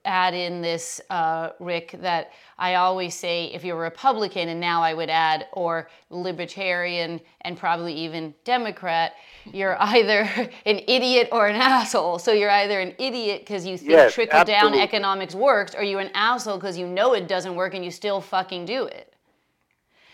add 0.05 0.33
in 0.33 0.61
this, 0.61 0.99
uh, 1.09 1.49
Rick, 1.59 1.97
that 2.01 2.31
I 2.57 2.75
always 2.75 3.15
say 3.15 3.45
if 3.53 3.63
you're 3.63 3.77
a 3.77 3.79
Republican, 3.79 4.49
and 4.49 4.59
now 4.59 4.81
I 4.81 4.93
would 4.93 5.09
add, 5.09 5.47
or 5.53 5.89
Libertarian, 6.09 7.19
and 7.41 7.57
probably 7.57 7.93
even 7.93 8.33
Democrat, 8.43 9.13
you're 9.51 9.77
either 9.79 10.21
an 10.65 10.81
idiot 10.87 11.29
or 11.31 11.47
an 11.47 11.55
asshole. 11.55 12.19
So 12.19 12.31
you're 12.31 12.49
either 12.49 12.79
an 12.79 12.93
idiot 12.97 13.41
because 13.41 13.65
you 13.65 13.77
think 13.77 13.91
Yes, 13.91 14.13
trickle 14.13 14.43
down 14.43 14.73
economics 14.73 15.35
works, 15.35 15.75
or 15.75 15.83
you're 15.83 15.99
an 15.99 16.11
asshole 16.13 16.57
because 16.57 16.77
you 16.77 16.87
know 16.87 17.13
it 17.13 17.27
doesn't 17.27 17.55
work 17.55 17.73
and 17.73 17.83
you 17.85 17.91
still 17.91 18.21
fucking 18.21 18.65
do 18.65 18.85
it. 18.85 19.13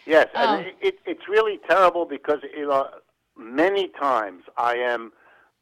Yes, 0.05 0.28
Oh. 0.36 0.39
and 0.39 0.68
it, 0.68 0.76
it, 0.82 0.99
it's 1.05 1.28
really 1.28 1.59
terrible 1.70 2.05
because 2.05 2.39
you 2.55 2.68
know 2.68 2.88
many 3.38 3.89
times 3.89 4.43
I 4.57 4.76
am 4.76 5.11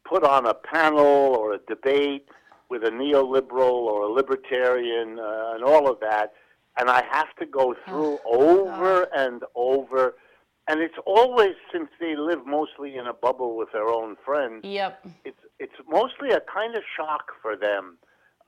put 0.08 0.24
on 0.24 0.45
a 0.45 0.53
panel 0.53 1.06
or 1.06 1.53
a 1.53 1.58
debate 1.68 2.28
with 2.70 2.84
a 2.84 2.89
neoliberal 2.89 3.72
or 3.72 4.03
a 4.03 4.11
libertarian 4.11 5.20
uh, 5.20 5.53
and 5.55 5.63
all 5.63 5.89
of 5.89 5.99
that, 5.99 6.34
and 6.78 6.89
I 6.89 7.03
have 7.09 7.34
to 7.39 7.45
go 7.45 7.76
through 7.86 8.20
over 8.26 9.03
and 9.16 9.43
over, 9.55 10.16
and 10.68 10.82
it's 10.82 10.97
always 11.05 11.55
since 11.72 11.89
they 11.99 12.16
live 12.16 12.45
mostly 12.45 12.95
in 12.95 13.07
a 13.07 13.13
bubble 13.13 13.55
with 13.55 13.72
their 13.72 13.88
own 13.88 14.16
friends. 14.26 14.63
Yep. 14.63 15.05
It's 15.24 15.39
it's 15.59 15.74
mostly 15.89 16.30
a 16.32 16.41
kind 16.53 16.76
of 16.76 16.84
shock 16.97 17.32
for 17.41 17.55
them. 17.55 17.97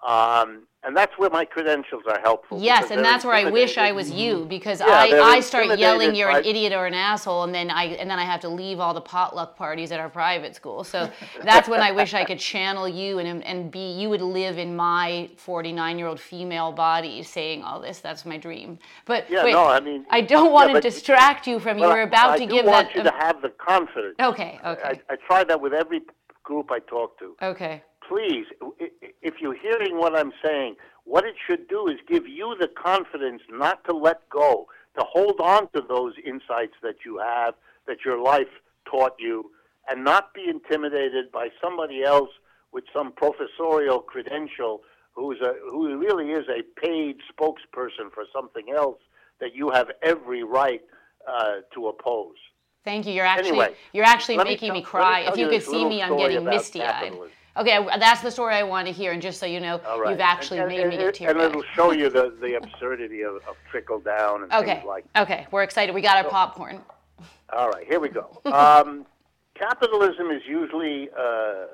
Um, 0.06 0.68
and 0.88 0.96
that's 0.96 1.18
where 1.18 1.30
my 1.30 1.44
credentials 1.44 2.04
are 2.08 2.20
helpful. 2.22 2.62
Yes, 2.62 2.92
and 2.92 3.04
that's 3.04 3.26
where 3.26 3.34
I 3.36 3.50
wish 3.50 3.78
I 3.78 3.92
was 3.92 4.10
you 4.10 4.46
because 4.46 4.80
Yeah, 4.80 4.88
I, 4.88 5.20
I 5.20 5.40
start 5.42 5.78
yelling 5.78 6.16
you're 6.16 6.30
an 6.30 6.46
idiot 6.46 6.72
or 6.72 6.86
an 6.86 6.94
asshole 6.94 7.44
and 7.44 7.54
then 7.54 7.70
I 7.70 7.84
and 8.02 8.10
then 8.10 8.18
I 8.18 8.24
have 8.24 8.40
to 8.42 8.50
leave 8.50 8.80
all 8.80 8.94
the 8.94 9.02
potluck 9.02 9.58
parties 9.58 9.92
at 9.92 10.00
our 10.00 10.10
private 10.10 10.56
school. 10.56 10.86
So 10.86 11.12
that's 11.44 11.68
when 11.68 11.82
I 11.82 11.92
wish 11.92 12.14
I 12.14 12.24
could 12.24 12.40
channel 12.40 12.88
you 12.88 13.20
and 13.20 13.44
and 13.44 13.70
be 13.70 13.92
you 13.92 14.10
would 14.10 14.22
live 14.22 14.58
in 14.58 14.78
my 14.78 15.30
49-year-old 15.46 16.22
female 16.22 16.72
body 16.72 17.22
saying 17.22 17.64
all 17.64 17.82
this. 17.82 18.00
That's 18.00 18.26
my 18.26 18.38
dream. 18.38 18.80
But 19.06 19.30
Yeah, 19.30 19.44
wait, 19.44 19.52
no, 19.52 19.66
I 19.66 19.82
mean- 19.82 20.06
I 20.10 20.22
don't 20.22 20.46
yeah, 20.46 20.52
want 20.52 20.74
to 20.74 20.80
distract 20.80 21.48
you 21.48 21.60
from 21.60 21.78
you 21.80 21.84
Well, 21.84 21.96
were 21.98 22.04
about 22.04 22.30
I 22.32 22.38
to 22.38 22.46
give 22.46 22.66
want 22.66 22.88
that 22.88 22.96
you 22.96 23.04
to 23.04 23.12
have 23.12 23.42
the 23.42 23.50
confidence. 23.50 24.16
Okay, 24.22 24.58
okay. 24.66 25.02
I, 25.10 25.14
I 25.14 25.18
try 25.28 25.44
that 25.44 25.60
with 25.60 25.74
every 25.74 26.02
group 26.44 26.72
I 26.72 26.80
talk 26.80 27.20
to. 27.20 27.36
Okay. 27.42 27.84
Please, 28.08 28.46
if 29.22 29.36
you're 29.42 29.58
hearing 29.58 29.98
what 29.98 30.16
I'm 30.18 30.32
saying, 30.44 30.76
what 31.04 31.26
it 31.26 31.36
should 31.46 31.68
do 31.68 31.88
is 31.88 31.98
give 32.08 32.28
you 32.28 32.56
the 32.60 32.68
confidence 32.68 33.42
not 33.50 33.84
to 33.86 33.94
let 33.96 34.28
go, 34.30 34.68
to 34.98 35.06
hold 35.06 35.40
on 35.42 35.70
to 35.74 35.82
those 35.88 36.14
insights 36.26 36.74
that 36.84 36.96
you 37.06 37.18
have, 37.18 37.56
that 37.86 37.98
your 38.06 38.22
life 38.22 38.48
taught 38.90 39.14
you, 39.20 39.52
and 39.90 40.04
not 40.04 40.34
be 40.34 40.46
intimidated 40.50 41.32
by 41.32 41.50
somebody 41.62 42.04
else 42.04 42.30
with 42.72 42.86
some 42.94 43.12
professorial 43.14 44.00
credential 44.00 44.82
who's 45.14 45.40
a 45.42 45.54
who 45.70 45.98
really 45.98 46.32
is 46.32 46.46
a 46.48 46.62
paid 46.80 47.18
spokesperson 47.32 48.12
for 48.14 48.24
something 48.34 48.66
else 48.76 49.00
that 49.40 49.56
you 49.56 49.70
have 49.72 49.88
every 50.02 50.44
right 50.44 50.82
uh, 51.28 51.56
to 51.74 51.88
oppose. 51.88 52.36
Thank 52.84 53.06
you. 53.06 53.14
You're 53.14 53.26
actually 53.26 53.50
Anyway, 53.50 53.76
you're 53.94 54.06
actually 54.06 54.38
let 54.38 54.46
me 54.48 54.54
making 54.54 54.68
tell- 54.70 54.76
me 54.78 54.82
cry. 54.84 55.20
If 55.22 55.38
you 55.38 55.50
could 55.50 55.64
see 55.64 55.84
me, 55.86 56.02
I'm 56.02 56.18
getting 56.18 56.46
misty-eyed. 56.46 56.86
capitalism. 56.88 57.37
Okay, 57.58 57.84
that's 58.00 58.22
the 58.22 58.30
story 58.30 58.54
I 58.54 58.64
want 58.64 58.88
to 58.88 58.94
hear, 58.94 59.14
and 59.14 59.22
just 59.22 59.40
so 59.40 59.48
you 59.48 59.60
know, 59.60 59.80
right. 59.80 60.12
you've 60.12 60.20
actually 60.20 60.60
and, 60.60 60.68
made 60.68 60.82
and, 60.82 60.90
me 60.90 60.96
and, 60.96 61.06
get 61.06 61.16
teary 61.16 61.32
and 61.32 61.42
it'll 61.42 61.64
show 61.74 61.92
you 61.92 62.10
the, 62.10 62.36
the 62.42 62.56
absurdity 62.56 63.24
of, 63.24 63.36
of 63.36 63.56
trickle 63.72 64.00
down 64.00 64.44
and 64.44 64.54
Okay. 64.54 64.76
things 64.76 64.86
like 64.86 65.06
Okay, 65.16 65.48
we're 65.52 65.64
excited. 65.64 65.96
We 65.96 66.02
got 66.02 66.24
our 66.24 66.30
popcorn. 66.30 66.82
All 67.52 67.70
right, 67.70 67.86
here 67.88 68.00
we 68.00 68.10
go. 68.10 68.42
Um, 68.46 69.06
capitalism 69.56 70.30
is 70.30 70.44
usually 70.48 71.10
uh, 71.18 71.66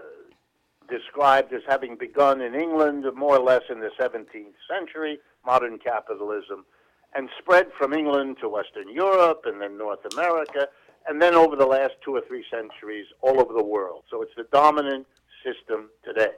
described 0.89 1.51
as 1.53 1.61
having 1.67 1.97
begun 1.97 2.39
in 2.39 2.55
England 2.55 3.05
more 3.13 3.35
or 3.35 3.43
less 3.43 3.63
in 3.69 3.79
the 3.81 3.89
17th 3.99 4.55
century, 4.69 5.19
modern 5.45 5.77
capitalism, 5.79 6.65
and 7.13 7.29
spread 7.39 7.67
from 7.77 7.93
England 7.93 8.37
to 8.41 8.47
Western 8.47 8.89
Europe 8.89 9.41
and 9.45 9.61
then 9.61 9.77
North 9.77 9.99
America, 10.13 10.67
and 11.07 11.21
then 11.21 11.35
over 11.35 11.57
the 11.57 11.65
last 11.65 11.93
two 12.05 12.15
or 12.15 12.21
three 12.25 12.45
centuries 12.49 13.05
all 13.21 13.41
over 13.41 13.53
the 13.53 13.63
world. 13.63 14.03
So 14.09 14.21
it's 14.21 14.31
the 14.37 14.45
dominant 14.53 15.05
system 15.43 15.89
today. 16.03 16.31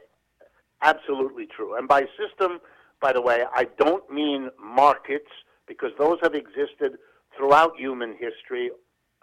Absolutely 0.82 1.47
true. 1.47 1.78
And 1.78 1.88
by 1.88 2.01
system, 2.18 2.60
by 3.01 3.14
the 3.14 3.22
way, 3.22 3.43
I 3.53 3.66
don't 3.78 4.10
mean 4.12 4.49
markets, 4.62 5.30
because 5.68 5.91
those 5.97 6.20
have 6.22 6.36
existed 6.36 6.97
throughout 7.36 7.74
human 7.78 8.16
history 8.20 8.72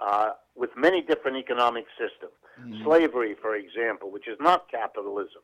uh, 0.00 0.30
with 0.54 0.70
many 0.76 1.00
different 1.02 1.36
economic 1.36 1.86
systems. 1.98 2.32
Slavery, 2.84 3.34
for 3.40 3.56
example, 3.56 4.10
which 4.10 4.28
is 4.28 4.36
not 4.38 4.70
capitalism. 4.70 5.42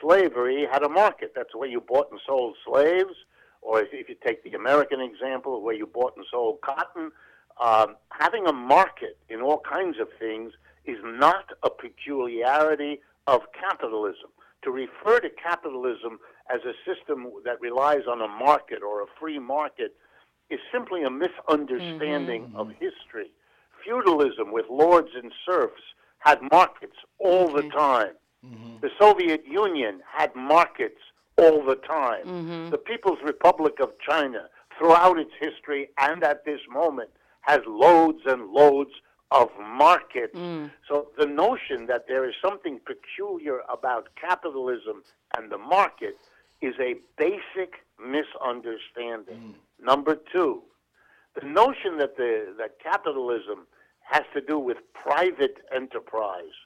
Slavery 0.00 0.66
had 0.70 0.82
a 0.82 0.88
market. 0.88 1.32
That's 1.34 1.54
where 1.54 1.68
you 1.68 1.80
bought 1.80 2.08
and 2.10 2.20
sold 2.26 2.56
slaves. 2.66 3.14
or 3.62 3.80
if 3.80 4.08
you 4.08 4.16
take 4.26 4.42
the 4.42 4.52
American 4.54 5.00
example 5.00 5.62
where 5.62 5.74
you 5.74 5.86
bought 5.86 6.14
and 6.16 6.26
sold 6.30 6.60
cotton, 6.60 7.10
um, 7.60 7.96
having 8.10 8.46
a 8.46 8.52
market 8.52 9.16
in 9.28 9.40
all 9.40 9.60
kinds 9.60 9.98
of 10.00 10.08
things 10.18 10.52
is 10.84 10.98
not 11.04 11.44
a 11.62 11.70
peculiarity 11.70 13.00
of 13.26 13.40
capitalism. 13.58 14.30
To 14.64 14.70
refer 14.70 15.18
to 15.20 15.28
capitalism 15.30 16.18
as 16.52 16.60
a 16.64 16.74
system 16.86 17.26
that 17.44 17.60
relies 17.60 18.02
on 18.08 18.20
a 18.20 18.28
market 18.28 18.82
or 18.82 19.02
a 19.02 19.06
free 19.18 19.38
market 19.38 19.96
is 20.50 20.60
simply 20.72 21.02
a 21.02 21.10
misunderstanding 21.10 22.44
mm-hmm. 22.44 22.56
of 22.56 22.68
history. 22.70 23.32
Feudalism 23.84 24.52
with 24.52 24.66
lords 24.70 25.08
and 25.20 25.32
serfs 25.44 25.82
had 26.18 26.38
markets 26.52 26.96
all 27.18 27.48
the 27.48 27.62
time. 27.70 28.12
Mm-hmm. 28.44 28.76
The 28.80 28.90
Soviet 29.00 29.44
Union 29.46 30.00
had 30.06 30.34
markets 30.36 31.00
all 31.36 31.64
the 31.64 31.76
time. 31.76 32.26
Mm-hmm. 32.26 32.70
The 32.70 32.78
People's 32.78 33.18
Republic 33.24 33.74
of 33.80 33.90
China, 34.08 34.48
throughout 34.78 35.18
its 35.18 35.32
history 35.40 35.88
and 35.98 36.22
at 36.22 36.44
this 36.44 36.60
moment, 36.70 37.10
has 37.40 37.60
loads 37.66 38.20
and 38.26 38.50
loads 38.50 38.90
of 39.32 39.48
market. 39.58 40.34
Mm. 40.34 40.70
So 40.88 41.08
the 41.18 41.26
notion 41.26 41.86
that 41.86 42.06
there 42.06 42.28
is 42.28 42.34
something 42.44 42.80
peculiar 42.84 43.60
about 43.72 44.08
capitalism 44.20 45.02
and 45.36 45.50
the 45.50 45.58
market 45.58 46.18
is 46.60 46.74
a 46.78 46.96
basic 47.16 47.84
misunderstanding. 47.98 49.54
Mm. 49.54 49.84
Number 49.84 50.16
two, 50.32 50.62
the 51.40 51.46
notion 51.46 51.96
that 51.98 52.16
the 52.16 52.54
that 52.58 52.78
capitalism 52.78 53.66
has 54.00 54.24
to 54.34 54.40
do 54.40 54.58
with 54.58 54.76
private 54.92 55.58
enterprise, 55.74 56.56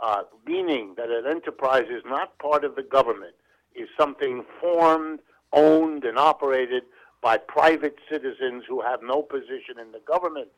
uh, 0.00 0.24
meaning 0.46 0.94
that 0.96 1.08
an 1.08 1.26
enterprise 1.26 1.86
is 1.90 2.02
not 2.04 2.38
part 2.38 2.64
of 2.64 2.76
the 2.76 2.82
government, 2.82 3.34
is 3.74 3.88
something 3.98 4.44
formed, 4.60 5.20
owned, 5.52 6.04
and 6.04 6.18
operated 6.18 6.82
by 7.22 7.38
private 7.38 7.96
citizens 8.10 8.64
who 8.68 8.82
have 8.82 9.00
no 9.02 9.22
position 9.22 9.78
in 9.80 9.92
the 9.92 10.00
government. 10.06 10.48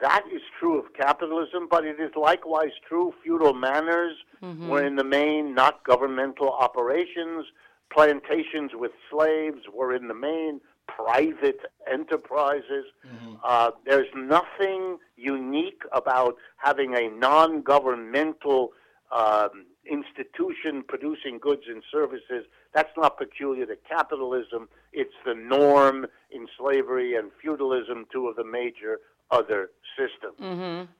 That 0.00 0.24
is 0.32 0.42
true 0.58 0.78
of 0.78 0.92
capitalism, 0.94 1.68
but 1.70 1.84
it 1.84 2.00
is 2.00 2.10
likewise 2.16 2.72
true. 2.86 3.14
Feudal 3.22 3.54
manors 3.54 4.16
mm-hmm. 4.42 4.68
were 4.68 4.84
in 4.84 4.96
the 4.96 5.04
main 5.04 5.54
not 5.54 5.84
governmental 5.84 6.50
operations. 6.50 7.46
Plantations 7.92 8.72
with 8.74 8.92
slaves 9.10 9.60
were 9.72 9.94
in 9.94 10.08
the 10.08 10.14
main 10.14 10.60
private 10.88 11.60
enterprises. 11.90 12.86
Mm-hmm. 13.06 13.34
Uh, 13.44 13.70
there's 13.86 14.08
nothing 14.16 14.98
unique 15.16 15.82
about 15.92 16.36
having 16.56 16.94
a 16.94 17.08
non 17.08 17.62
governmental 17.62 18.70
um, 19.12 19.66
institution 19.90 20.82
producing 20.86 21.38
goods 21.38 21.62
and 21.68 21.82
services. 21.92 22.46
That's 22.74 22.90
not 22.96 23.16
peculiar 23.16 23.66
to 23.66 23.76
capitalism. 23.88 24.68
It's 24.92 25.14
the 25.24 25.34
norm 25.34 26.06
in 26.30 26.46
slavery 26.58 27.14
and 27.14 27.30
feudalism, 27.40 28.06
two 28.12 28.26
of 28.26 28.36
the 28.36 28.44
major 28.44 28.98
other 29.30 29.70
system. 29.96 30.32
Mm-hmm. 30.40 30.90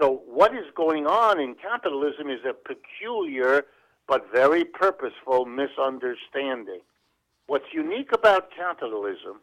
So, 0.00 0.22
what 0.26 0.54
is 0.54 0.66
going 0.74 1.06
on 1.06 1.40
in 1.40 1.54
capitalism 1.54 2.28
is 2.28 2.40
a 2.48 2.52
peculiar 2.52 3.64
but 4.06 4.30
very 4.32 4.64
purposeful 4.64 5.46
misunderstanding. 5.46 6.80
What's 7.46 7.72
unique 7.72 8.12
about 8.12 8.50
capitalism 8.56 9.40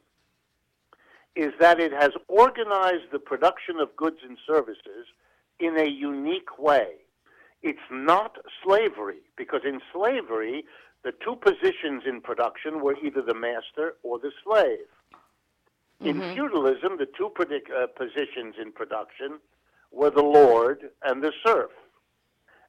is 1.35 1.51
that 1.59 1.79
it 1.79 1.91
has 1.91 2.11
organized 2.27 3.11
the 3.11 3.19
production 3.19 3.79
of 3.79 3.95
goods 3.95 4.17
and 4.27 4.37
services 4.45 5.07
in 5.59 5.77
a 5.77 5.89
unique 5.89 6.59
way. 6.59 6.87
It's 7.61 7.79
not 7.91 8.37
slavery, 8.63 9.21
because 9.37 9.61
in 9.65 9.79
slavery, 9.93 10.65
the 11.03 11.13
two 11.23 11.35
positions 11.35 12.03
in 12.05 12.21
production 12.21 12.81
were 12.81 12.95
either 13.03 13.21
the 13.21 13.33
master 13.33 13.95
or 14.03 14.19
the 14.19 14.31
slave. 14.43 14.87
Mm-hmm. 16.03 16.21
In 16.21 16.35
feudalism, 16.35 16.97
the 16.97 17.07
two 17.17 17.31
predic- 17.35 17.71
uh, 17.71 17.87
positions 17.87 18.55
in 18.61 18.71
production 18.71 19.39
were 19.91 20.09
the 20.09 20.23
lord 20.23 20.89
and 21.03 21.23
the 21.23 21.31
serf. 21.45 21.71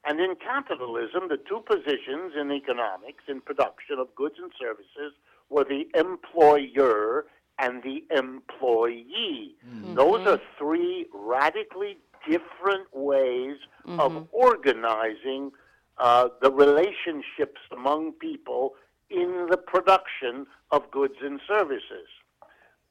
And 0.07 0.21
in 0.21 0.37
capitalism, 0.37 1.29
the 1.29 1.39
two 1.49 1.61
positions 1.67 2.33
in 2.39 2.53
economics, 2.53 3.25
in 3.27 3.41
production 3.41 3.99
of 3.99 4.15
goods 4.15 4.37
and 4.39 4.53
services, 4.61 5.15
were 5.49 5.65
the 5.65 5.89
employer 5.99 7.25
and 7.59 7.83
the 7.83 8.05
employee. 8.15 9.55
Mm-hmm. 9.67 9.95
Those 9.95 10.27
are 10.27 10.41
three 10.59 11.07
radically 11.13 11.99
different 12.29 12.89
ways 12.93 13.57
mm-hmm. 13.87 14.01
of 14.01 14.29
organizing 14.33 15.53
uh, 15.99 16.29
the 16.43 16.51
relationships 16.51 17.61
among 17.73 18.13
people 18.13 18.75
in 19.11 19.47
the 19.51 19.57
production 19.57 20.47
of 20.71 20.91
goods 20.91 21.15
and 21.23 21.41
services. 21.47 22.09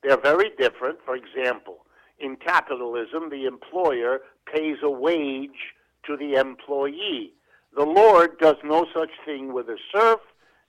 They're 0.03 0.19
very 0.19 0.51
different. 0.57 0.99
For 1.05 1.15
example, 1.15 1.85
in 2.19 2.35
capitalism, 2.35 3.29
the 3.29 3.45
employer 3.45 4.19
pays 4.51 4.77
a 4.83 4.89
wage 4.89 5.73
to 6.05 6.17
the 6.17 6.33
employee. 6.33 7.33
The 7.75 7.85
Lord 7.85 8.37
does 8.39 8.57
no 8.63 8.85
such 8.93 9.11
thing 9.25 9.53
with 9.53 9.67
a 9.69 9.77
serf, 9.93 10.19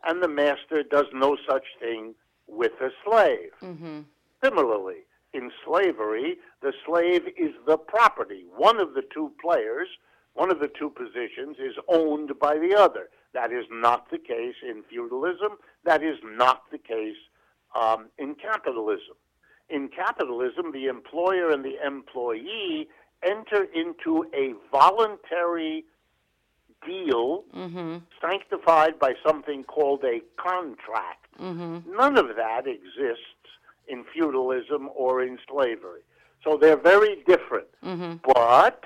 and 0.07 0.23
the 0.23 0.29
master 0.29 0.83
does 0.83 1.07
no 1.13 1.37
such 1.49 1.65
thing 1.81 2.15
with 2.47 2.73
a 2.81 2.91
slave. 3.05 3.51
Mm-hmm. 3.63 4.01
Similarly, 4.43 5.07
in 5.33 5.51
slavery, 5.65 6.37
the 6.63 6.73
slave 6.87 7.23
is 7.37 7.53
the 7.67 7.77
property. 7.77 8.45
One 8.57 8.81
of 8.81 8.95
the 8.95 9.03
two 9.13 9.33
players, 9.41 9.89
one 10.35 10.51
of 10.51 10.61
the 10.61 10.71
two 10.79 10.91
positions, 10.91 11.57
is 11.59 11.75
owned 11.89 12.39
by 12.41 12.59
the 12.59 12.75
other. 12.75 13.09
That 13.33 13.53
is 13.53 13.65
not 13.71 14.11
the 14.11 14.19
case 14.19 14.55
in 14.63 14.83
feudalism. 14.89 15.59
That 15.85 16.03
is 16.03 16.17
not 16.25 16.63
the 16.71 16.79
case 16.79 17.17
um, 17.75 18.07
in 18.19 18.37
capitalism. 18.37 19.17
In 19.71 19.89
capitalism, 19.89 20.73
the 20.73 20.87
employer 20.87 21.51
and 21.51 21.65
the 21.65 21.77
employee 21.85 22.89
enter 23.23 23.65
into 23.75 24.27
a 24.35 24.55
voluntary 24.71 25.85
deal 26.87 27.45
mm-hmm. 27.55 27.97
sanctified 28.21 28.99
by 28.99 29.15
something 29.27 29.65
called 29.65 30.05
a 30.05 30.21
contract. 30.37 31.27
Mm-hmm. 31.41 31.97
None 31.97 32.19
of 32.19 32.37
that 32.37 32.67
exists 32.67 33.25
in 33.89 34.05
feudalism 34.13 34.91
or 34.95 35.23
in 35.23 35.39
slavery. 35.49 36.03
So 36.43 36.59
they're 36.59 36.77
very 36.77 37.23
different. 37.27 37.69
Mm-hmm. 37.83 38.17
But 38.35 38.83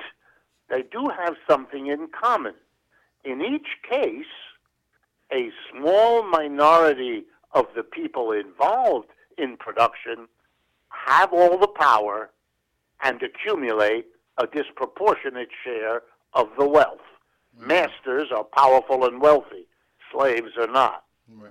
they 0.70 0.82
do 0.82 1.10
have 1.16 1.34
something 1.48 1.88
in 1.88 2.08
common. 2.08 2.54
In 3.24 3.42
each 3.42 3.66
case, 3.90 4.24
a 5.32 5.50
small 5.70 6.22
minority 6.22 7.24
of 7.52 7.66
the 7.74 7.82
people 7.82 8.32
involved 8.32 9.08
in 9.36 9.56
production 9.56 10.28
have 11.08 11.32
all 11.32 11.58
the 11.58 11.68
power 11.68 12.30
and 13.02 13.22
accumulate 13.22 14.06
a 14.38 14.46
disproportionate 14.46 15.48
share 15.64 16.02
of 16.34 16.48
the 16.58 16.68
wealth. 16.68 16.98
Mm-hmm. 17.56 17.68
Masters 17.68 18.28
are 18.34 18.44
powerful 18.44 19.06
and 19.06 19.20
wealthy, 19.20 19.66
slaves 20.12 20.52
are 20.60 20.66
not. 20.66 21.04
Right. 21.34 21.50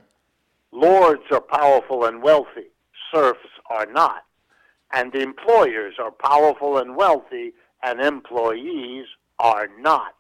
Lords 0.72 1.24
are 1.32 1.41
powerful 1.41 2.05
and 2.05 2.22
wealthy, 2.22 2.70
serfs 3.14 3.49
are 3.70 3.88
not. 3.88 4.24
And 4.93 5.14
employers 5.16 5.95
are 5.99 6.12
powerful 6.12 6.78
and 6.78 6.95
wealthy, 6.95 7.53
and 7.84 7.99
employees 7.99 9.05
are 9.39 9.68
not. 9.80 10.14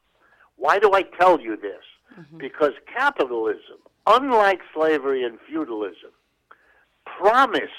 Why 0.55 0.79
do 0.79 0.93
I 0.93 1.03
tell 1.03 1.39
you 1.39 1.55
this? 1.55 1.83
Mm-hmm. 2.19 2.37
Because 2.37 2.73
capitalism, 2.91 3.77
unlike 4.07 4.61
slavery 4.73 5.23
and 5.23 5.37
feudalism, 5.47 6.11
promised 7.05 7.71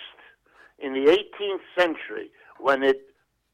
in 0.78 0.92
the 0.92 1.10
18th 1.10 1.60
century 1.76 2.30
when 2.58 2.82
it 2.82 3.02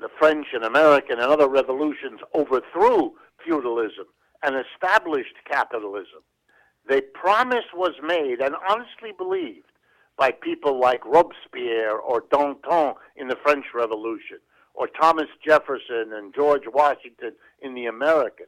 the 0.01 0.09
French 0.19 0.49
and 0.53 0.65
American 0.65 1.21
and 1.21 1.31
other 1.31 1.49
revolutions 1.49 2.21
overthrew 2.35 3.13
feudalism 3.45 4.07
and 4.43 4.57
established 4.57 5.35
capitalism. 5.49 6.23
The 6.89 7.03
promise 7.15 7.65
was 7.73 7.95
made 8.03 8.41
and 8.41 8.55
honestly 8.69 9.13
believed 9.17 9.67
by 10.19 10.33
people 10.33 10.79
like 10.79 11.05
Robespierre 11.07 11.97
or 11.97 12.25
Danton 12.31 12.95
in 13.17 13.29
the 13.29 13.39
French 13.43 13.67
Revolution 13.75 14.39
or 14.75 14.89
Thomas 14.89 15.29
Jefferson 15.45 16.13
and 16.13 16.35
George 16.35 16.65
Washington 16.73 17.33
in 17.63 17.75
the 17.75 17.87
American. 17.87 18.47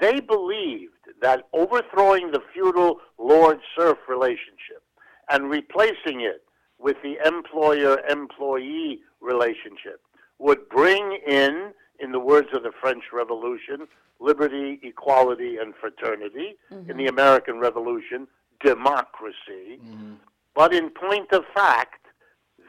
They 0.00 0.20
believed 0.20 0.92
that 1.20 1.48
overthrowing 1.52 2.30
the 2.30 2.42
feudal 2.52 3.00
lord 3.18 3.60
serf 3.76 3.98
relationship 4.08 4.82
and 5.30 5.50
replacing 5.50 6.20
it 6.20 6.44
with 6.82 6.96
the 7.02 7.16
employer 7.24 7.98
employee 8.08 9.00
relationship 9.20 10.00
would 10.38 10.68
bring 10.68 11.18
in, 11.26 11.72
in 12.00 12.12
the 12.12 12.18
words 12.18 12.48
of 12.52 12.64
the 12.64 12.72
French 12.80 13.04
Revolution, 13.12 13.86
liberty, 14.18 14.80
equality, 14.82 15.56
and 15.56 15.74
fraternity. 15.80 16.56
Mm-hmm. 16.70 16.90
In 16.90 16.96
the 16.96 17.06
American 17.06 17.58
Revolution, 17.60 18.26
democracy. 18.60 19.78
Mm-hmm. 19.84 20.14
But 20.54 20.74
in 20.74 20.90
point 20.90 21.32
of 21.32 21.44
fact, 21.54 22.06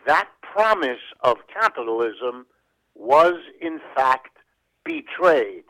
that 0.05 0.29
promise 0.41 1.01
of 1.21 1.37
capitalism 1.51 2.45
was 2.95 3.33
in 3.61 3.79
fact 3.95 4.37
betrayed. 4.85 5.63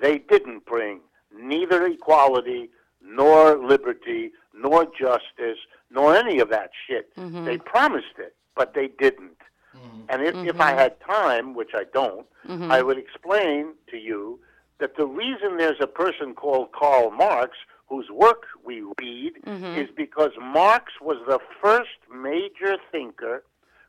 They 0.00 0.18
didn't 0.18 0.64
bring 0.64 1.00
neither 1.36 1.86
equality, 1.86 2.70
nor 3.02 3.56
liberty, 3.56 4.30
nor 4.54 4.86
justice, 4.86 5.58
nor 5.90 6.16
any 6.16 6.38
of 6.38 6.48
that 6.50 6.70
shit. 6.86 7.14
Mm-hmm. 7.16 7.44
They 7.44 7.58
promised 7.58 8.18
it, 8.18 8.34
but 8.54 8.74
they 8.74 8.88
didn't. 8.88 9.38
Mm-hmm. 9.76 10.00
And 10.08 10.22
if, 10.22 10.34
if 10.34 10.60
I 10.60 10.70
mm-hmm. 10.70 10.78
had 10.78 11.00
time, 11.00 11.54
which 11.54 11.70
I 11.74 11.84
don't, 11.92 12.26
I 12.48 12.82
would 12.82 12.98
explain 12.98 13.74
to 13.90 13.96
you 13.96 14.40
that 14.78 14.96
the 14.96 15.06
reason 15.06 15.56
there's 15.58 15.80
a 15.80 15.86
person 15.86 16.34
called 16.34 16.72
Karl 16.72 17.10
Marx 17.10 17.56
whose 17.86 18.08
work 18.10 18.44
we 18.64 18.82
read 19.00 19.32
is 19.76 19.88
because 19.96 20.30
Marx 20.40 20.92
was 21.00 21.18
the 21.26 21.38
first 21.62 21.98
major 22.12 22.76
thinker 22.90 23.44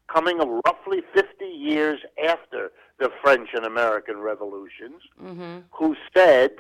coming 0.07 0.37
roughly 0.65 1.01
50 1.13 1.45
years 1.45 2.01
after 2.27 2.71
the 2.99 3.09
French 3.23 3.49
and 3.53 3.65
American 3.65 4.17
revolutions 4.17 5.01
who 5.71 5.95
said, 6.15 6.51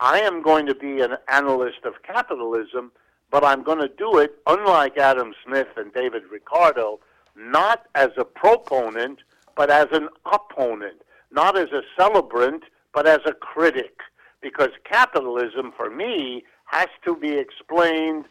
I 0.00 0.20
am 0.20 0.42
going 0.42 0.66
to 0.66 0.74
be 0.74 1.00
an 1.00 1.16
analyst 1.28 1.84
of 1.84 2.02
capitalism, 2.02 2.92
but 3.36 3.44
I'm 3.44 3.62
going 3.62 3.80
to 3.80 3.90
do 3.98 4.16
it, 4.16 4.34
unlike 4.46 4.96
Adam 4.96 5.34
Smith 5.44 5.66
and 5.76 5.92
David 5.92 6.22
Ricardo, 6.32 7.00
not 7.36 7.84
as 7.94 8.08
a 8.16 8.24
proponent, 8.24 9.18
but 9.54 9.68
as 9.68 9.88
an 9.92 10.08
opponent, 10.24 11.02
not 11.30 11.54
as 11.54 11.68
a 11.70 11.82
celebrant, 11.98 12.62
but 12.94 13.06
as 13.06 13.18
a 13.26 13.34
critic. 13.34 13.98
Because 14.40 14.70
capitalism, 14.90 15.74
for 15.76 15.90
me, 15.90 16.44
has 16.64 16.88
to 17.04 17.14
be 17.14 17.32
explained 17.32 18.24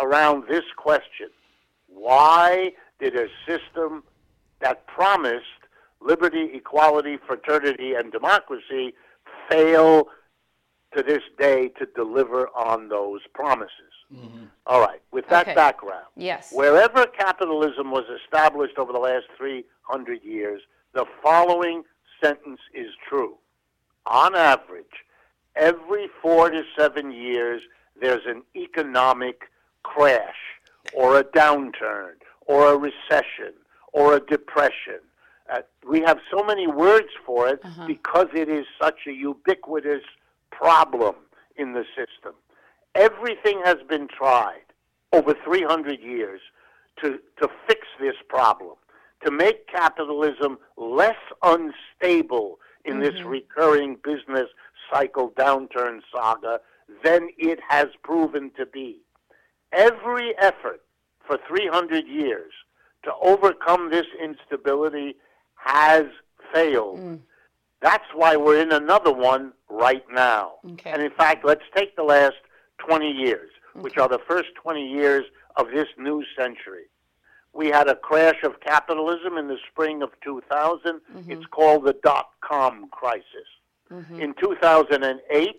around 0.00 0.48
this 0.48 0.64
question 0.76 1.28
Why 1.86 2.72
did 2.98 3.14
a 3.14 3.28
system 3.46 4.02
that 4.58 4.88
promised 4.88 5.44
liberty, 6.00 6.50
equality, 6.52 7.16
fraternity, 7.28 7.94
and 7.94 8.10
democracy 8.10 8.92
fail 9.48 10.08
to 10.96 11.02
this 11.02 11.22
day 11.38 11.68
to 11.78 11.86
deliver 11.94 12.48
on 12.48 12.88
those 12.88 13.20
promises? 13.34 13.72
All 14.66 14.80
right, 14.80 15.00
with 15.12 15.26
that 15.28 15.42
Okay. 15.46 15.54
background, 15.54 16.06
Yes. 16.14 16.52
wherever 16.52 17.06
capitalism 17.06 17.90
was 17.90 18.04
established 18.22 18.78
over 18.78 18.92
the 18.92 18.98
last 18.98 19.26
300 19.36 20.22
years, 20.22 20.62
the 20.92 21.06
following 21.22 21.84
sentence 22.22 22.60
is 22.74 22.94
true. 23.08 23.38
On 24.06 24.34
average, 24.34 25.04
every 25.56 26.08
four 26.20 26.50
to 26.50 26.64
seven 26.76 27.10
years, 27.12 27.62
there's 27.96 28.24
an 28.26 28.42
economic 28.56 29.50
crash 29.82 30.60
or 30.92 31.18
a 31.18 31.24
downturn 31.24 32.14
or 32.46 32.72
a 32.72 32.76
recession 32.76 33.54
or 33.92 34.14
a 34.16 34.20
depression. 34.20 35.00
Uh, 35.50 35.62
we 35.86 36.00
have 36.00 36.20
so 36.30 36.42
many 36.44 36.66
words 36.66 37.08
for 37.24 37.48
it 37.48 37.62
because 37.86 38.28
it 38.34 38.48
is 38.50 38.66
such 38.80 39.06
a 39.06 39.12
ubiquitous 39.12 40.04
problem 40.58 41.14
in 41.56 41.72
the 41.72 41.84
system. 41.96 42.34
Everything 42.94 43.60
has 43.64 43.76
been 43.88 44.08
tried 44.08 44.64
over 45.12 45.34
300 45.44 46.00
years 46.00 46.40
to, 47.02 47.18
to 47.40 47.48
fix 47.66 47.86
this 48.00 48.16
problem, 48.28 48.74
to 49.24 49.30
make 49.30 49.68
capitalism 49.68 50.58
less 50.76 51.16
unstable 51.42 52.58
in 52.84 53.00
this 53.00 53.14
mm-hmm. 53.14 53.28
recurring 53.28 53.96
business 54.02 54.48
cycle 54.92 55.30
downturn 55.30 56.00
saga 56.12 56.60
than 57.04 57.28
it 57.38 57.60
has 57.68 57.86
proven 58.02 58.50
to 58.56 58.66
be. 58.66 59.00
Every 59.72 60.36
effort 60.38 60.80
for 61.26 61.38
300 61.46 62.06
years 62.06 62.52
to 63.04 63.12
overcome 63.22 63.90
this 63.90 64.06
instability 64.22 65.14
has 65.54 66.04
failed. 66.52 66.98
Mm. 66.98 67.20
That's 67.80 68.04
why 68.14 68.36
we're 68.36 68.60
in 68.60 68.72
another 68.72 69.12
one 69.12 69.52
right 69.68 70.04
now. 70.12 70.54
Okay. 70.72 70.90
And 70.90 71.02
in 71.02 71.10
fact, 71.12 71.44
let's 71.44 71.62
take 71.74 71.96
the 71.96 72.02
last 72.02 72.36
20 72.78 73.10
years, 73.10 73.50
which 73.74 73.98
are 73.98 74.08
the 74.08 74.18
first 74.26 74.48
20 74.60 74.86
years 74.86 75.24
of 75.56 75.68
this 75.72 75.86
new 75.96 76.24
century. 76.36 76.86
We 77.52 77.68
had 77.68 77.88
a 77.88 77.96
crash 77.96 78.42
of 78.42 78.60
capitalism 78.60 79.36
in 79.36 79.48
the 79.48 79.58
spring 79.70 80.02
of 80.02 80.10
2000. 80.22 81.00
Mm-hmm. 81.16 81.30
It's 81.30 81.46
called 81.46 81.84
the 81.84 81.96
dot 82.04 82.30
com 82.40 82.88
crisis. 82.90 83.24
Mm-hmm. 83.90 84.20
In 84.20 84.34
2008, 84.40 85.56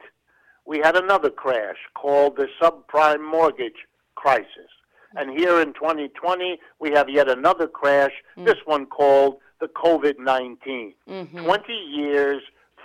we 0.66 0.78
had 0.80 0.96
another 0.96 1.30
crash 1.30 1.78
called 1.96 2.38
the 2.38 2.48
subprime 2.62 3.30
mortgage 3.30 3.88
crisis. 4.16 4.70
And 5.16 5.30
mm-hmm. 5.30 5.40
here 5.40 5.62
in 5.62 5.74
2020, 5.74 6.60
we 6.80 6.92
have 6.92 7.10
yet 7.10 7.28
another 7.30 7.68
crash, 7.68 8.12
mm. 8.38 8.46
this 8.46 8.58
one 8.66 8.86
called 8.86 9.38
the 9.60 9.68
COVID 9.68 10.20
19. 10.20 10.93
Mm-hmm. 11.07 11.43
20 11.45 11.74
years, 11.74 12.41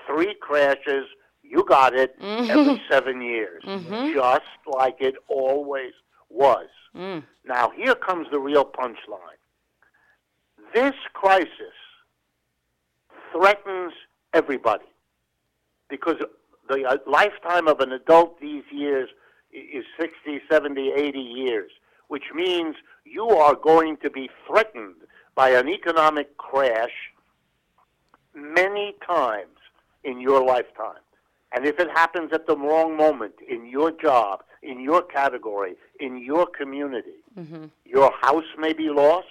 three 0.07 0.35
crashes, 0.41 1.07
you 1.43 1.65
got 1.65 1.95
it, 1.95 2.19
mm-hmm. 2.21 2.51
every 2.51 2.83
seven 2.91 3.23
years, 3.23 3.63
mm-hmm. 3.65 4.15
just 4.15 4.43
like 4.67 4.97
it 5.01 5.15
always 5.29 5.93
was. 6.31 6.69
Mm. 6.97 7.25
Now, 7.47 7.71
here 7.71 7.95
comes 7.95 8.29
the 8.31 8.41
real 8.41 8.65
punchline. 8.65 9.41
This 10.75 10.95
crisis 11.13 11.75
threatens 13.33 13.93
everybody 14.33 14.85
because 15.89 16.17
the 16.69 16.85
uh, 16.85 16.97
lifetime 17.07 17.69
of 17.69 17.81
an 17.81 17.93
adult 17.93 18.41
these 18.41 18.65
years 18.73 19.09
is 19.53 19.85
60, 20.01 20.41
70, 20.51 20.93
80 20.97 21.19
years, 21.19 21.71
which 22.09 22.25
means 22.35 22.75
you 23.05 23.29
are 23.29 23.55
going 23.55 23.97
to 23.99 24.11
be 24.11 24.29
threatened 24.47 24.97
by 25.35 25.51
an 25.51 25.69
economic 25.69 26.37
crash 26.37 27.13
many 28.35 28.95
times 29.07 29.57
in 30.03 30.21
your 30.21 30.45
lifetime. 30.45 31.01
And 31.53 31.67
if 31.67 31.79
it 31.79 31.89
happens 31.91 32.33
at 32.33 32.47
the 32.47 32.57
wrong 32.57 32.97
moment 32.97 33.35
in 33.49 33.67
your 33.67 33.93
job, 33.93 34.43
in 34.63 34.81
your 34.81 35.03
category, 35.03 35.75
in 36.01 36.19
your 36.19 36.47
community, 36.47 37.23
mm-hmm. 37.39 37.67
your 37.85 38.13
house 38.21 38.45
may 38.59 38.73
be 38.73 38.89
lost, 38.91 39.27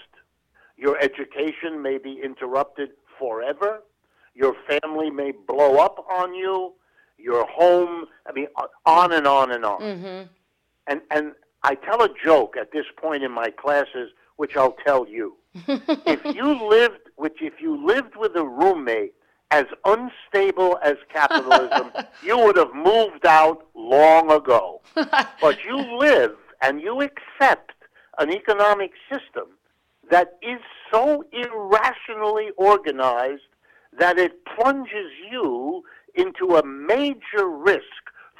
your 0.78 0.98
education 1.00 1.82
may 1.82 1.98
be 1.98 2.22
interrupted 2.24 2.92
forever, 3.20 3.82
your 4.36 4.56
family 4.68 5.10
may 5.10 5.32
blow 5.32 5.78
up 5.78 6.06
on 6.10 6.34
you, 6.34 6.74
your 7.18 7.46
home, 7.46 8.06
I 8.28 8.32
mean, 8.32 8.48
on 8.86 9.12
and 9.12 9.28
on 9.28 9.52
and 9.52 9.66
on. 9.66 9.82
Mm-hmm. 9.82 10.28
And, 10.88 11.02
and 11.12 11.34
I 11.64 11.76
tell 11.76 12.02
a 12.04 12.10
joke 12.24 12.56
at 12.60 12.72
this 12.72 12.86
point 12.98 13.24
in 13.24 13.32
my 13.32 13.50
classes, 13.50 14.12
which 14.38 14.56
I'll 14.56 14.76
tell 14.86 15.08
you. 15.08 15.38
if 15.68 16.36
you 16.36 16.68
lived, 16.68 17.10
which 17.16 17.42
if 17.42 17.62
you 17.62 17.86
lived 17.86 18.16
with 18.16 18.36
a 18.36 18.44
roommate 18.44 19.14
as 19.52 19.66
unstable 19.86 20.80
as 20.84 20.96
capitalism, 21.14 21.92
you 22.24 22.38
would 22.38 22.58
have 22.58 22.74
moved 22.74 23.26
out 23.26 23.68
long 23.76 24.32
ago. 24.32 24.82
but 24.96 25.64
you 25.64 25.78
live 25.98 26.36
and 26.62 26.82
you 26.82 27.02
accept 27.02 27.72
an 28.18 28.32
economic 28.32 28.92
system 29.12 29.46
that 30.10 30.38
is 30.42 30.60
so 30.92 31.24
irrationally 31.32 32.50
organized 32.58 33.42
that 33.98 34.18
it 34.18 34.44
plunges 34.46 35.12
you 35.32 35.84
into 36.16 36.56
a 36.56 36.66
major 36.66 37.48
risk 37.48 37.84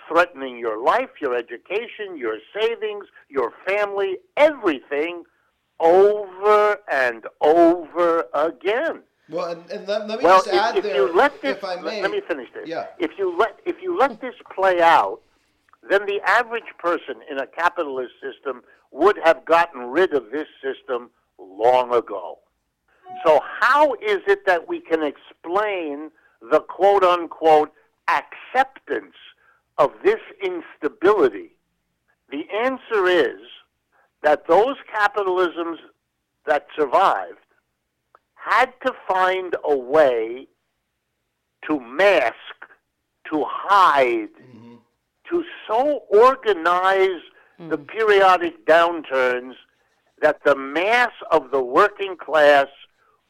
threatening 0.08 0.58
your 0.58 0.84
life, 0.84 1.10
your 1.22 1.36
education, 1.36 2.18
your 2.18 2.38
savings, 2.60 3.06
your 3.30 3.54
family, 3.66 4.18
everything 4.36 5.24
over 5.84 6.78
and 6.90 7.26
over 7.42 8.26
again. 8.34 9.04
Well, 9.30 9.52
and, 9.52 9.70
and 9.72 9.88
let, 9.88 10.08
let 10.08 10.20
me 10.20 10.24
Well, 10.26 10.38
just 10.40 10.48
if, 10.48 10.54
add 10.54 10.78
if 10.78 10.84
there, 10.84 10.96
you 10.96 11.16
let 11.16 11.42
this, 11.42 11.58
if 11.58 11.64
I 11.64 11.76
may. 11.76 12.02
let 12.02 12.12
me 12.12 12.22
finish 12.28 12.50
this. 12.54 12.68
Yeah. 12.68 12.88
If 13.00 13.12
you 13.18 13.38
let 13.38 13.60
if 13.66 13.82
you 13.82 13.98
let 13.98 14.20
this 14.22 14.36
play 14.54 14.82
out, 14.82 15.20
then 15.90 16.06
the 16.06 16.20
average 16.26 16.72
person 16.80 17.16
in 17.30 17.40
a 17.40 17.48
capitalist 17.48 18.14
system 18.22 18.64
would 18.92 19.18
have 19.24 19.44
gotten 19.46 19.82
rid 19.88 20.14
of 20.14 20.32
this 20.32 20.48
system 20.62 21.10
long 21.38 21.94
ago. 21.94 22.40
So 23.26 23.42
how 23.60 23.94
is 23.96 24.20
it 24.28 24.46
that 24.46 24.68
we 24.68 24.80
can 24.80 25.04
explain 25.04 26.10
the 26.52 26.60
quote 26.62 27.04
unquote 27.04 27.72
acceptance 28.08 29.16
of 29.78 29.92
this 30.04 30.20
instability? 30.44 31.52
The 32.30 32.44
answer 32.64 33.08
is 33.08 33.40
that 34.24 34.48
those 34.48 34.76
capitalisms 34.94 35.78
that 36.46 36.66
survived 36.76 37.40
had 38.34 38.74
to 38.86 38.94
find 39.08 39.56
a 39.64 39.76
way 39.76 40.48
to 41.68 41.80
mask, 41.80 42.34
to 43.32 43.46
hide, 43.48 44.30
mm-hmm. 44.42 44.76
to 45.30 45.44
so 45.68 46.04
organize 46.10 47.22
hmm. 47.58 47.70
the 47.70 47.78
periodic 47.78 48.66
downturns 48.66 49.54
that 50.22 50.40
the 50.46 50.56
mass 50.56 51.12
of 51.32 51.52
the 51.52 51.62
working 51.62 52.16
class 52.18 52.68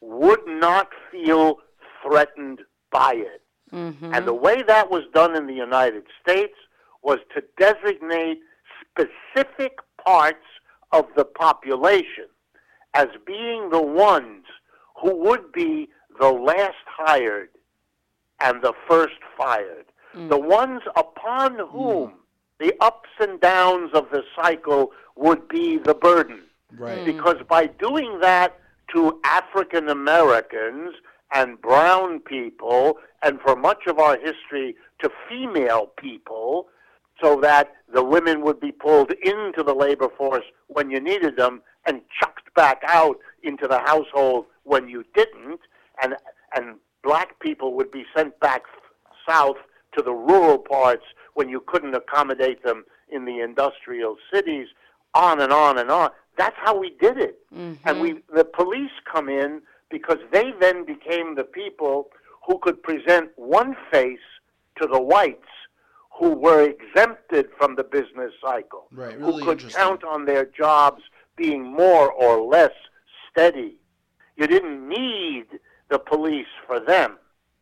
would 0.01 0.45
not 0.47 0.89
feel 1.11 1.57
threatened 2.01 2.61
by 2.91 3.13
it. 3.13 3.41
Mm-hmm. 3.71 4.13
And 4.13 4.27
the 4.27 4.33
way 4.33 4.61
that 4.63 4.91
was 4.91 5.03
done 5.13 5.35
in 5.35 5.47
the 5.47 5.53
United 5.53 6.03
States 6.21 6.53
was 7.01 7.19
to 7.35 7.43
designate 7.57 8.39
specific 8.81 9.77
parts 10.03 10.45
of 10.93 11.07
the 11.17 11.25
population 11.25 12.27
as 12.93 13.07
being 13.25 13.69
the 13.71 13.81
ones 13.81 14.45
who 15.01 15.13
would 15.15 15.51
be 15.51 15.89
the 16.19 16.29
last 16.29 16.85
hired 16.85 17.49
and 18.39 18.61
the 18.61 18.73
first 18.87 19.19
fired. 19.37 19.85
Mm. 20.15 20.29
The 20.29 20.39
ones 20.39 20.81
upon 20.95 21.57
whom 21.57 22.09
mm. 22.09 22.13
the 22.59 22.73
ups 22.79 23.09
and 23.19 23.41
downs 23.41 23.89
of 23.93 24.05
the 24.11 24.23
cycle 24.35 24.91
would 25.15 25.47
be 25.47 25.79
the 25.79 25.95
burden. 25.95 26.43
Right. 26.77 26.99
Mm. 26.99 27.05
Because 27.05 27.37
by 27.49 27.65
doing 27.65 28.19
that 28.21 28.59
to 28.93 29.19
African 29.23 29.89
Americans 29.89 30.93
and 31.33 31.59
brown 31.59 32.19
people, 32.19 32.99
and 33.23 33.39
for 33.41 33.55
much 33.55 33.87
of 33.87 33.97
our 33.97 34.17
history 34.19 34.75
to 35.01 35.09
female 35.27 35.87
people, 35.97 36.67
so 37.23 37.39
that 37.41 37.73
the 37.93 38.03
women 38.03 38.41
would 38.41 38.59
be 38.59 38.71
pulled 38.71 39.11
into 39.23 39.63
the 39.63 39.73
labor 39.73 40.09
force 40.17 40.43
when 40.67 40.89
you 40.89 40.99
needed 40.99 41.37
them 41.37 41.61
and 41.85 42.01
chucked 42.19 42.53
back 42.55 42.81
out 42.87 43.17
into 43.43 43.67
the 43.67 43.79
household 43.79 44.45
when 44.63 44.87
you 44.87 45.03
didn't, 45.15 45.59
and 46.01 46.15
and 46.55 46.75
black 47.03 47.39
people 47.39 47.73
would 47.73 47.91
be 47.91 48.05
sent 48.15 48.39
back 48.39 48.63
south 49.27 49.57
to 49.95 50.01
the 50.01 50.11
rural 50.11 50.57
parts 50.57 51.03
when 51.33 51.49
you 51.49 51.63
couldn't 51.65 51.95
accommodate 51.95 52.63
them 52.63 52.83
in 53.09 53.25
the 53.25 53.39
industrial 53.39 54.17
cities, 54.33 54.67
on 55.13 55.39
and 55.39 55.53
on 55.53 55.77
and 55.77 55.91
on. 55.91 56.09
That's 56.37 56.55
how 56.57 56.77
we 56.77 56.95
did 56.99 57.17
it. 57.17 57.39
Mm-hmm. 57.53 57.87
And 57.87 58.01
we 58.01 58.21
the 58.33 58.45
police 58.45 58.91
come 59.11 59.29
in 59.29 59.61
because 59.89 60.19
they 60.31 60.51
then 60.59 60.85
became 60.85 61.35
the 61.35 61.43
people 61.43 62.07
who 62.45 62.57
could 62.59 62.81
present 62.83 63.29
one 63.35 63.75
face 63.91 64.19
to 64.81 64.87
the 64.87 65.01
whites 65.01 65.47
who 66.19 66.29
were 66.31 66.61
exempted 66.61 67.47
from 67.57 67.75
the 67.75 67.83
business 67.83 68.31
cycle, 68.41 68.87
Right, 68.91 69.15
who 69.15 69.43
could 69.43 69.67
count 69.73 70.03
on 70.03 70.25
their 70.25 70.45
jobs 70.45 71.01
being 71.35 71.63
more 71.63 72.11
or 72.11 72.41
less 72.41 72.71
steady. 73.29 73.77
You 74.37 74.47
didn't 74.47 74.87
need 74.87 75.45
the 75.89 75.97
police 75.99 76.47
for 76.67 76.79
them, 76.79 77.17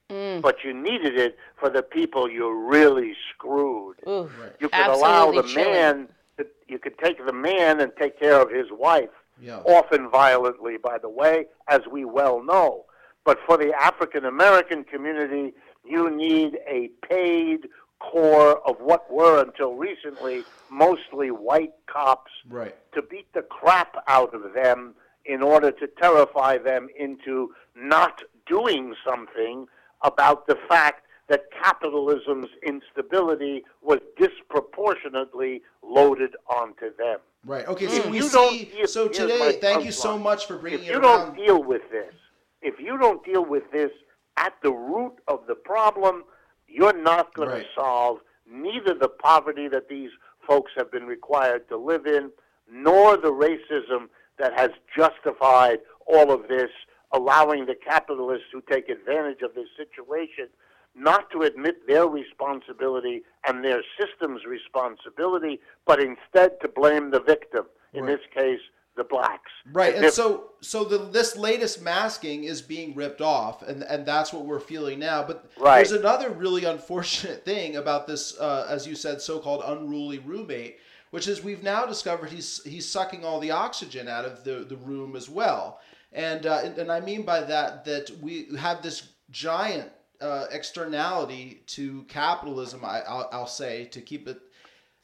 mm. 0.10 0.42
but 0.42 0.64
you 0.64 0.74
needed 0.74 1.18
it 1.18 1.38
for 1.58 1.70
the 1.70 1.82
people 1.82 2.30
you 2.30 2.52
really 2.68 3.14
screwed. 3.34 3.98
Ooh, 4.08 4.24
Right. 4.24 4.52
You 4.60 4.70
could 4.70 4.88
allow 4.88 5.32
the 5.32 5.44
chilling. 5.44 5.72
man, 5.72 6.08
to, 6.38 6.48
you 6.68 6.78
could 6.78 6.98
take 6.98 7.26
the 7.26 7.34
man 7.34 7.80
and 7.80 7.92
take 7.98 8.20
care 8.20 8.42
of 8.42 8.52
his 8.52 8.68
wife, 8.72 9.10
Yeah. 9.42 9.60
often 9.66 10.10
violently, 10.10 10.78
by 10.78 10.98
the 10.98 11.10
way, 11.10 11.46
as 11.68 11.82
we 11.90 12.04
well 12.04 12.44
know. 12.44 12.86
But 13.24 13.40
for 13.46 13.56
the 13.58 13.74
African 13.74 14.26
American 14.26 14.84
community, 14.84 15.54
you 15.86 16.10
need 16.10 16.60
a 16.68 16.90
paid 17.08 17.68
core 18.12 18.58
of 18.68 18.78
what 18.80 19.12
were 19.12 19.42
until 19.42 19.76
recently 19.76 20.44
mostly 20.70 21.30
white 21.32 21.74
cops 21.88 22.32
Right. 22.50 22.76
to 22.94 23.02
beat 23.02 23.32
the 23.34 23.42
crap 23.44 23.96
out 24.08 24.34
of 24.34 24.54
them 24.54 24.96
in 25.26 25.44
order 25.44 25.72
to 25.72 25.88
terrify 25.88 26.58
them 26.58 26.88
into 26.98 27.54
not 27.76 28.24
doing 28.48 28.96
something 29.06 29.68
about 30.02 30.48
the 30.48 30.56
fact 30.68 31.06
that 31.28 31.46
capitalism's 31.64 32.50
instability 32.64 33.64
was 33.82 34.00
disproportionately 34.18 35.62
loaded 35.84 36.36
onto 36.48 36.94
them. 36.98 37.20
Right. 37.46 37.68
Okay. 37.68 37.88
So 37.88 38.10
we 38.10 38.22
see. 38.22 38.66
deal- 38.66 38.88
So 38.88 39.08
today, 39.08 39.54
thank 39.62 39.86
you 39.86 39.92
so 39.92 40.18
much 40.18 40.46
for 40.48 40.58
bringing 40.58 40.82
If 40.84 40.90
you 40.90 41.00
don't 41.00 41.36
deal 41.36 41.64
with 41.64 41.90
this, 41.92 42.14
if 42.62 42.80
you 42.80 42.98
don't 42.98 43.24
deal 43.24 43.46
with 43.46 43.70
this 43.72 43.92
at 44.38 44.54
the 44.62 44.72
root 44.72 45.14
of 45.28 45.46
the 45.48 45.56
problem, 45.56 46.24
you're 46.72 46.98
not 46.98 47.34
going 47.34 47.50
Right. 47.50 47.64
to 47.66 47.74
solve 47.74 48.22
neither 48.46 48.94
the 48.94 49.10
poverty 49.10 49.68
that 49.68 49.88
these 49.88 50.12
folks 50.48 50.72
have 50.76 50.92
been 50.92 51.06
required 51.06 51.68
to 51.70 51.78
live 51.78 52.06
in, 52.06 52.32
nor 52.70 53.18
the 53.18 53.32
racism 53.32 54.10
that 54.38 54.58
has 54.58 54.72
justified 54.96 55.80
all 56.08 56.32
of 56.32 56.48
this, 56.48 56.72
allowing 57.12 57.66
the 57.66 57.76
capitalists 57.76 58.48
who 58.52 58.62
take 58.62 58.90
advantage 58.90 59.42
of 59.42 59.54
this 59.54 59.68
situation 59.78 60.48
not 60.94 61.30
to 61.32 61.42
admit 61.44 61.88
their 61.88 62.08
responsibility 62.08 63.24
and 63.48 63.64
their 63.64 63.82
system's 64.00 64.46
responsibility, 64.46 65.60
but 65.86 66.02
instead 66.02 66.60
to 66.62 66.68
blame 66.68 67.12
the 67.12 67.22
victim. 67.22 67.66
In 67.94 68.06
Right. 68.06 68.18
this 68.18 68.26
case, 68.34 68.62
the 68.96 69.04
blacks. 69.04 69.52
Right, 69.72 69.96
As 69.96 70.04
and 70.04 70.14
so 70.14 70.52
so 70.62 70.84
the 70.84 70.98
this 70.98 71.38
latest 71.38 71.82
masking 71.82 72.44
is 72.44 72.62
being 72.62 72.94
ripped 72.96 73.22
off, 73.22 73.62
and 73.62 73.84
and 73.84 74.06
that's 74.06 74.34
what 74.34 74.46
we're 74.46 74.60
feeling 74.60 75.00
now. 75.00 75.24
But 75.24 75.50
Right. 75.58 75.78
there's 75.78 75.92
another 75.92 76.30
really 76.30 76.66
unfortunate 76.66 77.46
thing 77.46 77.78
about 77.78 78.08
this, 78.08 78.38
uh, 78.40 78.68
as 78.70 78.86
you 78.88 78.96
said, 78.96 79.22
so-called 79.22 79.64
unruly 79.66 80.20
roommate, 80.20 80.78
which 81.12 81.28
is 81.28 81.44
we've 81.44 81.64
now 81.64 81.86
discovered 81.86 82.30
he's 82.30 82.64
he's 82.64 82.88
sucking 82.90 83.24
all 83.24 83.40
the 83.40 83.52
oxygen 83.52 84.08
out 84.08 84.26
of 84.26 84.44
the 84.44 84.66
the 84.68 84.78
room 84.78 85.16
as 85.16 85.30
well, 85.30 85.80
and 86.12 86.46
uh, 86.46 86.62
and, 86.64 86.78
and 86.78 86.92
I 86.92 87.00
mean 87.00 87.24
by 87.24 87.42
that 87.42 87.86
that 87.86 88.12
we 88.22 88.48
have 88.58 88.82
this 88.82 89.10
giant 89.30 89.90
uh, 90.20 90.46
externality 90.52 91.64
to 91.68 92.04
capitalism. 92.04 92.84
I, 92.84 93.02
I'll, 93.02 93.30
I'll 93.32 93.48
say 93.48 93.86
to 93.86 94.02
keep 94.02 94.28
it 94.28 94.40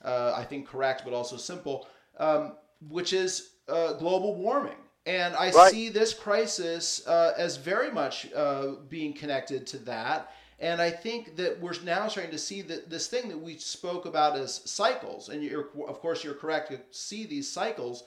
uh, 0.03 0.33
I 0.35 0.43
think 0.43 0.67
correct, 0.67 1.03
but 1.03 1.13
also 1.13 1.37
simple, 1.37 1.87
um, 2.19 2.53
which 2.87 3.13
is 3.13 3.51
uh, 3.67 3.93
global 3.93 4.35
warming. 4.35 4.77
And 5.05 5.35
I 5.35 5.51
Right. 5.51 5.71
see 5.71 5.89
this 5.89 6.13
crisis 6.13 7.07
uh, 7.07 7.33
as 7.37 7.57
very 7.57 7.89
much 7.89 8.31
uh, 8.33 8.73
being 8.89 9.13
connected 9.13 9.65
to 9.67 9.77
that. 9.79 10.33
And 10.59 10.81
I 10.81 10.89
think 10.89 11.35
that 11.37 11.59
we're 11.61 11.79
now 11.83 12.07
starting 12.07 12.31
to 12.31 12.37
see 12.37 12.61
that 12.63 12.89
this 12.89 13.07
thing 13.07 13.29
that 13.29 13.37
we 13.37 13.57
spoke 13.57 14.05
about 14.05 14.35
as 14.35 14.55
cycles, 14.69 15.29
and 15.29 15.43
you're, 15.43 15.69
of 15.87 15.99
course 15.99 16.23
you're 16.23 16.33
correct 16.33 16.71
to 16.71 16.79
see 16.91 17.25
these 17.25 17.49
cycles, 17.49 18.03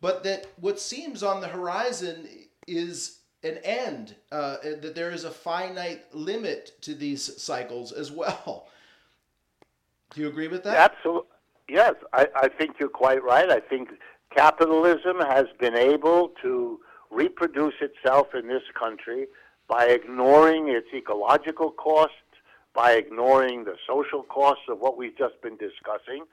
but 0.00 0.24
that 0.24 0.46
what 0.58 0.80
seems 0.80 1.22
on 1.22 1.40
the 1.40 1.48
horizon 1.48 2.26
is 2.66 3.18
an 3.42 3.58
end, 3.58 4.16
uh, 4.32 4.56
that 4.62 4.94
there 4.94 5.10
is 5.10 5.24
a 5.24 5.30
finite 5.30 6.12
limit 6.14 6.72
to 6.82 6.94
these 6.94 7.40
cycles 7.40 7.92
as 7.92 8.10
well. 8.10 8.68
Do 10.14 10.22
you 10.22 10.28
agree 10.28 10.48
with 10.48 10.64
that? 10.64 10.90
Absolutely. 10.92 11.28
Yes, 11.68 11.94
I, 12.12 12.26
I 12.34 12.48
think 12.48 12.80
you're 12.80 12.88
quite 12.88 13.22
right. 13.22 13.48
I 13.48 13.60
think 13.60 13.90
capitalism 14.34 15.20
has 15.28 15.46
been 15.58 15.76
able 15.76 16.32
to 16.42 16.80
reproduce 17.10 17.74
itself 17.80 18.28
in 18.34 18.48
this 18.48 18.62
country 18.78 19.26
by 19.68 19.86
ignoring 19.86 20.68
its 20.68 20.86
ecological 20.94 21.70
costs, 21.72 22.14
by 22.74 22.92
ignoring 22.92 23.64
the 23.64 23.76
social 23.86 24.22
costs 24.22 24.64
of 24.68 24.78
what 24.78 24.96
we've 24.96 25.16
just 25.16 25.40
been 25.42 25.56
discussing. 25.56 26.24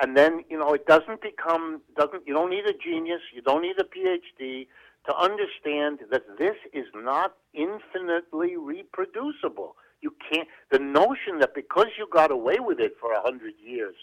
And 0.00 0.16
then, 0.16 0.44
you 0.48 0.58
know, 0.58 0.74
it 0.74 0.86
doesn't 0.86 1.22
become, 1.22 1.80
doesn't, 1.96 2.26
you 2.26 2.34
don't 2.34 2.50
need 2.50 2.66
a 2.66 2.72
genius, 2.72 3.20
you 3.34 3.42
don't 3.42 3.62
need 3.62 3.76
a 3.78 3.84
PhD 3.84 4.68
to 5.06 5.16
understand 5.16 6.00
that 6.10 6.22
this 6.38 6.56
is 6.72 6.86
not 6.94 7.34
infinitely 7.54 8.56
reproducible. 8.56 9.76
You 10.00 10.14
can't, 10.30 10.46
the 10.70 10.78
notion 10.78 11.40
that 11.40 11.54
because 11.54 11.88
you 11.98 12.06
got 12.12 12.30
away 12.30 12.58
with 12.60 12.78
it 12.78 12.92
for 13.00 13.12
a 13.12 13.20
hundred 13.20 13.54
years, 13.64 13.96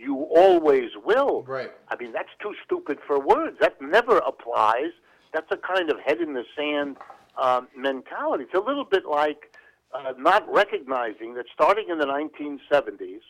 you 0.00 0.26
always 0.34 0.90
will. 1.04 1.42
Right. 1.42 1.70
I 1.88 1.96
mean, 1.96 2.12
that's 2.12 2.30
too 2.40 2.54
stupid 2.64 2.98
for 3.06 3.20
words. 3.20 3.58
That 3.60 3.80
never 3.80 4.18
applies. 4.18 4.92
That's 5.32 5.50
a 5.50 5.56
kind 5.56 5.90
of 5.90 5.98
head 6.00 6.20
in 6.20 6.32
the 6.32 6.44
sand 6.56 6.96
um, 7.40 7.68
mentality. 7.76 8.44
It's 8.44 8.54
a 8.54 8.66
little 8.66 8.84
bit 8.84 9.04
like 9.04 9.54
uh, 9.92 10.14
not 10.18 10.50
recognizing 10.52 11.34
that 11.34 11.46
starting 11.52 11.88
in 11.90 11.98
the 11.98 12.06
1970s, 12.06 13.20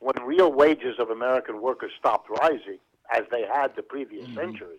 when 0.00 0.14
real 0.24 0.52
wages 0.52 0.96
of 0.98 1.10
American 1.10 1.60
workers 1.60 1.92
stopped 1.98 2.28
rising, 2.30 2.78
as 3.12 3.22
they 3.30 3.42
had 3.42 3.76
the 3.76 3.82
previous 3.82 4.26
century, 4.34 4.78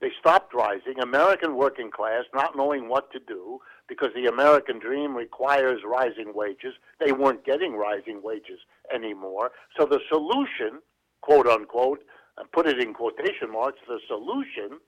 they 0.00 0.10
stopped 0.20 0.54
rising. 0.54 0.94
American 1.00 1.56
working 1.56 1.90
class, 1.90 2.24
not 2.34 2.56
knowing 2.56 2.88
what 2.88 3.10
to 3.12 3.18
do, 3.18 3.60
because 3.88 4.10
the 4.14 4.26
American 4.26 4.78
dream 4.78 5.16
requires 5.16 5.80
rising 5.84 6.32
wages, 6.34 6.74
they 7.04 7.12
weren't 7.12 7.44
getting 7.44 7.74
rising 7.74 8.22
wages 8.22 8.60
anymore. 8.94 9.52
So 9.78 9.86
the 9.86 10.00
solution, 10.08 10.80
quote 11.20 11.46
unquote, 11.46 12.02
and 12.38 12.50
put 12.52 12.66
it 12.66 12.78
in 12.78 12.94
quotation 12.94 13.50
marks, 13.52 13.78
the 13.86 13.98
solution 14.06 14.78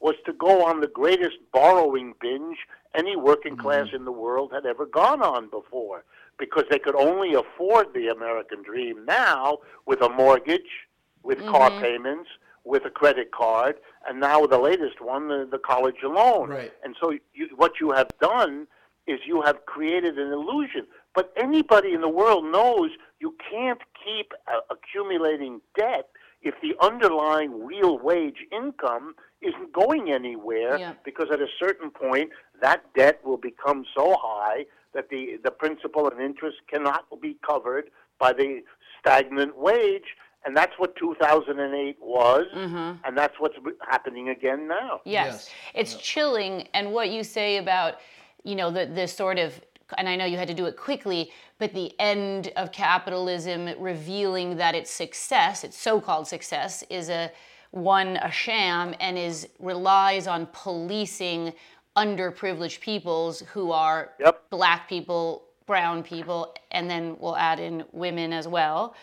was 0.00 0.14
to 0.26 0.32
go 0.32 0.64
on 0.64 0.80
the 0.80 0.86
greatest 0.86 1.36
borrowing 1.52 2.14
binge 2.20 2.58
any 2.94 3.16
working 3.16 3.52
mm-hmm. 3.52 3.62
class 3.62 3.88
in 3.94 4.04
the 4.04 4.12
world 4.12 4.52
had 4.52 4.64
ever 4.64 4.86
gone 4.86 5.22
on 5.22 5.50
before 5.50 6.04
because 6.38 6.64
they 6.70 6.78
could 6.78 6.94
only 6.94 7.34
afford 7.34 7.92
the 7.94 8.08
American 8.08 8.62
dream 8.62 9.04
now 9.04 9.58
with 9.86 10.00
a 10.02 10.08
mortgage, 10.08 10.86
with 11.22 11.38
car 11.46 11.70
mm-hmm. 11.70 11.82
payments, 11.82 12.28
with 12.64 12.84
a 12.84 12.90
credit 12.90 13.32
card, 13.32 13.76
and 14.08 14.20
now 14.20 14.46
the 14.46 14.58
latest 14.58 15.00
one, 15.00 15.28
the, 15.28 15.48
the 15.50 15.58
college 15.58 15.96
loan. 16.04 16.50
Right. 16.50 16.72
And 16.84 16.94
so 17.00 17.10
you, 17.34 17.48
what 17.56 17.72
you 17.80 17.90
have 17.92 18.08
done 18.20 18.66
is 19.06 19.20
you 19.26 19.42
have 19.42 19.64
created 19.66 20.18
an 20.18 20.32
illusion. 20.32 20.86
But 21.14 21.32
anybody 21.36 21.92
in 21.94 22.00
the 22.00 22.08
world 22.08 22.44
knows 22.44 22.90
you 23.20 23.34
can't 23.50 23.80
keep 24.04 24.32
uh, 24.46 24.60
accumulating 24.70 25.60
debt 25.76 26.08
if 26.42 26.54
the 26.62 26.74
underlying 26.84 27.64
real 27.64 27.98
wage 27.98 28.36
income 28.52 29.14
isn't 29.42 29.72
going 29.72 30.10
anywhere 30.12 30.78
Yeah. 30.78 30.92
because 31.04 31.28
at 31.32 31.40
a 31.40 31.48
certain 31.58 31.90
point 31.90 32.30
that 32.60 32.82
debt 32.94 33.20
will 33.24 33.36
become 33.36 33.84
so 33.96 34.16
high 34.20 34.66
that 34.94 35.08
the, 35.10 35.38
the 35.42 35.50
principal 35.50 36.08
and 36.10 36.20
interest 36.20 36.58
cannot 36.72 37.04
be 37.20 37.36
covered 37.46 37.90
by 38.18 38.32
the 38.32 38.62
stagnant 39.00 39.56
wage 39.56 40.14
and 40.44 40.56
that's 40.56 40.72
what 40.78 40.94
2008 40.96 41.96
was 42.00 42.46
and 42.54 43.16
that's 43.18 43.34
what's 43.38 43.56
happening 43.90 44.28
again 44.28 44.68
now 44.68 45.00
Yes, 45.04 45.26
Yes. 45.26 45.50
it's 45.74 45.94
chilling. 45.96 46.68
And 46.74 46.92
what 46.92 47.10
you 47.10 47.22
say 47.24 47.56
about, 47.58 47.96
you 48.44 48.54
know, 48.54 48.70
the 48.70 48.86
this 48.86 49.12
sort 49.14 49.38
of, 49.38 49.60
and 49.96 50.08
I 50.08 50.16
know 50.16 50.24
you 50.24 50.36
had 50.36 50.48
to 50.48 50.54
do 50.54 50.66
it 50.66 50.76
quickly, 50.76 51.30
but 51.58 51.72
the 51.72 51.92
end 51.98 52.52
of 52.56 52.72
capitalism 52.72 53.70
revealing 53.78 54.56
that 54.56 54.74
its 54.74 54.90
success, 54.90 55.64
its 55.64 55.78
so-called 55.78 56.26
success, 56.26 56.84
is 56.90 57.08
a 57.08 57.30
one 57.70 58.16
a 58.22 58.30
sham 58.30 58.94
and 59.00 59.18
is 59.18 59.48
relies 59.58 60.26
on 60.26 60.48
policing 60.52 61.52
underprivileged 61.96 62.80
peoples 62.80 63.40
who 63.52 63.72
are 63.72 64.12
Yep. 64.20 64.50
black 64.50 64.88
people, 64.88 65.44
brown 65.66 66.02
people, 66.02 66.54
and 66.70 66.88
then 66.88 67.16
we'll 67.18 67.36
add 67.36 67.60
in 67.60 67.84
women 67.92 68.32
as 68.32 68.46
well, 68.48 68.94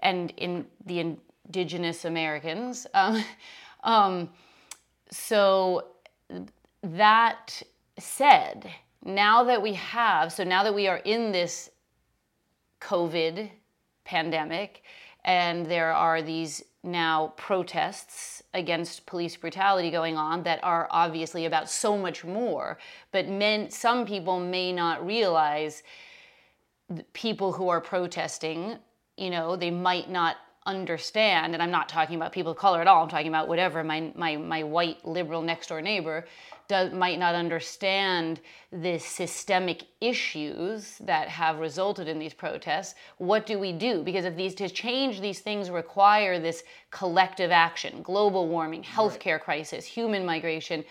and 0.00 0.32
in 0.36 0.66
the 0.86 1.16
indigenous 1.48 2.04
Americans. 2.04 2.86
Um, 2.94 3.24
um, 3.84 4.30
so 5.10 5.86
that 6.82 7.62
said, 7.98 8.70
now 9.04 9.44
that 9.44 9.62
we 9.62 9.74
have, 9.74 10.32
so 10.32 10.44
now 10.44 10.62
that 10.62 10.74
we 10.74 10.86
are 10.88 10.98
in 10.98 11.32
this 11.32 11.70
COVID 12.80 13.50
pandemic, 14.04 14.82
and 15.24 15.66
there 15.66 15.92
are 15.92 16.22
these 16.22 16.62
now 16.82 17.34
protests 17.36 18.42
against 18.54 19.04
police 19.06 19.36
brutality 19.36 19.90
going 19.90 20.16
on 20.16 20.42
that 20.42 20.58
are 20.62 20.88
obviously 20.90 21.44
about 21.44 21.68
so 21.68 21.96
much 21.96 22.24
more, 22.24 22.78
but 23.12 23.28
men, 23.28 23.70
some 23.70 24.06
people 24.06 24.40
may 24.40 24.72
not 24.72 25.04
realize 25.04 25.82
the 26.88 27.04
people 27.12 27.52
who 27.52 27.68
are 27.68 27.80
protesting, 27.80 28.76
you 29.16 29.30
know, 29.30 29.56
they 29.56 29.70
might 29.70 30.10
not 30.10 30.36
understand, 30.70 31.54
and 31.54 31.62
I'm 31.62 31.70
not 31.70 31.88
talking 31.88 32.16
about 32.16 32.32
people 32.32 32.52
of 32.52 32.58
color 32.58 32.80
at 32.80 32.86
all, 32.86 33.02
I'm 33.02 33.08
talking 33.08 33.28
about 33.28 33.48
whatever, 33.48 33.84
my, 33.84 34.12
my, 34.14 34.36
my 34.36 34.62
white 34.62 35.04
liberal 35.04 35.42
next 35.42 35.68
door 35.68 35.82
neighbor 35.82 36.24
does, 36.68 36.92
might 36.92 37.18
not 37.18 37.34
understand 37.34 38.40
the 38.72 38.96
systemic 38.98 39.82
issues 40.00 40.98
that 40.98 41.28
have 41.28 41.58
resulted 41.58 42.06
in 42.08 42.18
these 42.18 42.34
protests. 42.34 42.94
What 43.18 43.44
do 43.44 43.58
we 43.58 43.72
do? 43.72 44.02
Because 44.02 44.24
if 44.24 44.36
these, 44.36 44.54
to 44.54 44.68
change 44.68 45.20
these 45.20 45.40
things 45.40 45.68
require 45.68 46.38
this 46.38 46.62
collective 46.90 47.50
action, 47.50 48.02
global 48.02 48.48
warming, 48.48 48.82
healthcare 48.82 49.40
crisis, 49.40 49.84
human 49.84 50.24
migration, 50.24 50.84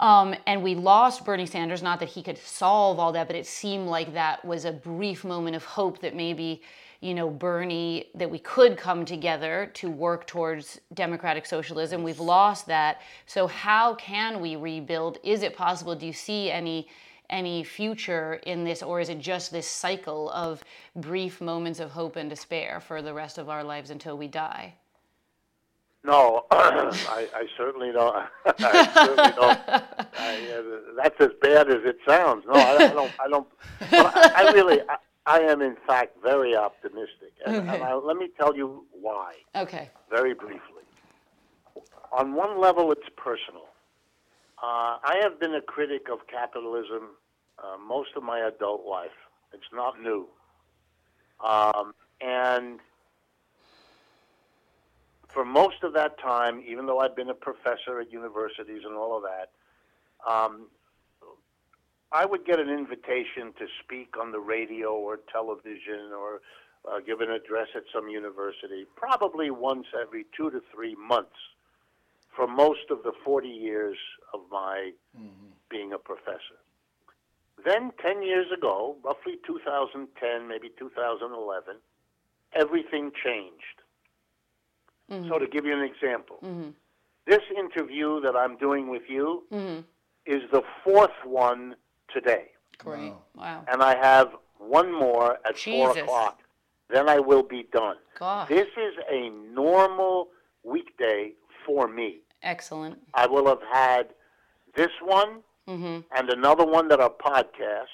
um, 0.00 0.34
and 0.46 0.62
we 0.62 0.74
lost 0.74 1.24
Bernie 1.24 1.46
Sanders. 1.46 1.82
Not 1.82 2.00
that 2.00 2.10
he 2.10 2.22
could 2.22 2.38
solve 2.38 2.98
all 2.98 3.12
that, 3.12 3.26
but 3.26 3.36
it 3.36 3.46
seemed 3.46 3.86
like 3.88 4.12
that 4.12 4.44
was 4.44 4.64
a 4.64 4.72
brief 4.72 5.24
moment 5.24 5.56
of 5.56 5.64
hope 5.64 6.00
that 6.00 6.14
maybe, 6.14 6.62
you 7.00 7.14
know, 7.14 7.28
Bernie, 7.30 8.10
that 8.14 8.30
we 8.30 8.38
could 8.38 8.76
come 8.76 9.04
together 9.04 9.70
to 9.74 9.90
work 9.90 10.26
towards 10.26 10.80
democratic 10.94 11.46
socialism. 11.46 12.02
We've 12.02 12.20
lost 12.20 12.66
that. 12.66 13.00
So 13.26 13.46
how 13.46 13.94
can 13.94 14.40
we 14.40 14.56
rebuild? 14.56 15.18
Is 15.22 15.42
it 15.42 15.56
possible? 15.56 15.94
Do 15.94 16.06
you 16.06 16.12
see 16.12 16.50
any? 16.50 16.88
any 17.28 17.64
future 17.64 18.34
in 18.46 18.62
this 18.62 18.84
or 18.84 19.00
is 19.00 19.08
it 19.08 19.18
just 19.18 19.50
this 19.50 19.66
cycle 19.66 20.30
of 20.30 20.62
brief 20.94 21.40
moments 21.40 21.80
of 21.80 21.90
hope 21.90 22.14
and 22.14 22.30
despair 22.30 22.78
for 22.78 23.02
the 23.02 23.12
rest 23.12 23.36
of 23.36 23.48
our 23.48 23.64
lives 23.64 23.90
until 23.90 24.16
we 24.16 24.28
die 24.28 24.72
No, 26.04 26.44
I, 26.52 27.28
I 27.34 27.46
certainly 27.56 27.90
don't. 27.90 28.14
I 28.46 28.86
certainly 28.94 29.32
don't. 29.32 29.58
I, 30.18 30.52
uh, 30.52 30.62
that's 30.96 31.20
as 31.20 31.30
bad 31.42 31.68
as 31.68 31.82
it 31.84 31.98
sounds. 32.06 32.44
No, 32.46 32.54
I, 32.54 32.76
I 32.76 32.88
don't. 32.88 33.12
I 33.24 33.28
don't. 33.28 33.48
I, 33.80 34.32
I 34.36 34.52
really, 34.52 34.80
I, 34.88 34.96
I 35.26 35.40
am 35.40 35.60
in 35.60 35.76
fact 35.86 36.16
very 36.22 36.54
optimistic, 36.56 37.32
and, 37.44 37.68
and 37.68 37.82
I, 37.82 37.94
let 37.94 38.16
me 38.16 38.28
tell 38.38 38.56
you 38.56 38.84
why. 38.92 39.34
okay 39.54 39.90
very 40.10 40.34
briefly. 40.34 40.60
On 42.12 42.34
one 42.34 42.60
level, 42.60 42.92
it's 42.92 43.08
personal. 43.16 43.66
Uh, 44.62 44.96
I 45.02 45.18
have 45.22 45.38
been 45.38 45.54
a 45.54 45.60
critic 45.60 46.06
of 46.10 46.26
capitalism 46.28 47.10
uh, 47.58 47.76
most 47.78 48.10
of 48.16 48.22
my 48.22 48.40
adult 48.40 48.86
life. 48.86 49.16
It's 49.52 49.70
not 49.72 50.00
new. 50.00 50.26
Um, 51.44 51.92
and 52.20 52.80
for 55.28 55.44
most 55.44 55.82
of 55.82 55.92
that 55.94 56.18
time, 56.18 56.62
even 56.66 56.86
though 56.86 57.00
I've 57.00 57.16
been 57.16 57.30
a 57.30 57.34
professor 57.34 58.00
at 58.00 58.10
universities 58.12 58.82
and 58.84 58.94
all 58.94 59.16
of 59.16 59.24
that, 59.24 59.50
um, 60.30 60.68
I 62.12 62.24
would 62.24 62.44
get 62.44 62.60
an 62.60 62.68
invitation 62.68 63.52
to 63.58 63.66
speak 63.82 64.14
on 64.20 64.32
the 64.32 64.38
radio 64.38 64.94
or 64.94 65.18
television 65.32 66.12
or 66.16 66.40
uh, 66.88 67.00
give 67.00 67.20
an 67.20 67.30
address 67.30 67.68
at 67.74 67.82
some 67.92 68.08
university, 68.08 68.86
probably 68.94 69.50
once 69.50 69.86
every 70.00 70.24
two 70.36 70.50
to 70.50 70.62
three 70.72 70.94
months 70.94 71.36
for 72.34 72.46
most 72.46 72.90
of 72.90 73.02
the 73.02 73.12
40 73.24 73.48
years 73.48 73.96
of 74.32 74.40
my 74.50 74.92
mm-hmm. 75.18 75.46
being 75.68 75.92
a 75.92 75.98
professor. 75.98 76.60
Then, 77.64 77.90
10 78.00 78.22
years 78.22 78.46
ago, 78.56 78.96
roughly 79.02 79.38
2010, 79.46 80.46
maybe 80.46 80.70
2011, 80.78 81.76
everything 82.52 83.10
changed. 83.24 83.62
So, 85.08 85.14
mm-hmm. 85.14 85.38
to 85.38 85.46
give 85.46 85.64
you 85.64 85.72
an 85.72 85.84
example, 85.84 86.36
mm-hmm. 86.44 86.70
this 87.26 87.42
interview 87.56 88.20
that 88.20 88.36
I'm 88.36 88.56
doing 88.58 88.88
with 88.88 89.04
you 89.08 89.44
is 90.26 90.42
the 90.52 90.62
fourth 90.84 91.24
one 91.24 91.76
today 92.12 92.46
great 92.78 93.10
Wow. 93.10 93.22
wow 93.34 93.64
and 93.68 93.82
I 93.82 93.96
have 93.96 94.28
one 94.58 94.92
more 94.92 95.38
at 95.46 95.58
four 95.58 95.96
o'clock. 95.96 96.40
Then 96.88 97.08
I 97.08 97.18
will 97.18 97.42
be 97.42 97.66
done. 97.72 97.96
gosh 98.18 98.48
This 98.48 98.68
is 98.76 98.94
a 99.10 99.30
normal 99.52 100.28
weekday 100.62 101.32
for 101.64 101.88
me. 101.88 102.20
excellent 102.42 102.98
I 103.14 103.26
will 103.26 103.46
have 103.46 103.62
had 103.72 104.08
this 104.74 104.90
one 105.02 105.40
mm-hmm. 105.68 106.00
and 106.16 106.30
another 106.30 106.64
one 106.64 106.88
that 106.88 107.00
are 107.00 107.10
podcasts. 107.10 107.86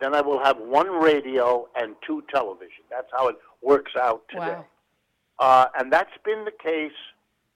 Then 0.00 0.14
I 0.14 0.22
will 0.22 0.42
have 0.42 0.58
one 0.58 0.88
radio 0.88 1.68
and 1.76 1.94
two 2.06 2.22
television. 2.30 2.84
That's 2.90 3.08
how 3.12 3.28
it 3.28 3.36
works 3.62 3.92
out 3.96 4.22
today. 4.28 4.40
wow 4.40 4.66
Uh, 5.38 5.66
and 5.78 5.90
that's 5.92 6.16
been 6.24 6.44
the 6.44 6.56
case 6.62 7.00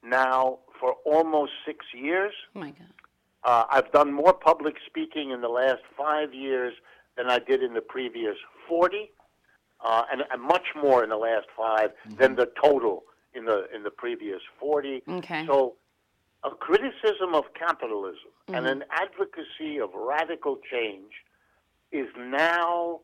now 0.03 0.59
for 0.79 0.95
almost 1.05 1.51
six 1.65 1.85
years. 1.93 2.33
oh 2.55 2.59
my 2.59 2.71
god 2.71 2.93
Uh, 3.45 3.65
I've 3.69 3.91
done 3.91 4.11
more 4.11 4.33
public 4.33 4.75
speaking 4.87 5.29
in 5.29 5.39
the 5.41 5.47
last 5.49 5.81
five 5.95 6.33
years 6.33 6.73
than 7.15 7.29
I 7.29 7.37
did 7.39 7.61
in 7.61 7.73
the 7.75 7.81
previous 7.81 8.35
40, 8.67 9.11
uh, 9.85 10.03
and, 10.11 10.23
and 10.31 10.41
much 10.41 10.65
more 10.75 11.03
in 11.03 11.09
the 11.11 11.17
last 11.17 11.45
5 11.55 11.91
than 12.17 12.35
the 12.35 12.49
total 12.61 13.03
in 13.35 13.45
the 13.45 13.67
in 13.73 13.83
the 13.83 13.91
previous 13.91 14.41
40. 14.59 15.03
okay 15.07 15.45
So, 15.45 15.75
a 16.43 16.49
criticism 16.51 17.33
of 17.33 17.43
capitalism 17.53 18.31
and 18.47 18.65
an 18.67 18.83
advocacy 18.91 19.79
of 19.79 19.89
radical 19.93 20.57
change 20.71 21.11
is 21.91 22.07
now 22.17 23.01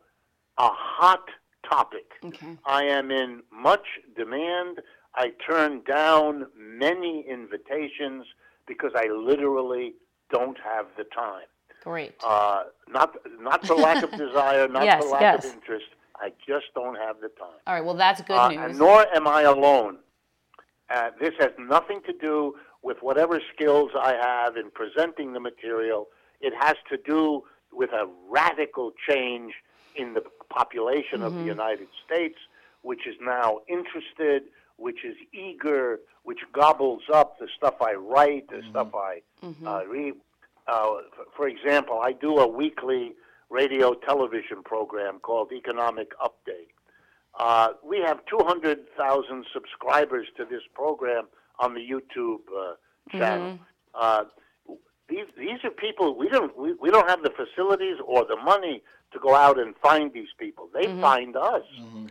a 0.57 0.69
hot 0.69 1.25
topic. 1.69 2.11
okay 2.25 2.57
I 2.65 2.83
am 2.85 3.11
in 3.11 3.43
much 3.51 3.85
demand. 4.15 4.79
I 5.15 5.33
turn 5.47 5.81
down 5.87 6.47
many 6.57 7.25
invitations 7.29 8.25
because 8.67 8.91
I 8.95 9.07
literally 9.07 9.93
don't 10.31 10.57
have 10.63 10.85
the 10.97 11.03
time. 11.05 11.45
great 11.83 12.13
Uh, 12.25 12.63
not 12.87 13.15
not 13.39 13.65
for 13.67 13.75
lack 13.75 14.03
of 14.03 14.11
desire, 14.25 14.67
not 14.67 14.83
Yes, 14.85 15.03
for 15.03 15.09
lack 15.11 15.21
yes. 15.21 15.45
of 15.45 15.53
interest. 15.53 15.85
I 16.25 16.29
just 16.47 16.67
don't 16.75 16.95
have 17.05 17.15
the 17.21 17.29
time. 17.29 17.57
all 17.67 17.73
right 17.75 17.85
well 17.85 17.95
that's 17.95 18.21
good 18.21 18.37
Uh, 18.37 18.49
news 18.49 18.59
and 18.65 18.77
nor 18.79 19.05
am 19.15 19.27
I 19.27 19.41
alone. 19.43 19.97
Uh, 20.89 21.09
this 21.19 21.33
has 21.39 21.51
nothing 21.57 22.01
to 22.05 22.13
do 22.29 22.55
with 22.83 22.97
whatever 23.01 23.39
skills 23.53 23.91
I 24.09 24.13
have 24.29 24.57
in 24.57 24.69
presenting 24.71 25.33
the 25.33 25.39
material. 25.39 26.07
It 26.41 26.53
has 26.59 26.75
to 26.91 26.97
do 26.97 27.43
with 27.71 27.91
a 27.93 28.05
radical 28.29 28.91
change 29.07 29.53
in 29.95 30.13
the 30.13 30.23
population 30.49 31.21
of 31.21 31.33
the 31.35 31.43
United 31.43 31.87
States, 32.05 32.37
which 32.81 33.07
is 33.07 33.15
now 33.21 33.59
interested, 33.69 34.43
which 34.77 35.03
is 35.05 35.15
eager, 35.33 35.99
which 36.23 36.39
gobbles 36.53 37.03
up 37.13 37.39
the 37.39 37.47
stuff 37.57 37.75
I 37.81 37.93
write, 37.93 38.49
the 38.49 38.61
stuff 38.69 38.89
I 38.95 39.21
uh, 39.65 39.85
read. 39.85 40.13
Uh, 40.67 40.73
for, 41.15 41.25
for 41.35 41.47
example, 41.47 41.99
I 42.01 42.13
do 42.13 42.37
a 42.39 42.47
weekly 42.47 43.13
radio 43.49 43.93
television 43.93 44.63
program 44.63 45.19
called 45.19 45.51
Economic 45.51 46.11
Update. 46.19 46.69
Uh, 47.39 47.69
we 47.83 47.99
have 47.99 48.19
200,000 48.25 49.45
subscribers 49.53 50.27
to 50.37 50.45
this 50.45 50.61
program 50.73 51.27
on 51.59 51.73
the 51.73 51.79
YouTube 51.81 52.39
uh, 52.57 52.73
channel. 53.17 53.59
Uh, 53.93 54.23
these, 55.09 55.25
these 55.37 55.59
are 55.65 55.71
people 55.71 56.15
we 56.17 56.29
don't 56.29 56.57
we, 56.57 56.73
we 56.75 56.89
don't 56.89 57.09
have 57.09 57.21
the 57.21 57.31
facilities 57.31 57.97
or 58.05 58.25
the 58.25 58.37
money 58.37 58.81
to 59.11 59.19
go 59.19 59.35
out 59.35 59.59
and 59.59 59.75
find 59.81 60.13
these 60.13 60.29
people. 60.37 60.69
They 60.73 60.85
find 61.01 61.35
us, 61.35 61.63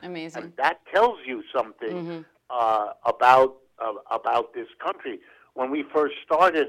amazing. 0.03 0.43
And 0.43 0.53
that 0.57 0.81
tells 0.95 1.19
you 1.27 1.43
something 1.55 2.27
uh, 2.51 2.93
about 3.07 3.57
uh, 3.79 3.95
about 4.11 4.53
this 4.55 4.69
country. 4.83 5.21
When 5.55 5.71
we 5.71 5.85
first 5.93 6.15
started, 6.25 6.69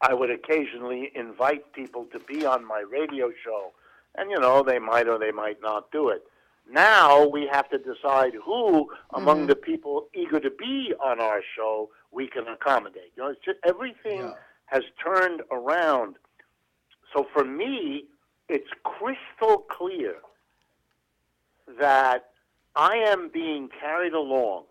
I 0.00 0.14
would 0.14 0.30
occasionally 0.30 1.10
invite 1.14 1.72
people 1.72 2.06
to 2.12 2.18
be 2.20 2.44
on 2.44 2.64
my 2.64 2.80
radio 2.80 3.30
show, 3.44 3.72
and 4.16 4.30
you 4.30 4.38
know 4.38 4.62
they 4.62 4.78
might 4.78 5.08
or 5.08 5.18
they 5.18 5.32
might 5.32 5.60
not 5.62 5.90
do 5.92 6.08
it. 6.08 6.24
Now 6.70 7.26
we 7.26 7.48
have 7.50 7.68
to 7.70 7.78
decide 7.78 8.32
who 8.44 8.90
among 9.14 9.46
the 9.48 9.56
people 9.56 10.08
eager 10.14 10.38
to 10.40 10.50
be 10.50 10.92
on 11.04 11.20
our 11.20 11.42
show 11.56 11.90
we 12.12 12.28
can 12.28 12.46
accommodate. 12.46 13.12
You 13.16 13.24
know, 13.24 13.30
it's 13.30 13.44
just 13.44 13.58
everything 13.64 14.20
Yeah. 14.20 14.34
has 14.66 14.84
turned 15.04 15.42
around. 15.50 16.16
So 17.12 17.24
for 17.32 17.44
me, 17.44 18.06
it's 18.48 18.68
crystal 18.84 19.58
clear 19.70 20.16
that 21.78 22.31
I 22.74 22.96
am 22.96 23.30
being 23.32 23.68
carried 23.80 24.12
along 24.14 24.64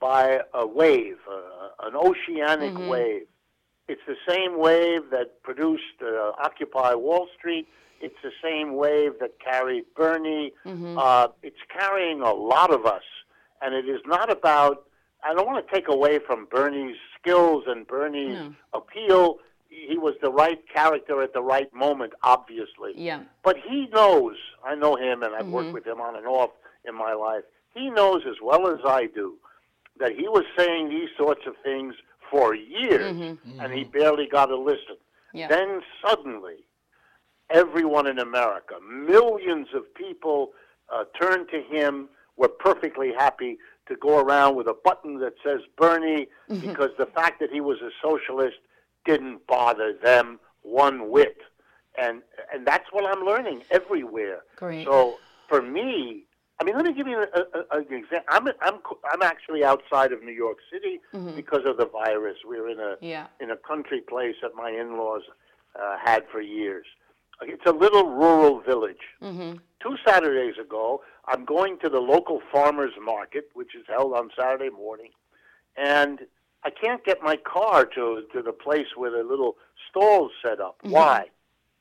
by 0.00 0.40
a 0.52 0.66
wave, 0.66 1.16
uh, 1.30 1.86
an 1.86 1.94
oceanic 1.96 2.74
wave. 2.88 3.26
It's 3.88 4.00
the 4.06 4.16
same 4.28 4.58
wave 4.58 5.10
that 5.10 5.42
produced 5.42 6.02
uh, 6.02 6.32
Occupy 6.42 6.94
Wall 6.94 7.28
Street. 7.38 7.66
It's 8.00 8.16
the 8.22 8.32
same 8.42 8.74
wave 8.76 9.12
that 9.20 9.38
carried 9.40 9.84
Bernie. 9.96 10.52
Uh, 10.98 11.28
it's 11.42 11.56
carrying 11.76 12.20
a 12.20 12.32
lot 12.32 12.70
of 12.72 12.84
us. 12.86 13.02
And 13.62 13.74
it 13.74 13.88
is 13.88 14.00
not 14.04 14.30
about, 14.30 14.84
I 15.22 15.32
don't 15.34 15.46
want 15.46 15.66
to 15.66 15.74
take 15.74 15.88
away 15.88 16.18
from 16.18 16.46
Bernie's 16.50 16.96
skills 17.18 17.64
and 17.66 17.86
Bernie's 17.86 18.36
appeal. 18.74 19.38
He 19.70 19.96
was 19.96 20.14
the 20.22 20.30
right 20.30 20.60
character 20.72 21.22
at 21.22 21.32
the 21.32 21.42
right 21.42 21.72
moment, 21.74 22.12
obviously. 22.22 22.92
Yeah. 22.96 23.20
But 23.42 23.56
he 23.66 23.86
knows, 23.94 24.36
I 24.64 24.74
know 24.74 24.96
him 24.96 25.22
and 25.22 25.34
I've 25.34 25.46
worked 25.48 25.72
with 25.72 25.86
him 25.86 26.00
on 26.00 26.16
and 26.16 26.26
off 26.26 26.50
in 26.86 26.94
my 26.94 27.12
life. 27.12 27.42
He 27.74 27.90
knows 27.90 28.22
as 28.28 28.36
well 28.42 28.68
as 28.68 28.80
I 28.84 29.06
do 29.06 29.34
that 29.98 30.12
he 30.12 30.28
was 30.28 30.44
saying 30.56 30.88
these 30.88 31.08
sorts 31.16 31.42
of 31.46 31.54
things 31.62 31.94
for 32.30 32.54
years 32.54 33.14
mm-hmm. 33.14 33.60
and 33.60 33.72
he 33.72 33.82
mm-hmm. 33.82 33.98
barely 33.98 34.26
got 34.26 34.50
a 34.50 34.56
listen. 34.56 34.96
Yeah. 35.32 35.48
Then 35.48 35.82
suddenly, 36.04 36.64
everyone 37.50 38.06
in 38.06 38.18
America, 38.18 38.74
millions 38.80 39.68
of 39.74 39.92
people 39.94 40.52
uh, 40.92 41.04
turned 41.20 41.48
to 41.50 41.60
him, 41.60 42.08
were 42.36 42.48
perfectly 42.48 43.12
happy 43.16 43.58
to 43.86 43.96
go 43.96 44.18
around 44.18 44.56
with 44.56 44.66
a 44.66 44.74
button 44.84 45.18
that 45.20 45.34
says 45.44 45.60
Bernie 45.76 46.26
mm-hmm. 46.50 46.66
because 46.66 46.90
the 46.98 47.06
fact 47.06 47.40
that 47.40 47.50
he 47.50 47.60
was 47.60 47.78
a 47.80 47.90
socialist 48.02 48.56
didn't 49.04 49.46
bother 49.46 49.92
them 50.02 50.40
one 50.62 51.10
whit. 51.10 51.36
And, 51.96 52.22
and 52.52 52.66
that's 52.66 52.86
what 52.90 53.04
I'm 53.04 53.24
learning 53.24 53.62
everywhere. 53.70 54.40
Great. 54.56 54.84
So 54.84 55.18
for 55.48 55.62
me, 55.62 56.24
I 56.60 56.64
mean, 56.64 56.76
let 56.76 56.84
me 56.84 56.94
give 56.94 57.06
you 57.08 57.18
a, 57.18 57.40
a, 57.74 57.78
an 57.78 57.92
example. 57.92 58.20
I'm, 58.28 58.46
I'm, 58.62 58.78
I'm 59.12 59.22
actually 59.22 59.64
outside 59.64 60.12
of 60.12 60.22
New 60.22 60.32
York 60.32 60.58
City 60.72 61.00
mm-hmm. 61.12 61.34
because 61.34 61.62
of 61.66 61.76
the 61.76 61.86
virus. 61.86 62.36
We're 62.44 62.68
in 62.70 62.78
a, 62.80 62.96
Yeah. 63.00 63.26
in 63.40 63.50
a 63.50 63.56
country 63.56 64.00
place 64.00 64.36
that 64.42 64.54
my 64.54 64.70
in-laws 64.70 65.22
uh, 65.74 65.96
had 66.02 66.24
for 66.30 66.40
years. 66.40 66.86
It's 67.42 67.66
a 67.66 67.72
little 67.72 68.10
rural 68.10 68.60
village. 68.60 69.02
Mm-hmm. 69.20 69.58
Two 69.82 69.96
Saturdays 70.06 70.54
ago, 70.60 71.02
I'm 71.26 71.44
going 71.44 71.78
to 71.80 71.88
the 71.88 71.98
local 71.98 72.40
farmers 72.52 72.92
market, 73.02 73.50
which 73.54 73.74
is 73.74 73.84
held 73.88 74.14
on 74.14 74.30
Saturday 74.38 74.70
morning, 74.70 75.10
and 75.76 76.20
I 76.62 76.70
can't 76.70 77.04
get 77.04 77.22
my 77.22 77.36
car 77.36 77.84
to 77.86 78.22
to 78.32 78.40
the 78.42 78.52
place 78.52 78.86
where 78.96 79.10
the 79.10 79.24
little 79.24 79.56
stalls 79.90 80.30
set 80.42 80.60
up. 80.60 80.78
Mm-hmm. 80.78 80.92
Why? 80.92 81.26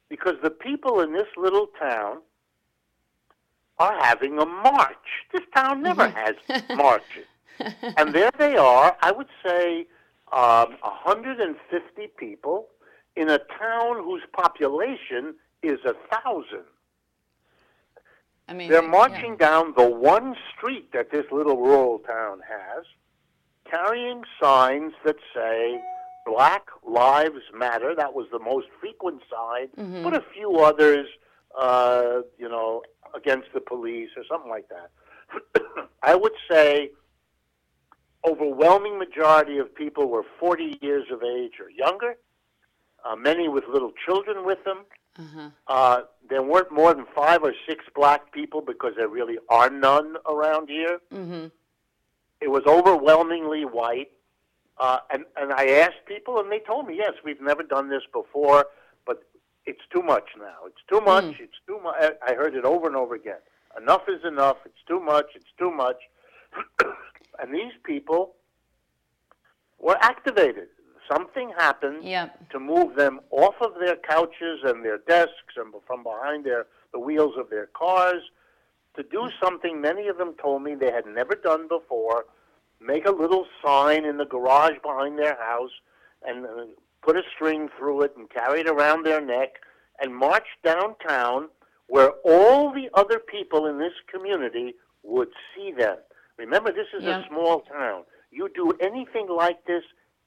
Because 0.10 0.34
the 0.42 0.50
people 0.50 1.00
in 1.02 1.14
this 1.14 1.28
little 1.38 1.68
town 1.80 2.18
are 3.84 4.04
having 4.04 4.40
a 4.40 4.46
march. 4.46 5.08
This 5.32 5.44
town 5.56 5.82
never 5.82 6.08
has 6.10 6.36
marches 6.76 7.26
and 7.98 8.14
there 8.14 8.32
they 8.38 8.56
are, 8.56 8.96
I 9.02 9.12
would 9.12 9.28
say 9.46 9.88
um, 10.32 10.76
150 10.82 12.08
people 12.18 12.68
in 13.16 13.30
a 13.30 13.38
town 13.38 14.04
whose 14.04 14.24
population 14.34 15.36
is 15.62 15.80
a 15.86 15.94
thousand. 16.14 16.66
I 18.48 18.54
mean, 18.54 18.70
They're 18.70 18.82
marching 18.82 19.38
down 19.38 19.74
the 19.78 19.88
one 19.90 20.36
street 20.56 20.92
that 20.92 21.12
this 21.12 21.26
little 21.32 21.58
rural 21.58 22.00
town 22.00 22.42
has, 22.48 22.86
carrying 23.70 24.24
signs 24.42 24.94
that 25.06 25.16
say 25.34 25.80
Black 26.26 26.68
Lives 26.86 27.42
Matter. 27.56 27.94
That 27.96 28.14
was 28.14 28.28
the 28.32 28.40
most 28.40 28.68
frequent 28.82 29.22
sign, 29.32 30.04
but 30.04 30.14
a 30.14 30.24
few 30.34 30.58
others, 30.58 31.08
uh, 31.60 32.22
you 32.38 32.50
know, 32.50 32.82
against 33.16 33.48
the 33.54 33.62
police 33.62 34.10
or 34.18 34.24
something 34.30 34.50
like 34.50 34.68
that. 34.70 35.62
I 36.04 36.16
would 36.16 36.34
say 36.50 36.92
overwhelming 38.26 38.98
majority 38.98 39.58
of 39.58 39.74
people 39.74 40.08
were 40.08 40.24
40 40.40 40.80
years 40.82 41.06
of 41.12 41.24
age 41.24 41.54
or 41.60 41.70
younger, 41.70 42.16
uh, 43.06 43.16
many 43.16 43.48
with 43.50 43.66
little 43.72 43.92
children 44.06 44.46
with 44.46 44.64
them. 44.64 44.86
Uh, 45.68 46.02
there 46.30 46.42
weren't 46.42 46.72
more 46.72 46.94
than 46.94 47.06
five 47.16 47.44
or 47.44 47.54
six 47.68 47.86
black 47.96 48.32
people 48.32 48.62
because 48.62 48.94
there 48.98 49.08
really 49.10 49.38
are 49.50 49.70
none 49.70 50.16
around 50.28 50.70
here. 50.70 51.00
Mm-hmm. 51.14 51.48
It 52.42 52.50
was 52.50 52.64
overwhelmingly 52.66 53.64
white. 53.64 54.12
Uh, 54.78 54.98
and, 55.12 55.26
and 55.38 55.54
I 55.54 55.68
asked 55.68 56.06
people, 56.08 56.40
and 56.40 56.52
they 56.52 56.60
told 56.60 56.88
me, 56.88 56.98
yes, 56.98 57.14
we've 57.24 57.42
never 57.42 57.62
done 57.62 57.90
this 57.90 58.02
before, 58.12 58.66
it's 59.66 59.82
too 59.94 60.02
much 60.02 60.30
now. 60.38 60.66
It's 60.68 60.82
too 60.90 61.02
much. 61.02 61.36
It's 61.40 61.60
too 61.68 61.80
much. 61.82 61.96
I 62.28 62.34
heard 62.34 62.56
it 62.56 62.66
over 62.66 62.88
and 62.88 62.96
over 62.96 63.16
again. 63.16 63.40
Enough 63.78 64.04
is 64.08 64.24
enough. 64.26 64.58
It's 64.66 64.84
too 64.88 65.00
much. 65.00 65.28
It's 65.36 65.52
too 65.58 65.72
much. 65.72 65.98
and 67.40 67.54
these 67.54 67.74
people 67.84 68.36
were 69.80 69.98
activated. 70.02 70.68
Something 71.12 71.52
happened 71.58 72.04
Yep. 72.04 72.50
to 72.52 72.60
move 72.60 72.96
them 72.96 73.20
off 73.32 73.56
of 73.62 73.74
their 73.80 73.96
couches 73.98 74.60
and 74.64 74.84
their 74.86 75.00
desks 75.00 75.56
and 75.58 75.74
from 75.86 76.04
behind 76.04 76.46
their 76.46 76.66
the 76.94 77.00
wheels 77.00 77.34
of 77.38 77.50
their 77.50 77.66
cars 77.68 78.22
to 78.96 79.02
do 79.04 79.28
something 79.42 79.82
many 79.82 80.08
of 80.08 80.18
them 80.20 80.36
told 80.40 80.62
me 80.62 80.76
they 80.76 80.92
had 80.92 81.08
never 81.08 81.34
done 81.34 81.68
before 81.68 82.26
make 82.80 83.08
a 83.08 83.12
little 83.12 83.48
sign 83.66 84.06
in 84.06 84.18
the 84.18 84.26
garage 84.26 84.78
behind 84.84 85.18
their 85.18 85.36
house 85.42 85.72
and 86.26 86.46
uh, 86.46 86.66
put 87.04 87.18
a 87.18 87.22
string 87.36 87.70
through 87.78 88.02
it 88.02 88.14
and 88.18 88.30
carry 88.30 88.62
it 88.62 88.68
around 88.68 89.06
their 89.06 89.22
neck 89.22 89.56
and 90.00 90.16
march 90.16 90.48
downtown 90.64 91.50
where 91.88 92.12
all 92.26 92.72
the 92.74 92.90
other 92.94 93.20
people 93.20 93.68
in 93.68 93.78
this 93.78 93.94
community 94.12 94.74
would 95.04 95.30
see 95.54 95.72
them. 95.72 95.98
Remember, 96.38 96.72
this 96.72 96.88
is 96.94 97.04
Yeah. 97.04 97.20
a 97.20 97.28
small 97.28 97.62
town. 97.62 98.06
You 98.32 98.50
do 98.50 98.72
anything 98.80 99.28
like 99.28 99.64
this, 99.66 99.84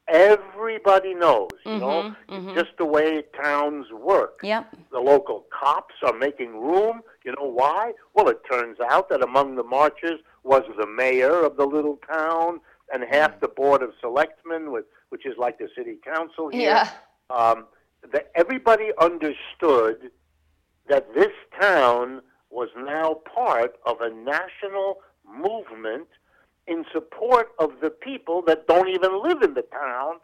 everybody 0.07 1.15
knows. 1.15 1.51
You 1.65 1.79
know, 1.79 2.03
mm-hmm, 2.03 2.35
it's 2.35 2.45
mm-hmm. 2.45 2.55
just 2.55 2.77
the 2.79 2.85
way 2.85 3.23
towns 3.43 3.91
work 3.91 4.41
Yep. 4.43 4.77
the 4.93 5.01
local 5.01 5.47
cops 5.51 5.95
are 6.03 6.13
making 6.13 6.61
room. 6.61 7.03
You 7.25 7.33
know 7.33 7.47
why? 7.47 7.95
Well, 8.15 8.29
it 8.29 8.41
turns 8.51 8.79
out 8.81 9.09
that 9.09 9.23
among 9.23 9.57
the 9.57 9.65
marchers 9.65 10.21
was 10.45 10.63
the 10.79 10.87
mayor 10.87 11.45
of 11.45 11.57
the 11.57 11.67
little 11.67 11.99
town 12.09 12.61
and 12.93 13.03
half 13.03 13.33
mm. 13.33 13.41
the 13.41 13.49
board 13.49 13.83
of 13.83 13.93
selectmen, 14.01 14.71
with, 14.71 14.85
which 15.11 15.27
is 15.27 15.35
like 15.39 15.59
the 15.59 15.69
city 15.77 15.99
council 16.05 16.49
here. 16.49 16.63
Yeah. 16.63 16.91
Um, 17.31 17.67
that 18.13 18.31
everybody 18.35 18.91
understood 19.01 20.11
that 20.89 21.13
this 21.15 21.33
town 21.61 22.21
was 22.51 22.69
now 22.77 23.21
part 23.35 23.77
of 23.85 24.01
a 24.01 24.11
national 24.11 24.99
movement 25.29 26.07
in 26.69 26.85
support 26.93 27.49
of 27.59 27.73
the 27.81 27.91
people 27.91 28.43
that 28.47 28.67
don't 28.67 28.89
even 28.89 29.23
live 29.23 29.43
in 29.43 29.55
the 29.55 29.63
town 29.63 30.17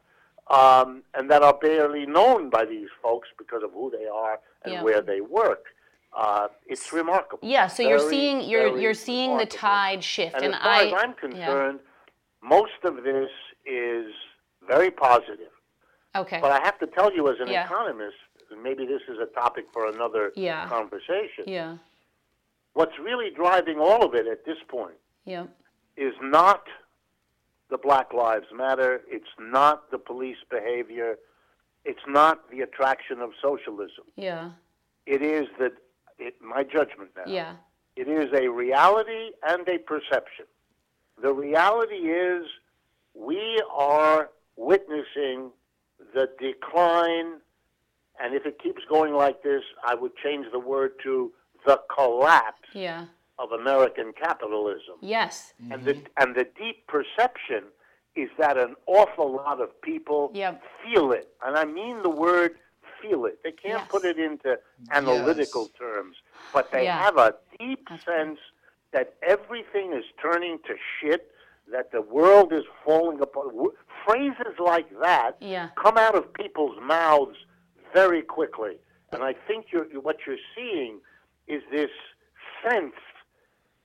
um, 0.50 1.02
and 1.14 1.30
that 1.30 1.42
are 1.42 1.54
barely 1.54 2.06
known 2.06 2.50
by 2.50 2.64
these 2.64 2.88
folks 3.02 3.28
because 3.38 3.62
of 3.62 3.72
who 3.72 3.90
they 3.90 4.06
are 4.06 4.40
and 4.64 4.74
Yeah. 4.74 4.82
where 4.82 5.00
they 5.00 5.20
work. 5.20 5.66
Uh, 6.16 6.48
it's 6.66 6.92
remarkable. 6.92 7.48
Yeah. 7.48 7.68
So 7.68 7.82
you're 7.82 7.98
seeing 8.10 8.42
you're 8.42 8.78
you're 8.78 8.94
seeing 8.94 9.38
the 9.38 9.46
tide 9.46 10.04
shift, 10.04 10.36
And, 10.36 10.44
and, 10.46 10.54
as 10.54 10.60
far 10.60 10.70
I. 10.72 10.86
as 10.86 10.92
I'm 10.94 11.14
concerned, 11.14 11.80
most 12.42 12.80
of 12.84 13.02
this 13.02 13.30
is 13.64 14.06
very 14.66 14.90
positive. 14.90 15.50
Okay. 16.14 16.38
But 16.40 16.52
I 16.52 16.60
have 16.64 16.78
to 16.80 16.86
tell 16.86 17.12
you, 17.12 17.28
as 17.28 17.40
an 17.40 17.48
Yeah. 17.48 17.64
economist, 17.64 18.16
and 18.50 18.62
maybe 18.62 18.84
this 18.86 19.02
is 19.08 19.18
a 19.18 19.26
topic 19.26 19.66
for 19.72 19.86
another 19.86 20.32
Yeah. 20.36 20.68
conversation. 20.68 21.44
Yeah. 21.46 21.78
What's 22.74 22.98
really 22.98 23.30
driving 23.30 23.78
all 23.78 24.04
of 24.04 24.14
it 24.14 24.26
at 24.26 24.44
this 24.44 24.58
point 24.68 24.96
Yep. 25.24 25.48
is 25.96 26.14
not 26.20 26.66
the 27.68 27.78
Black 27.78 28.12
Lives 28.12 28.50
Matter. 28.52 29.02
It's 29.08 29.28
not 29.38 29.90
the 29.90 29.98
police 29.98 30.42
behavior. 30.50 31.18
It's 31.84 32.06
not 32.06 32.50
the 32.50 32.60
attraction 32.60 33.20
of 33.20 33.32
socialism. 33.40 34.04
Yeah. 34.16 34.50
It 35.06 35.22
is 35.22 35.48
that, 35.58 35.72
it, 36.18 36.40
my 36.40 36.62
judgment 36.62 37.10
now, 37.16 37.24
Yeah. 37.26 37.56
it 37.96 38.08
is 38.08 38.32
a 38.34 38.48
reality 38.48 39.32
and 39.42 39.66
a 39.68 39.78
perception. 39.78 40.46
The 41.18 41.32
reality 41.32 42.10
is 42.10 42.46
we 43.14 43.60
are 43.70 44.30
witnessing 44.62 45.50
the 46.14 46.28
decline, 46.38 47.34
and 48.22 48.34
if 48.34 48.46
it 48.46 48.58
keeps 48.62 48.82
going 48.88 49.14
like 49.14 49.42
this, 49.42 49.62
I 49.86 49.94
would 49.94 50.12
change 50.16 50.46
the 50.52 50.58
word 50.58 50.92
to 51.02 51.32
the 51.66 51.80
collapse 51.94 52.68
Yeah. 52.72 53.06
of 53.38 53.52
American 53.52 54.12
capitalism. 54.12 54.96
Yes. 55.00 55.54
And 55.58 55.72
mm-hmm. 55.72 55.84
the 55.84 55.94
and 56.16 56.34
the 56.34 56.44
deep 56.44 56.86
perception 56.86 57.64
is 58.14 58.28
that 58.38 58.56
an 58.58 58.74
awful 58.86 59.32
lot 59.32 59.60
of 59.60 59.68
people 59.80 60.30
Yep. 60.34 60.62
feel 60.82 61.12
it, 61.12 61.28
and 61.44 61.56
I 61.56 61.64
mean 61.64 62.02
the 62.02 62.10
word 62.10 62.58
feel 63.00 63.24
it. 63.26 63.42
They 63.42 63.52
can't 63.52 63.80
Yes. 63.82 63.88
put 63.90 64.04
it 64.04 64.18
into 64.18 64.58
analytical 64.90 65.62
Yes. 65.62 65.78
terms, 65.78 66.16
but 66.52 66.70
they 66.70 66.84
Yeah. 66.84 66.98
have 67.02 67.16
a 67.18 67.34
deep 67.58 67.88
sense 68.04 68.38
that 68.92 69.14
everything 69.22 69.92
is 69.92 70.04
turning 70.20 70.58
to 70.60 70.76
shit, 71.00 71.32
that 71.68 71.90
the 71.90 72.02
world 72.02 72.52
is 72.52 72.64
falling 72.84 73.20
apart. 73.20 73.54
Phrases 74.04 74.58
like 74.58 74.88
that 75.00 75.36
Yeah. 75.40 75.68
come 75.76 75.96
out 75.96 76.14
of 76.14 76.32
people's 76.32 76.78
mouths 76.80 77.36
very 77.92 78.22
quickly, 78.22 78.78
and 79.12 79.22
I 79.22 79.34
think 79.46 79.66
you're, 79.70 79.84
what 80.00 80.26
you're 80.26 80.36
seeing 80.54 81.00
is 81.46 81.62
this 81.70 81.90
sense 82.66 82.94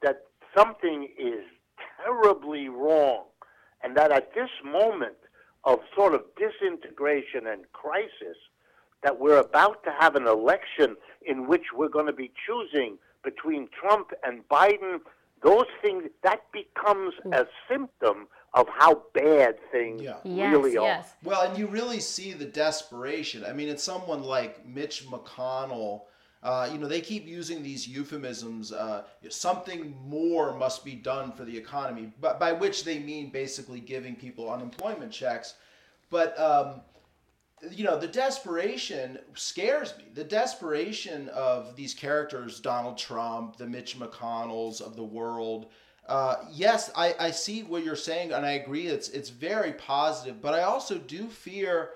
that 0.01 0.26
something 0.55 1.09
is 1.18 1.45
terribly 2.03 2.70
wrong, 2.70 3.26
and 3.84 3.95
that 3.97 4.11
at 4.11 4.34
this 4.34 4.49
moment 4.63 5.18
of 5.63 5.80
sort 5.95 6.13
of 6.13 6.24
disintegration 6.36 7.47
and 7.47 7.72
crisis, 7.74 8.38
that 9.03 9.20
we're 9.20 9.39
about 9.39 9.84
to 9.84 9.91
have 9.99 10.15
an 10.15 10.28
election 10.28 10.95
in 11.22 11.47
which 11.47 11.74
we're 11.76 11.89
going 11.89 12.05
to 12.05 12.13
be 12.13 12.32
choosing 12.45 12.97
between 13.24 13.68
Trump 13.70 14.11
and 14.24 14.47
Biden, 14.47 14.99
those 15.43 15.65
things, 15.82 16.03
that 16.24 16.41
becomes 16.51 17.13
a 17.26 17.43
mm. 17.43 17.47
symptom 17.70 18.28
of 18.54 18.68
how 18.70 19.04
bad 19.14 19.58
things 19.72 20.02
Yeah. 20.02 20.18
Yes, 20.24 20.52
really 20.52 20.78
are. 20.78 20.86
yes. 20.86 21.14
Well, 21.24 21.41
and 21.43 21.58
you 21.58 21.68
really 21.68 22.00
see 22.00 22.34
the 22.34 22.45
desperation. 22.45 23.43
I 23.45 23.54
mean, 23.54 23.70
it's 23.70 23.84
someone 23.84 24.24
like 24.24 24.66
Mitch 24.66 25.06
McConnell. 25.08 26.04
Uh, 26.43 26.70
you 26.72 26.78
know, 26.78 26.88
they 26.88 27.02
keep 27.02 27.26
using 27.28 27.62
these 27.62 27.88
euphemisms. 27.88 28.72
Uh, 28.72 29.04
something 29.30 29.95
more 30.06 30.56
must 30.58 30.86
be 30.86 30.95
done 30.95 31.32
for 31.32 31.43
the 31.43 31.56
economy, 31.58 32.12
but 32.22 32.39
by 32.39 32.54
which 32.54 32.84
they 32.84 33.00
mean 33.00 33.32
basically 33.32 33.80
giving 33.80 34.16
people 34.16 34.50
unemployment 34.50 35.12
checks. 35.12 35.56
But 36.10 36.39
um, 36.39 36.82
you 37.72 37.84
know, 37.84 37.98
the 37.98 38.08
desperation 38.08 39.18
scares 39.34 39.98
me. 39.98 40.06
The 40.14 40.24
desperation 40.24 41.28
of 41.30 41.76
these 41.76 41.93
characters, 41.93 42.60
Donald 42.60 42.98
Trump, 42.98 43.58
the 43.58 43.66
Mitch 43.66 44.00
McConnells 44.00 44.80
of 44.80 44.95
the 44.95 45.04
world. 45.04 45.68
Uh, 46.08 46.38
yes, 46.51 46.89
I, 46.95 47.14
I 47.20 47.32
see 47.32 47.64
what 47.64 47.84
you're 47.84 47.95
saying, 47.95 48.32
and 48.32 48.45
I 48.45 48.51
agree. 48.51 48.88
It's 48.88 49.10
it's 49.10 49.30
very 49.30 49.74
positive, 49.74 50.41
but 50.41 50.53
I 50.53 50.64
also 50.64 50.97
do 50.97 51.28
fear 51.28 51.89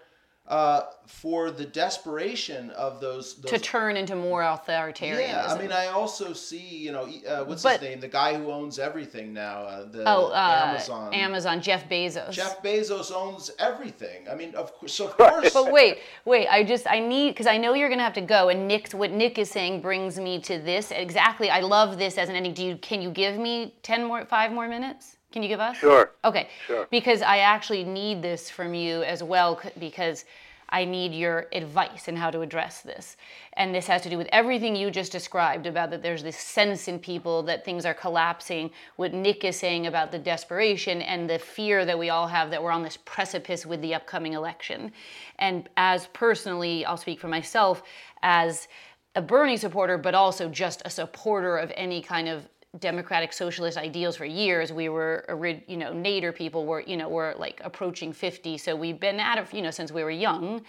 uh, 0.52 0.88
for 1.06 1.50
the 1.50 1.66
desperation 1.66 2.72
of 2.72 3.00
those. 3.00 3.36
those 3.36 3.52
To 3.52 3.58
turn 3.58 3.96
into 3.96 4.18
more 4.18 4.42
authoritarianism. 4.42 5.30
yeah, 5.30 5.48
I 5.48 5.58
mean, 5.58 5.72
I 5.72 5.88
also 5.88 6.34
see, 6.34 6.58
you 6.58 6.92
know, 6.92 7.10
uh, 7.26 7.46
what's 7.46 7.64
But- 7.64 7.80
his 7.80 7.90
name? 7.90 8.00
The 8.02 8.10
guy 8.10 8.38
who 8.38 8.52
owns 8.52 8.78
everything 8.78 9.32
now. 9.34 9.62
Uh, 9.62 9.86
the 9.86 10.04
oh, 10.06 10.28
uh, 10.28 10.66
Amazon. 10.68 11.14
Amazon, 11.14 11.62
Jeff 11.62 11.88
Bezos. 11.88 12.32
Jeff 12.32 12.62
Bezos 12.62 13.14
owns 13.14 13.50
everything. 13.60 14.28
I 14.30 14.36
mean, 14.36 14.54
of 14.56 14.74
course, 14.74 14.94
so 14.94 15.06
of 15.08 15.16
course. 15.16 15.54
But 15.54 15.72
wait, 15.72 16.00
wait. 16.26 16.50
I 16.50 16.66
just 16.66 16.86
I 16.86 17.00
need 17.00 17.30
because 17.30 17.48
I 17.48 17.58
know 17.58 17.74
you're 17.74 17.90
gonna 17.90 18.04
have 18.04 18.14
to 18.16 18.22
go. 18.22 18.50
And 18.50 18.68
Nick, 18.68 18.92
what 18.92 19.12
Nick 19.12 19.40
is 19.40 19.50
saying 19.50 19.82
brings 19.82 20.20
me 20.20 20.40
to 20.42 20.60
this 20.60 20.92
exactly. 20.92 21.50
I 21.50 21.62
love 21.62 21.98
this 21.98 22.18
as 22.18 22.28
an 22.28 22.36
ending. 22.36 22.54
Do 22.54 22.66
you 22.66 22.76
can 22.76 23.02
you 23.02 23.10
give 23.10 23.38
me 23.38 23.76
ten 23.84 24.04
more, 24.04 24.26
five 24.26 24.52
more 24.52 24.68
minutes? 24.68 25.16
Can 25.32 25.44
you 25.44 25.50
give 25.50 25.60
us? 25.60 25.78
Sure. 25.78 26.12
Okay. 26.26 26.50
Sure. 26.68 26.88
Because 26.92 27.22
I 27.22 27.40
actually 27.40 27.84
need 27.84 28.22
this 28.22 28.50
from 28.50 28.74
you 28.74 29.04
as 29.04 29.24
well, 29.24 29.62
because 29.80 30.26
I 30.74 30.86
need 30.86 31.14
your 31.14 31.48
advice 31.52 32.08
in 32.08 32.16
how 32.16 32.32
to 32.32 32.42
address 32.42 32.82
this. 32.82 33.18
And 33.54 33.76
this 33.76 33.88
has 33.88 34.02
to 34.04 34.10
do 34.10 34.18
with 34.18 34.30
everything 34.32 34.74
you 34.76 34.90
just 34.90 35.12
described 35.12 35.68
about 35.68 35.90
that 35.92 36.02
there's 36.02 36.24
this 36.24 36.38
sense 36.38 36.88
in 36.88 36.98
people 36.98 37.44
that 37.44 37.66
things 37.66 37.86
are 37.86 37.94
collapsing, 37.94 38.72
what 38.96 39.14
Nick 39.14 39.44
is 39.44 39.60
saying 39.60 39.88
about 39.88 40.14
the 40.14 40.20
desperation 40.20 41.02
and 41.02 41.30
the 41.30 41.40
fear 41.40 41.84
that 41.84 42.00
we 42.00 42.10
all 42.10 42.28
have 42.28 42.50
that 42.52 42.64
we're 42.64 42.72
on 42.72 42.84
this 42.84 42.98
precipice 43.04 43.66
with 43.66 43.82
the 43.82 43.94
upcoming 43.94 44.32
election. 44.32 44.94
And 45.40 45.68
as 45.76 46.08
personally, 46.14 46.86
I'll 46.86 46.96
speak 46.96 47.20
for 47.20 47.28
myself, 47.28 47.84
as 48.24 48.70
a 49.16 49.22
Bernie 49.22 49.58
supporter, 49.58 49.98
but 49.98 50.16
also 50.16 50.48
just 50.48 50.82
a 50.86 50.90
supporter 50.90 51.58
of 51.58 51.72
any 51.76 52.02
kind 52.02 52.30
of 52.30 52.48
democratic 52.80 53.34
socialist 53.34 53.78
ideals 53.78 54.16
for 54.16 54.26
years. 54.26 54.72
We 54.72 54.90
were, 54.90 55.26
you 55.68 55.78
know, 55.78 55.92
Nader 55.92 56.34
people 56.34 56.66
were, 56.66 56.82
you 56.82 56.96
know, 56.96 57.10
were 57.10 57.36
like 57.38 57.62
approaching 57.64 58.14
50. 58.14 58.58
So 58.58 58.76
we've 58.76 59.00
been 59.00 59.20
at 59.20 59.38
it, 59.38 59.54
you 59.54 59.62
know, 59.62 59.72
since 59.72 59.92
we 59.92 60.04
were 60.04 60.12
young 60.12 60.62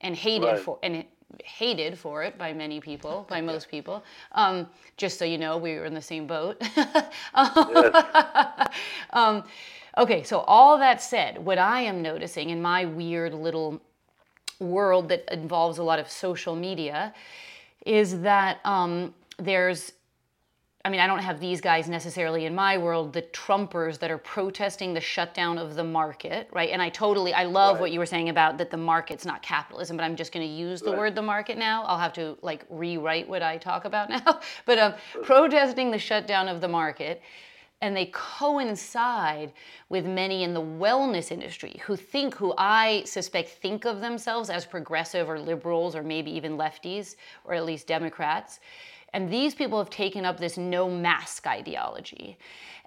and 0.00 0.16
hated 0.16 0.46
Right. 0.46 0.58
for, 0.58 0.78
and 0.82 1.04
hated 1.44 1.98
for 1.98 2.22
it 2.22 2.38
by 2.38 2.52
many 2.52 2.80
people, 2.80 3.26
by 3.28 3.40
most 3.52 3.68
people. 3.68 4.02
Um, 4.32 4.68
just 4.96 5.18
so 5.18 5.24
you 5.24 5.36
know, 5.36 5.58
we 5.58 5.74
were 5.74 5.84
in 5.84 5.94
the 5.94 6.00
same 6.00 6.26
boat. 6.26 6.62
um, 9.10 9.44
okay, 9.98 10.22
so 10.22 10.40
all 10.40 10.78
that 10.78 11.02
said, 11.02 11.38
what 11.44 11.58
I 11.58 11.82
am 11.82 12.00
noticing 12.00 12.50
in 12.50 12.62
my 12.62 12.86
weird 12.86 13.34
little 13.34 13.80
world 14.60 15.08
that 15.10 15.30
involves 15.32 15.78
a 15.78 15.82
lot 15.82 15.98
of 15.98 16.10
social 16.10 16.56
media 16.56 17.14
is 17.86 18.20
that 18.20 18.60
um, 18.64 19.14
there's 19.38 19.92
I 20.82 20.88
mean, 20.88 21.00
I 21.00 21.06
don't 21.06 21.18
have 21.18 21.40
these 21.40 21.60
guys 21.60 21.90
necessarily 21.90 22.46
in 22.46 22.54
my 22.54 22.78
world, 22.78 23.12
the 23.12 23.20
Trumpers 23.20 23.98
that 23.98 24.10
are 24.10 24.16
protesting 24.16 24.94
the 24.94 25.00
shutdown 25.00 25.58
of 25.58 25.74
the 25.74 25.84
market, 25.84 26.48
right? 26.52 26.70
And 26.70 26.80
I 26.80 26.88
totally, 26.88 27.34
I 27.34 27.44
love 27.44 27.74
Right. 27.74 27.80
what 27.82 27.90
you 27.92 27.98
were 27.98 28.06
saying 28.06 28.30
about 28.30 28.56
that 28.58 28.70
the 28.70 28.78
market's 28.78 29.26
not 29.26 29.42
capitalism, 29.42 29.98
but 29.98 30.04
I'm 30.04 30.16
just 30.16 30.32
going 30.32 30.46
to 30.46 30.52
use 30.52 30.80
the 30.80 30.90
Right. 30.92 30.98
word 30.98 31.14
the 31.14 31.20
market 31.22 31.58
now. 31.58 31.84
I'll 31.84 31.98
have 31.98 32.14
to 32.14 32.38
like 32.40 32.64
rewrite 32.70 33.28
what 33.28 33.42
I 33.42 33.58
talk 33.58 33.84
about 33.84 34.08
now. 34.24 34.40
but 34.64 34.78
um, 34.78 34.94
protesting 35.22 35.90
the 35.90 35.98
shutdown 35.98 36.48
of 36.48 36.62
the 36.62 36.68
market. 36.68 37.20
And 37.82 37.96
they 37.96 38.06
coincide 38.12 39.52
with 39.88 40.04
many 40.04 40.42
in 40.44 40.52
the 40.52 40.60
wellness 40.60 41.30
industry 41.32 41.80
who 41.84 41.96
think, 41.96 42.34
who 42.34 42.52
I 42.58 43.02
suspect 43.06 43.48
think 43.48 43.86
of 43.86 44.00
themselves 44.02 44.50
as 44.50 44.66
progressive 44.66 45.30
or 45.30 45.38
liberals 45.38 45.96
or 45.96 46.02
maybe 46.02 46.30
even 46.30 46.58
lefties 46.58 47.16
or 47.44 47.54
at 47.54 47.64
least 47.64 47.86
Democrats. 47.86 48.60
And 49.12 49.32
these 49.32 49.54
people 49.54 49.78
have 49.78 49.90
taken 49.90 50.24
up 50.24 50.38
this 50.38 50.56
no 50.56 50.88
mask 50.88 51.46
ideology. 51.46 52.38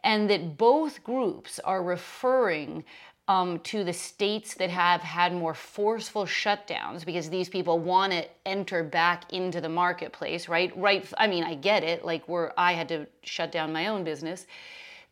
And 0.04 0.30
that 0.30 0.58
both 0.58 1.04
groups 1.04 1.60
are 1.60 1.82
referring 1.82 2.84
um, 3.28 3.60
to 3.60 3.86
the 3.86 3.94
states 3.94 4.56
that 4.56 4.70
have 4.70 5.02
had 5.02 5.34
more 5.34 5.54
forceful 5.54 6.26
shutdowns 6.26 7.06
because 7.06 7.30
these 7.30 7.48
people 7.48 7.80
want 7.80 8.12
to 8.12 8.26
enter 8.46 8.84
back 8.84 9.32
into 9.32 9.62
the 9.62 9.70
marketplace, 9.70 10.50
right? 10.50 10.76
Right. 10.76 11.06
I 11.18 11.28
mean, 11.28 11.46
I 11.46 11.56
get 11.56 11.84
it. 11.84 12.04
Like, 12.04 12.28
where 12.28 12.58
I 12.60 12.74
had 12.74 12.90
to 12.90 13.08
shut 13.22 13.52
down 13.52 13.72
my 13.72 13.88
own 13.88 14.04
business 14.04 14.46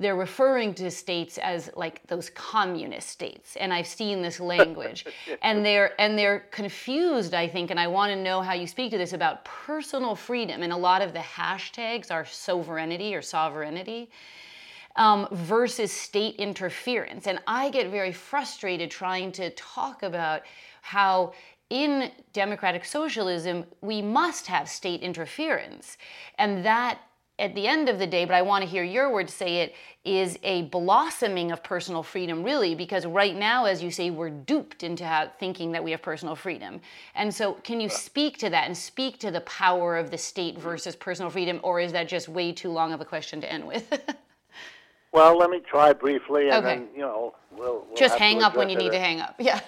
they're 0.01 0.15
referring 0.15 0.73
to 0.73 0.89
states 0.89 1.37
as 1.37 1.69
like 1.75 2.05
those 2.07 2.29
communist 2.31 3.09
states 3.09 3.55
and 3.57 3.73
i've 3.73 3.87
seen 3.87 4.21
this 4.21 4.39
language. 4.39 5.05
And 5.41 5.65
they're 5.65 5.99
and 5.99 6.17
they're 6.17 6.41
confused 6.51 7.33
i 7.33 7.47
think 7.47 7.71
and 7.71 7.79
i 7.79 7.87
want 7.87 8.11
to 8.11 8.15
know 8.15 8.41
how 8.41 8.53
you 8.53 8.67
speak 8.67 8.91
to 8.91 8.97
this 8.97 9.13
about 9.13 9.45
personal 9.45 10.15
freedom 10.15 10.63
and 10.63 10.73
a 10.73 10.77
lot 10.77 11.01
of 11.01 11.13
the 11.13 11.19
hashtags 11.19 12.11
are 12.11 12.25
sovereignty 12.25 13.15
or 13.15 13.21
sovereignty 13.21 14.09
um, 14.97 15.27
versus 15.31 15.91
state 15.91 16.35
interference. 16.35 17.27
And 17.27 17.39
i 17.47 17.69
get 17.69 17.89
very 17.89 18.11
frustrated 18.11 18.91
trying 18.91 19.31
to 19.33 19.49
talk 19.51 20.03
about 20.03 20.41
how 20.81 21.33
in 21.69 22.11
democratic 22.33 22.83
socialism 22.83 23.65
we 23.79 24.01
must 24.01 24.45
have 24.47 24.67
state 24.67 25.01
interference. 25.01 25.97
And 26.37 26.65
that 26.65 26.99
at 27.41 27.55
the 27.55 27.67
end 27.67 27.89
of 27.89 27.97
the 27.99 28.05
day, 28.07 28.23
but 28.23 28.35
I 28.35 28.43
want 28.43 28.63
to 28.63 28.69
hear 28.69 28.83
your 28.83 29.11
word 29.11 29.29
say 29.29 29.57
it, 29.61 29.73
is 30.05 30.37
a 30.43 30.63
blossoming 30.63 31.51
of 31.51 31.63
personal 31.63 32.03
freedom, 32.03 32.43
really, 32.43 32.75
because 32.75 33.05
right 33.05 33.35
now, 33.35 33.65
as 33.65 33.81
you 33.83 33.89
say, 33.91 34.09
we're 34.11 34.29
duped 34.29 34.83
into 34.83 35.05
ha- 35.05 35.31
thinking 35.39 35.71
that 35.71 35.83
we 35.83 35.91
have 35.91 36.01
personal 36.03 36.35
freedom. 36.35 36.79
And 37.15 37.33
so, 37.33 37.53
can 37.53 37.81
you 37.81 37.89
speak 37.89 38.37
to 38.39 38.49
that 38.51 38.67
and 38.67 38.77
speak 38.77 39.17
to 39.19 39.31
the 39.31 39.41
power 39.41 39.97
of 39.97 40.11
the 40.11 40.17
state 40.17 40.57
versus 40.59 40.95
personal 40.95 41.31
freedom, 41.31 41.59
or 41.63 41.79
is 41.79 41.91
that 41.93 42.07
just 42.07 42.29
way 42.29 42.51
too 42.51 42.69
long 42.71 42.93
of 42.93 43.01
a 43.01 43.05
question 43.05 43.41
to 43.41 43.51
end 43.51 43.65
with? 43.67 43.91
Well, 45.13 45.37
let 45.37 45.49
me 45.49 45.59
try 45.59 45.91
briefly, 45.91 46.43
and 46.47 46.65
Okay. 46.65 46.77
then 46.77 46.87
you 46.95 47.01
know 47.01 47.35
we'll, 47.51 47.83
we'll 47.85 47.97
just 47.97 48.17
hang 48.17 48.41
up 48.41 48.55
when 48.55 48.69
you 48.69 48.77
need 48.77 48.93
to 48.93 48.99
hang 48.99 49.19
up. 49.19 49.35
Yeah. 49.39 49.59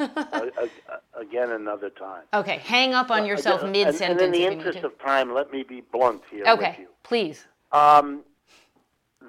again 1.19 1.51
another 1.51 1.89
time. 1.89 2.23
okay, 2.33 2.59
hang 2.59 2.93
up 2.93 3.11
on 3.11 3.25
yourself 3.25 3.61
And- 3.61 3.73
mid 3.73 3.87
And, 3.89 3.95
sentence. 3.97 4.21
in 4.21 4.31
the 4.31 4.37
if 4.37 4.43
you 4.43 4.49
need 4.51 4.57
interest 4.65 4.85
of 4.85 4.97
time, 4.99 5.33
let 5.33 5.51
me 5.51 5.63
be 5.63 5.81
blunt 5.81 6.21
here 6.31 6.45
Okay, 6.47 6.69
with 6.69 6.79
you. 6.79 6.87
please. 7.03 7.45
Um, 7.73 8.23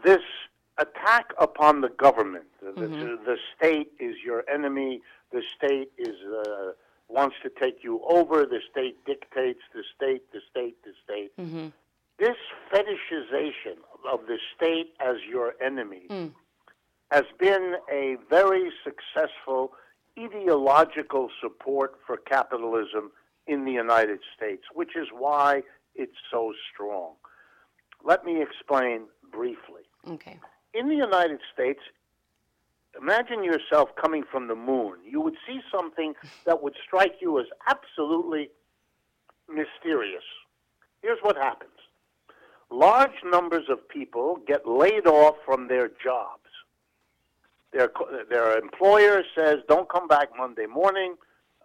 this 0.05 0.23
attack 0.79 1.33
upon 1.39 1.81
the 1.81 1.89
government, 1.89 2.45
the, 2.62 2.73
the- 2.81 2.87
Mm-hmm. 2.89 3.25
the 3.25 3.37
state 3.57 3.93
is 3.99 4.16
your 4.25 4.45
enemy. 4.53 5.01
The 5.33 5.43
state 5.57 5.91
is 5.99 6.15
uh, 6.47 6.73
wants 7.09 7.37
to 7.43 7.51
take 7.61 7.83
you 7.83 8.01
over. 8.09 8.45
The 8.45 8.61
state 8.71 8.97
dictates. 9.07 9.61
The 9.75 9.83
state. 9.97 10.23
The 10.33 10.41
state. 10.51 10.77
The 10.85 10.93
state. 11.05 11.37
Mm-hmm. 11.39 11.69
This 12.19 12.37
fetishization 12.73 13.77
of 14.11 14.21
the 14.29 14.39
state 14.57 14.93
as 15.01 15.16
your 15.29 15.55
enemy 15.61 16.03
Mm. 16.11 16.33
has 17.11 17.25
been 17.39 17.75
a 17.93 18.16
very 18.31 18.71
successful 18.85 19.73
ideological 20.19 21.29
support 21.41 21.95
for 22.07 22.16
capitalism 22.19 23.11
in 23.49 23.65
the 23.65 23.73
United 23.73 24.21
States, 24.37 24.62
which 24.75 24.95
is 24.97 25.09
why 25.12 25.62
it's 25.97 26.16
so 26.31 26.53
strong. 26.73 27.15
Let 28.05 28.25
me 28.25 28.43
explain 28.43 29.07
briefly. 29.33 29.83
Okay. 30.09 30.39
In 30.75 30.89
the 30.89 30.95
United 30.95 31.41
States, 31.53 31.81
imagine 33.01 33.43
yourself 33.43 33.89
coming 34.01 34.25
from 34.31 34.49
the 34.49 34.55
moon. 34.55 34.99
You 35.09 35.21
would 35.21 35.37
see 35.47 35.61
something 35.73 36.15
that 36.45 36.63
would 36.63 36.75
strike 36.87 37.17
you 37.21 37.39
as 37.41 37.47
absolutely 37.69 38.51
mysterious. 39.49 40.25
Here's 41.03 41.19
what 41.23 41.37
happens 41.37 41.71
large 42.71 43.23
numbers 43.25 43.65
of 43.69 43.89
people 43.89 44.41
get 44.47 44.67
laid 44.67 45.07
off 45.07 45.37
from 45.45 45.69
their 45.69 45.89
jobs. 46.03 46.41
Their, 47.73 47.91
their 48.29 48.59
employer 48.59 49.23
says, 49.37 49.59
don't 49.69 49.89
come 49.89 50.09
back 50.09 50.29
Monday 50.37 50.67
morning. 50.67 51.15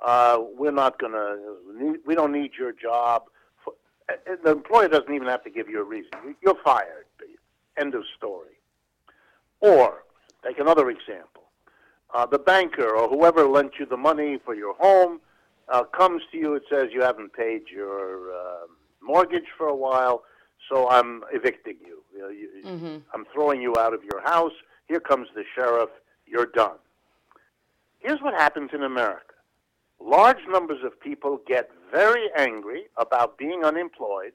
Uh, 0.05 0.39
we're 0.57 0.71
not 0.71 0.99
going 0.99 1.13
to, 1.13 1.97
we 2.05 2.15
don't 2.15 2.31
need 2.31 2.51
your 2.57 2.71
job. 2.71 3.23
The 4.43 4.51
employer 4.51 4.87
doesn't 4.87 5.13
even 5.13 5.27
have 5.27 5.43
to 5.43 5.49
give 5.49 5.69
you 5.69 5.81
a 5.81 5.83
reason. 5.83 6.11
You- 6.25 6.35
You're 6.41 6.61
fired. 6.63 7.05
End 7.77 7.95
of 7.95 8.03
story. 8.17 8.57
Or, 9.61 10.03
take 10.43 10.59
another 10.59 10.89
example. 10.89 11.43
Uh, 12.13 12.25
the 12.25 12.39
banker 12.39 12.89
or 12.95 13.07
whoever 13.07 13.45
lent 13.47 13.73
you 13.79 13.85
the 13.85 13.95
money 13.97 14.37
for 14.43 14.53
your 14.55 14.73
home 14.75 15.21
uh, 15.69 15.83
comes 15.83 16.23
to 16.31 16.37
you 16.37 16.53
and 16.55 16.61
says 16.69 16.87
you 16.91 17.01
haven't 17.01 17.31
paid 17.33 17.61
your 17.73 18.33
uh, 18.33 18.65
mortgage 19.01 19.45
for 19.57 19.67
a 19.67 19.75
while, 19.75 20.23
so 20.69 20.89
I'm 20.89 21.23
evicting 21.31 21.77
you. 21.85 22.03
you, 22.13 22.19
know, 22.19 22.29
you 22.29 22.49
Mm-hmm. 22.65 22.97
I'm 23.13 23.25
throwing 23.33 23.61
you 23.61 23.75
out 23.77 23.93
of 23.93 24.01
your 24.03 24.21
house. 24.23 24.51
Here 24.87 24.99
comes 24.99 25.27
the 25.35 25.43
sheriff. 25.55 25.89
You're 26.25 26.47
done. 26.47 26.77
Here's 27.99 28.21
what 28.21 28.33
happens 28.33 28.71
in 28.73 28.83
America 28.83 29.28
large 29.99 30.39
numbers 30.47 30.83
of 30.83 30.99
people 30.99 31.41
get 31.47 31.69
very 31.91 32.29
angry 32.35 32.83
about 32.97 33.37
being 33.37 33.63
unemployed 33.63 34.33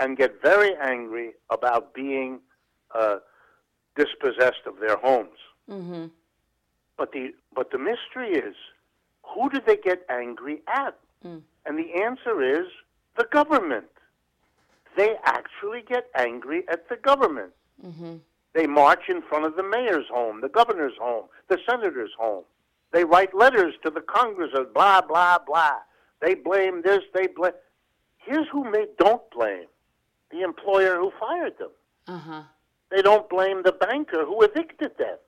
and 0.00 0.16
get 0.16 0.40
very 0.42 0.74
angry 0.80 1.32
about 1.50 1.92
being 1.94 2.40
uh, 2.94 3.18
dispossessed 3.96 4.66
of 4.66 4.78
their 4.80 4.96
homes. 4.96 5.38
Mm-hmm. 5.68 6.06
But 6.96 7.12
the 7.12 7.34
but 7.54 7.70
the 7.70 7.78
mystery 7.78 8.30
is, 8.30 8.54
who 9.22 9.50
do 9.50 9.60
they 9.64 9.76
get 9.76 10.04
angry 10.08 10.62
at? 10.68 10.96
Mm. 11.24 11.42
And 11.66 11.78
the 11.78 12.02
answer 12.02 12.42
is 12.42 12.66
the 13.16 13.26
government. 13.30 13.86
They 14.96 15.16
actually 15.24 15.82
get 15.82 16.06
angry 16.16 16.64
at 16.68 16.88
the 16.88 16.96
government. 16.96 17.52
Mm-hmm. 17.84 18.16
They 18.54 18.66
march 18.66 19.08
in 19.08 19.22
front 19.22 19.44
of 19.44 19.56
the 19.56 19.62
mayor's 19.62 20.06
home, 20.10 20.40
the 20.40 20.48
governor's 20.48 20.96
home, 21.00 21.26
the 21.48 21.58
senator's 21.68 22.10
home. 22.18 22.44
They 22.92 23.04
write 23.04 23.34
letters 23.34 23.74
to 23.84 23.90
the 23.90 24.00
Congress 24.00 24.50
of 24.54 24.72
blah 24.72 25.00
blah 25.00 25.38
blah. 25.46 25.76
They 26.20 26.34
blame 26.34 26.82
this. 26.82 27.00
They 27.14 27.26
blame. 27.26 27.52
Here's 28.16 28.46
who 28.50 28.64
may 28.70 28.86
don't 28.98 29.22
blame: 29.30 29.66
the 30.30 30.42
employer 30.42 30.96
who 30.96 31.12
fired 31.18 31.58
them. 31.58 31.70
Uh-huh. 32.06 32.42
They 32.90 33.02
don't 33.02 33.28
blame 33.28 33.62
the 33.62 33.72
banker 33.72 34.24
who 34.24 34.40
evicted 34.42 34.92
them. 34.98 35.18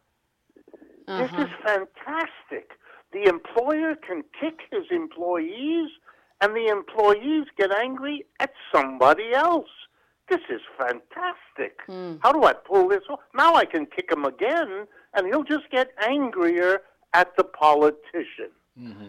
Uh-huh. 1.07 1.23
This 1.23 1.47
is 1.47 1.55
fantastic. 1.63 2.73
The 3.13 3.29
employer 3.29 3.97
can 3.97 4.23
kick 4.41 4.61
his 4.71 4.85
employees, 4.91 5.91
and 6.41 6.55
the 6.55 6.69
employees 6.69 7.47
get 7.59 7.75
angry 7.75 8.25
at 8.39 8.53
somebody 8.73 9.33
else. 9.35 9.69
This 10.29 10.41
is 10.49 10.61
fantastic. 10.79 11.81
Hmm. 11.87 12.15
How 12.23 12.33
do 12.33 12.45
I 12.45 12.53
pull 12.53 12.89
this 12.89 13.03
off? 13.11 13.19
Now 13.35 13.55
I 13.57 13.65
can 13.65 13.85
kick 13.85 14.13
him 14.13 14.25
again, 14.25 14.87
and 15.13 15.27
he'll 15.27 15.43
just 15.43 15.69
get 15.71 15.91
angrier 16.07 16.83
at 17.13 17.37
the 17.37 17.45
politician. 17.45 18.51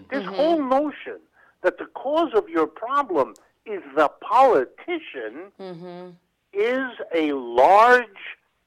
This 0.09 0.25
whole 0.25 0.61
notion 0.61 1.19
that 1.63 1.77
the 1.77 1.85
cause 1.85 2.33
of 2.33 2.49
your 2.49 2.67
problem 2.67 3.35
is 3.65 3.81
the 3.95 4.09
politician 4.21 5.51
Mm-hmm. 5.59 6.09
is 6.53 6.89
a 7.15 7.31
large, 7.33 8.05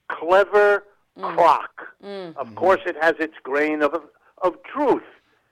clever 0.09 0.85
crock. 1.21 1.89
Mm. 2.03 2.37
Of 2.37 2.55
course, 2.55 2.81
it 2.87 2.97
has 3.01 3.15
its 3.19 3.35
grain 3.43 3.83
of, 3.83 3.95
of 4.43 4.55
truth. 4.63 5.03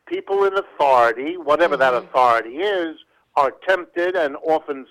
People 0.06 0.44
in 0.44 0.54
authority, 0.56 1.36
whatever 1.36 1.76
that 1.76 1.94
authority 1.94 2.56
is, 2.58 2.96
are 3.36 3.52
tempted 3.68 4.14
and 4.16 4.36
often 4.46 4.86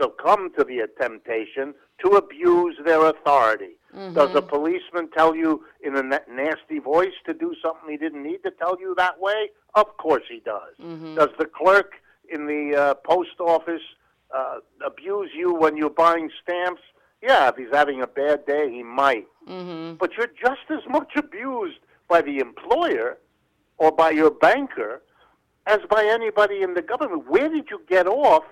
succumb 0.00 0.50
to 0.58 0.64
the 0.64 0.88
temptation 1.00 1.74
to 2.02 2.16
abuse 2.16 2.76
their 2.84 3.06
authority. 3.06 3.76
Does 4.12 4.34
a 4.34 4.42
policeman 4.42 5.08
tell 5.16 5.36
you 5.36 5.64
in 5.80 5.96
a 5.96 6.02
nasty 6.02 6.80
voice 6.80 7.14
to 7.26 7.32
do 7.32 7.54
something 7.62 7.88
he 7.88 7.96
didn't 7.96 8.24
need 8.24 8.42
to 8.42 8.50
tell 8.50 8.76
you 8.80 8.92
that 8.96 9.20
way? 9.20 9.50
Of 9.76 9.96
course 9.98 10.24
he 10.28 10.40
does. 10.44 10.74
Does 11.14 11.30
the 11.38 11.44
clerk 11.46 11.92
in 12.28 12.46
the 12.46 12.76
uh, 12.76 12.94
post 12.94 13.38
office 13.38 13.82
uh, 14.34 14.56
abuse 14.84 15.30
you 15.32 15.54
when 15.54 15.76
you're 15.76 15.90
buying 15.90 16.28
stamps? 16.42 16.82
Yeah, 17.22 17.48
if 17.48 17.56
he's 17.56 17.72
having 17.72 18.02
a 18.02 18.06
bad 18.08 18.44
day, 18.46 18.68
he 18.68 18.82
might. 18.82 19.28
Mm-hmm. 19.48 19.94
But 19.94 20.10
you're 20.16 20.26
just 20.26 20.68
as 20.70 20.82
much 20.88 21.12
abused 21.16 21.78
by 22.08 22.20
the 22.20 22.38
employer 22.38 23.18
or 23.78 23.92
by 23.92 24.10
your 24.10 24.32
banker 24.32 25.02
as 25.66 25.78
by 25.88 26.04
anybody 26.04 26.62
in 26.62 26.74
the 26.74 26.82
government. 26.82 27.30
Where 27.30 27.48
did 27.48 27.66
you 27.70 27.80
get 27.88 28.08
off 28.08 28.44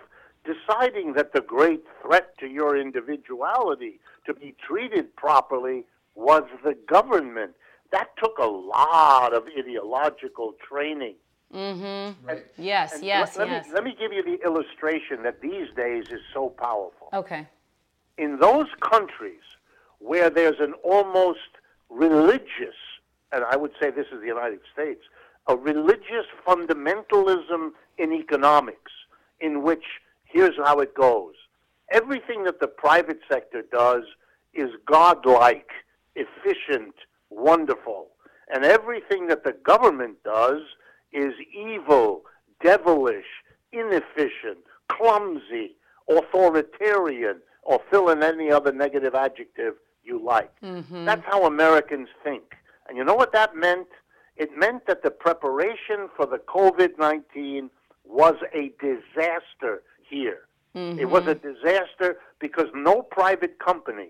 deciding 0.45 1.15
that 1.15 1.33
the 1.33 1.41
great 1.41 1.85
threat 2.03 2.37
to 2.39 2.47
your 2.47 2.77
individuality 2.77 4.01
to 4.27 4.35
be 4.35 4.55
treated 4.67 5.15
properly 5.17 5.85
was 6.15 6.43
the 6.65 6.77
government? 6.89 7.53
That 7.93 8.09
took 8.23 8.39
a 8.39 8.47
lot 8.47 9.35
of 9.35 9.45
ideological 9.59 10.55
training. 10.67 11.15
Mm-hmm. 11.55 12.27
Right. 12.27 12.47
Yes, 12.57 12.95
And 12.95 13.05
yes, 13.05 13.37
let, 13.37 13.49
let 13.49 13.55
yes. 13.57 13.67
Me, 13.69 13.75
let 13.75 13.85
me 13.85 13.97
give 13.99 14.13
you 14.13 14.23
the 14.25 14.43
illustration 14.45 15.23
that 15.25 15.43
these 15.43 15.69
days 15.77 16.05
is 16.11 16.21
so 16.33 16.49
powerful. 16.49 17.09
Okay. 17.13 17.47
in 18.17 18.39
those 18.39 18.67
countries 18.81 19.43
where 19.99 20.31
there's 20.31 20.61
an 20.61 20.73
almost 20.83 21.51
religious, 21.91 22.75
and 23.33 23.45
I 23.45 23.57
would 23.57 23.73
say 23.81 23.91
this 23.91 24.07
is 24.13 24.21
the 24.21 24.27
United 24.27 24.61
States, 24.73 25.03
a 25.47 25.57
religious 25.57 26.27
fundamentalism 26.47 27.71
in 27.99 28.13
economics, 28.13 28.93
in 29.41 29.63
which 29.63 29.85
here's 30.33 30.57
how 30.65 30.81
it 30.81 30.95
goes 30.95 31.35
everything 31.91 32.45
that 32.45 32.59
the 32.59 32.69
private 32.69 33.21
sector 33.31 33.63
does 33.71 34.05
is 34.55 34.71
godlike, 34.87 35.71
efficient, 36.17 36.95
wonderful. 37.31 38.09
And 38.53 38.65
everything 38.65 39.27
that 39.29 39.45
the 39.45 39.53
government 39.53 40.17
does 40.25 40.61
is 41.13 41.33
evil, 41.55 42.23
devilish, 42.63 43.27
inefficient, 43.73 44.65
clumsy, 44.89 45.77
authoritarian, 46.09 47.41
or 47.63 47.81
fill 47.91 48.11
in 48.11 48.23
any 48.23 48.51
other 48.51 48.73
negative 48.73 49.15
adjective 49.15 49.75
you 50.05 50.23
like. 50.23 50.53
Mm-hmm. 50.61 51.05
That's 51.05 51.25
how 51.25 51.47
Americans 51.47 52.09
think. 52.25 52.43
And 52.89 52.99
you 52.99 53.05
know 53.05 53.15
what 53.15 53.33
that 53.33 53.55
meant? 53.55 53.89
It 54.37 54.57
meant 54.57 54.87
that 54.87 55.03
the 55.03 55.11
preparation 55.11 56.09
for 56.17 56.27
the 56.27 56.39
COVID 56.39 56.99
19 56.99 57.71
was 58.05 58.35
a 58.53 58.73
disaster 58.81 59.83
here. 60.13 60.43
It 60.99 61.11
was 61.11 61.27
a 61.27 61.35
mm-hmm. 61.35 61.53
disaster 61.53 62.19
because 62.39 62.69
no 62.75 63.03
private 63.03 63.59
company 63.59 64.09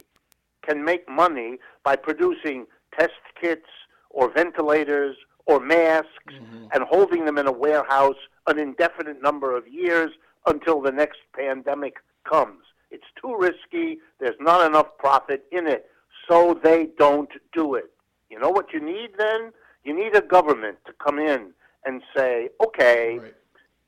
can 0.63 0.85
make 0.85 1.09
money 1.09 1.59
by 1.83 1.97
producing 1.97 2.67
test 2.97 3.13
kits 3.41 3.69
or 4.11 4.31
ventilators 4.31 5.17
or 5.47 5.59
masks 5.59 6.09
mm-hmm. 6.33 6.67
and 6.73 6.85
holding 6.85 7.25
them 7.25 7.39
in 7.39 7.47
a 7.47 7.53
warehouse 7.53 8.17
an 8.47 8.59
indefinite 8.59 9.21
number 9.21 9.57
of 9.57 9.67
years 9.67 10.11
until 10.47 10.81
the 10.81 10.93
next 10.93 11.19
pandemic 11.37 11.97
comes. 12.29 12.63
It's 12.91 13.11
too 13.21 13.37
risky. 13.39 13.99
There's 14.21 14.37
not 14.41 14.65
enough 14.67 14.99
profit 14.99 15.45
in 15.51 15.67
it. 15.67 15.87
So 16.29 16.59
they 16.63 16.89
don't 16.99 17.31
do 17.53 17.75
it. 17.75 17.91
You 18.31 18.39
know 18.39 18.51
what 18.51 18.73
you 18.73 18.81
need 18.81 19.11
then? 19.19 19.53
You 19.85 19.97
need 19.97 20.15
a 20.15 20.21
government 20.21 20.79
to 20.87 20.93
come 21.05 21.19
in 21.19 21.53
and 21.85 22.03
say, 22.15 22.51
okay, 22.65 23.19
Right. 23.19 23.35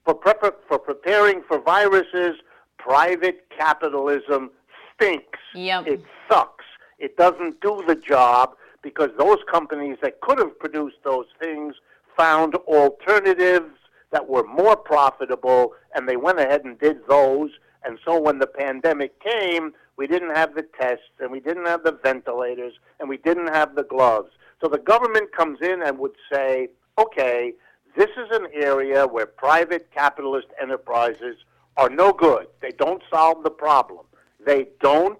For, 0.04 0.14
prep- 0.14 0.66
for 0.68 0.78
preparing 0.78 1.42
for 1.46 1.60
viruses, 1.60 2.36
private 2.78 3.46
capitalism 3.56 4.50
stinks. 4.94 5.38
Yep. 5.54 5.86
It 5.86 6.04
sucks. 6.28 6.64
It 6.98 7.16
doesn't 7.16 7.60
do 7.60 7.82
the 7.86 7.96
job 7.96 8.56
because 8.82 9.10
those 9.18 9.38
companies 9.50 9.96
that 10.02 10.20
could 10.20 10.38
have 10.38 10.58
produced 10.58 10.98
those 11.04 11.26
things 11.40 11.74
found 12.16 12.54
alternatives 12.54 13.72
that 14.12 14.28
were 14.28 14.46
more 14.46 14.76
profitable 14.76 15.72
and 15.94 16.08
they 16.08 16.16
went 16.16 16.38
ahead 16.38 16.64
and 16.64 16.78
did 16.78 16.98
those. 17.08 17.50
And 17.84 17.98
so 18.04 18.20
when 18.20 18.38
the 18.38 18.46
pandemic 18.46 19.20
came, 19.20 19.72
we 19.96 20.06
didn't 20.06 20.36
have 20.36 20.54
the 20.54 20.66
tests 20.80 21.04
and 21.18 21.30
we 21.30 21.40
didn't 21.40 21.66
have 21.66 21.82
the 21.82 21.98
ventilators 22.02 22.74
and 23.00 23.08
we 23.08 23.16
didn't 23.16 23.48
have 23.48 23.74
the 23.74 23.82
gloves. 23.84 24.30
So 24.60 24.68
the 24.68 24.78
government 24.78 25.32
comes 25.32 25.58
in 25.60 25.82
and 25.82 25.98
would 25.98 26.16
say, 26.32 26.68
okay, 26.98 27.54
this 27.96 28.10
is 28.16 28.28
an 28.30 28.48
area 28.52 29.06
where 29.06 29.26
private 29.26 29.90
capitalist 29.92 30.48
enterprises 30.60 31.36
are 31.76 31.88
no 31.88 32.12
good. 32.12 32.46
They 32.60 32.70
don't 32.70 33.02
solve 33.10 33.42
the 33.42 33.50
problem. 33.50 34.06
They 34.44 34.68
don't 34.80 35.18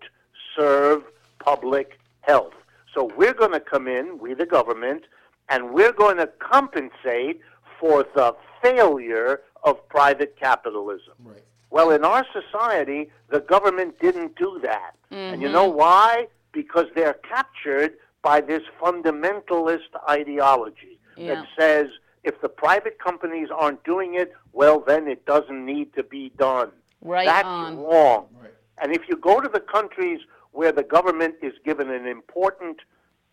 serve 0.56 1.02
public 1.38 1.98
health. 2.20 2.54
So 2.94 3.10
we're 3.16 3.34
going 3.34 3.52
to 3.52 3.60
come 3.60 3.88
in, 3.88 4.18
we 4.18 4.34
the 4.34 4.46
government, 4.46 5.04
and 5.48 5.72
we're 5.72 5.92
going 5.92 6.16
to 6.18 6.28
compensate 6.38 7.40
for 7.78 8.04
the 8.14 8.36
failure 8.62 9.42
of 9.64 9.88
private 9.88 10.36
capitalism. 10.38 11.14
Right. 11.24 11.42
Well, 11.70 11.90
in 11.90 12.04
our 12.04 12.24
society, 12.32 13.10
the 13.30 13.40
government 13.40 13.98
didn't 13.98 14.36
do 14.36 14.60
that. 14.62 14.92
And 15.10 15.42
you 15.42 15.48
know 15.48 15.68
mm-hmm. 15.68 15.78
why? 15.78 16.26
Because 16.52 16.86
they're 16.94 17.14
captured 17.14 17.94
by 18.22 18.40
this 18.40 18.62
fundamentalist 18.80 19.90
ideology 20.08 20.98
Yeah. 21.16 21.34
that 21.34 21.46
says 21.58 21.88
if 22.24 22.40
the 22.40 22.48
private 22.48 22.98
companies 22.98 23.48
aren't 23.54 23.84
doing 23.84 24.14
it, 24.14 24.32
well, 24.52 24.80
then 24.86 25.06
it 25.08 25.24
doesn't 25.26 25.64
need 25.64 25.94
to 25.94 26.02
be 26.02 26.32
done. 26.38 26.70
Right 27.02 27.26
That's 27.26 27.46
on. 27.46 27.76
wrong. 27.78 28.26
Right. 28.40 28.50
And 28.78 28.94
if 28.94 29.02
you 29.08 29.16
go 29.16 29.40
to 29.40 29.48
the 29.48 29.60
countries 29.60 30.20
where 30.52 30.72
the 30.72 30.82
government 30.82 31.34
is 31.42 31.52
given 31.64 31.90
an 31.90 32.06
important 32.06 32.78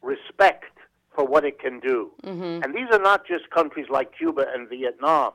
respect 0.02 0.66
for 1.16 1.26
what 1.26 1.46
it 1.46 1.60
can 1.60 1.80
do, 1.80 2.12
Mm-hmm. 2.24 2.64
and 2.64 2.74
these 2.76 2.88
are 2.92 3.00
not 3.00 3.26
just 3.26 3.50
countries 3.50 3.88
like 3.90 4.12
Cuba 4.18 4.46
and 4.54 4.68
Vietnam. 4.70 5.32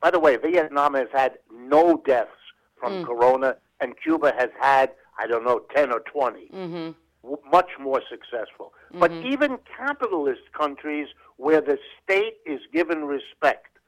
By 0.00 0.10
the 0.10 0.18
way, 0.20 0.36
Vietnam 0.36 0.94
has 0.94 1.08
had 1.12 1.32
no 1.52 2.00
deaths 2.06 2.30
from 2.78 2.92
Mm. 2.92 3.06
corona, 3.06 3.56
and 3.80 3.94
Cuba 4.00 4.32
has 4.38 4.50
had, 4.60 4.90
I 5.18 5.26
don't 5.26 5.44
know, 5.44 5.60
10 5.74 5.92
or 5.92 6.00
20. 6.00 6.48
Mm-hmm. 6.54 6.90
w- 7.22 7.42
much 7.50 7.70
more 7.80 8.00
successful. 8.08 8.72
But 8.92 9.10
even 9.12 9.58
capitalist 9.76 10.42
countries 10.52 11.08
where 11.38 11.60
the 11.60 11.78
state 12.02 12.36
is 12.44 12.60
given 12.72 13.04
respect, 13.04 13.78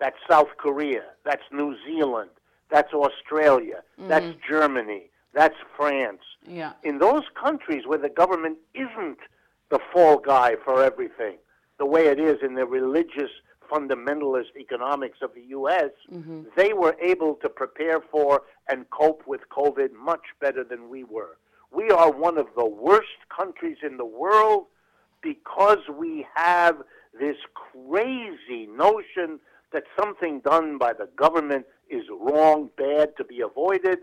that's 0.00 0.16
South 0.28 0.48
Korea, 0.58 1.04
that's 1.24 1.42
New 1.52 1.76
Zealand, 1.86 2.30
that's 2.70 2.92
Australia, 2.92 3.82
mm-hmm. 3.98 4.08
that's 4.08 4.34
Germany, 4.48 5.10
that's 5.32 5.56
France. 5.76 6.22
Yeah. 6.46 6.72
In 6.82 6.98
those 6.98 7.22
countries 7.40 7.86
where 7.86 7.98
the 7.98 8.08
government 8.08 8.58
isn't 8.74 9.18
the 9.70 9.78
fall 9.92 10.18
guy 10.18 10.56
for 10.64 10.82
everything, 10.82 11.36
the 11.78 11.86
way 11.86 12.06
it 12.06 12.18
is 12.18 12.38
in 12.42 12.54
the 12.54 12.66
religious 12.66 13.30
fundamentalist 13.70 14.56
economics 14.58 15.18
of 15.22 15.34
the 15.34 15.42
U.S., 15.48 15.90
mm-hmm. 16.12 16.42
they 16.56 16.72
were 16.72 16.96
able 17.02 17.34
to 17.36 17.48
prepare 17.48 18.00
for 18.00 18.42
and 18.68 18.88
cope 18.90 19.22
with 19.26 19.42
COVID 19.50 19.92
much 19.92 20.22
better 20.40 20.64
than 20.64 20.88
we 20.88 21.04
were. 21.04 21.36
We 21.72 21.90
are 21.90 22.10
one 22.10 22.38
of 22.38 22.46
the 22.56 22.64
worst 22.64 23.18
countries 23.36 23.78
in 23.82 23.96
the 23.96 24.04
world 24.04 24.66
because 25.26 25.78
we 25.98 26.24
have 26.36 26.76
this 27.18 27.36
crazy 27.54 28.68
notion 28.68 29.40
that 29.72 29.82
something 29.98 30.38
done 30.40 30.78
by 30.78 30.92
the 30.92 31.08
government 31.16 31.66
is 31.90 32.04
wrong, 32.20 32.70
bad, 32.76 33.16
to 33.16 33.24
be 33.24 33.40
avoided. 33.40 33.98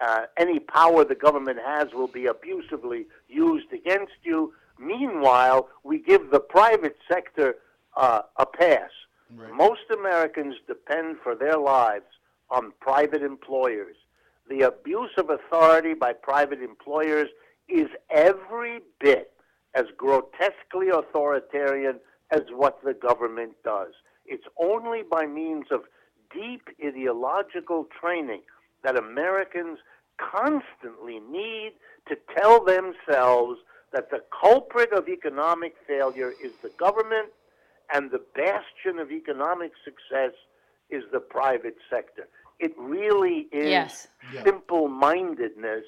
Uh, 0.00 0.26
any 0.36 0.60
power 0.60 1.04
the 1.04 1.16
government 1.16 1.58
has 1.64 1.88
will 1.92 2.06
be 2.06 2.26
abusively 2.26 3.06
used 3.28 3.72
against 3.72 4.12
you. 4.22 4.52
Meanwhile, 4.78 5.68
we 5.82 5.98
give 5.98 6.30
the 6.30 6.38
private 6.38 6.96
sector 7.10 7.56
uh, 7.96 8.22
a 8.36 8.46
pass. 8.46 8.90
Right. 9.36 9.52
Most 9.52 9.90
Americans 9.92 10.54
depend 10.68 11.16
for 11.20 11.34
their 11.34 11.58
lives 11.58 12.10
on 12.48 12.72
private 12.80 13.22
employers. 13.22 13.96
The 14.48 14.62
abuse 14.62 15.10
of 15.16 15.30
authority 15.30 15.94
by 15.94 16.12
private 16.12 16.62
employers 16.62 17.28
is 17.68 17.88
every 18.08 18.80
bit 19.00 19.32
as 19.74 19.86
grotesquely 19.96 20.88
authoritarian 20.92 22.00
as 22.30 22.42
what 22.54 22.82
the 22.84 22.94
government 22.94 23.52
does. 23.64 23.92
It's 24.26 24.46
only 24.58 25.02
by 25.02 25.26
means 25.26 25.66
of 25.70 25.82
deep 26.32 26.68
ideological 26.84 27.86
training 28.00 28.42
that 28.84 28.96
Americans 28.96 29.78
constantly 30.18 31.20
need 31.20 31.72
to 32.08 32.16
tell 32.36 32.64
themselves 32.64 33.58
that 33.92 34.10
the 34.10 34.22
culprit 34.40 34.92
of 34.92 35.08
economic 35.08 35.74
failure 35.86 36.32
is 36.42 36.52
the 36.62 36.70
government 36.78 37.28
and 37.92 38.10
the 38.10 38.20
bastion 38.34 38.98
of 39.00 39.10
economic 39.10 39.72
success 39.84 40.32
is 40.90 41.02
the 41.12 41.18
private 41.20 41.76
sector. 41.88 42.28
It 42.58 42.72
really 42.78 43.48
is 43.52 43.70
Yes. 43.70 44.08
Simple 44.44 44.86
mindedness, 44.88 45.84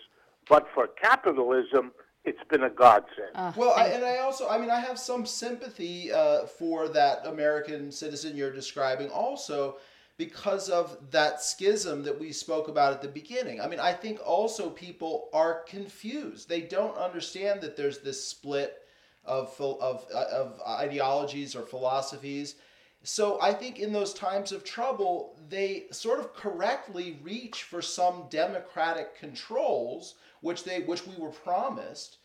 but 0.49 0.67
for 0.75 0.89
capitalism, 0.89 1.93
it's 2.25 2.43
been 2.49 2.63
a 2.63 2.71
godsend. 2.71 3.29
Uh, 3.35 3.53
Well, 3.57 3.73
I, 3.77 3.87
and 3.89 4.05
I 4.05 4.19
also, 4.19 4.49
I 4.49 4.59
mean, 4.59 4.71
I 4.71 4.81
have 4.81 4.99
some 4.99 5.27
sympathy 5.27 6.13
uh, 6.13 6.47
for 6.47 6.89
that 6.89 7.27
American 7.27 7.91
citizen 7.91 8.37
you're 8.37 8.53
describing, 8.53 9.09
also 9.11 9.77
because 10.19 10.69
of 10.69 10.97
that 11.11 11.43
schism 11.43 12.03
that 12.05 12.19
we 12.19 12.33
spoke 12.33 12.69
about 12.69 12.93
at 12.93 13.03
the 13.03 13.09
beginning. 13.09 13.61
I 13.61 13.67
mean, 13.67 13.81
I 13.81 13.93
think 13.93 14.21
also 14.25 14.71
people 14.71 15.29
are 15.33 15.63
confused. 15.67 16.49
They 16.49 16.61
don't 16.61 16.97
understand 16.97 17.61
that 17.63 17.77
there's 17.77 17.99
this 17.99 18.23
split 18.25 18.79
of 19.25 19.55
of 19.61 20.07
uh, 20.15 20.25
of 20.33 20.61
ideologies 20.69 21.57
or 21.57 21.63
philosophies. 21.63 22.57
So 23.05 23.41
I 23.41 23.53
think 23.53 23.79
in 23.79 23.93
those 23.93 24.15
times 24.15 24.53
of 24.53 24.65
trouble, 24.65 25.37
they 25.49 25.87
sort 25.91 26.21
of 26.21 26.35
correctly 26.35 27.19
reach 27.23 27.65
for 27.65 27.83
some 27.83 28.27
democratic 28.31 29.17
controls, 29.17 30.15
which 30.41 30.65
they 30.65 30.81
which 30.81 31.07
we 31.07 31.17
were 31.17 31.31
promised 31.31 32.19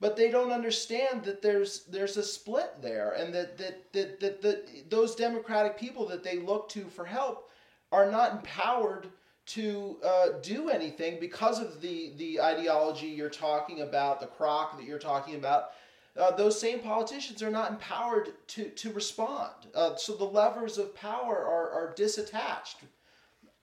but 0.00 0.16
they 0.16 0.30
don't 0.30 0.50
understand 0.50 1.22
that 1.24 1.42
there's 1.42 1.84
there's 1.84 2.16
a 2.16 2.22
split 2.22 2.72
there 2.80 3.12
and 3.12 3.32
that 3.34 3.58
that, 3.58 3.92
that, 3.92 4.18
that, 4.20 4.42
that 4.42 4.90
those 4.90 5.14
democratic 5.14 5.78
people 5.78 6.06
that 6.06 6.24
they 6.24 6.38
look 6.38 6.68
to 6.70 6.84
for 6.86 7.04
help 7.04 7.50
are 7.92 8.10
not 8.10 8.32
empowered 8.32 9.08
to 9.46 9.98
uh, 10.04 10.28
do 10.42 10.70
anything 10.70 11.20
because 11.20 11.60
of 11.60 11.80
the 11.80 12.12
the 12.16 12.40
ideology 12.40 13.06
you're 13.06 13.28
talking 13.28 13.82
about 13.82 14.20
the 14.20 14.26
crock 14.26 14.78
that 14.78 14.86
you're 14.86 14.98
talking 14.98 15.34
about 15.34 15.70
uh, 16.18 16.30
those 16.32 16.60
same 16.60 16.80
politicians 16.80 17.42
are 17.42 17.50
not 17.50 17.70
empowered 17.70 18.30
to 18.48 18.68
to 18.70 18.92
respond 18.92 19.52
uh, 19.74 19.94
so 19.96 20.14
the 20.16 20.24
levers 20.24 20.78
of 20.78 20.94
power 20.94 21.38
are, 21.46 21.70
are 21.70 21.94
disattached 21.96 22.76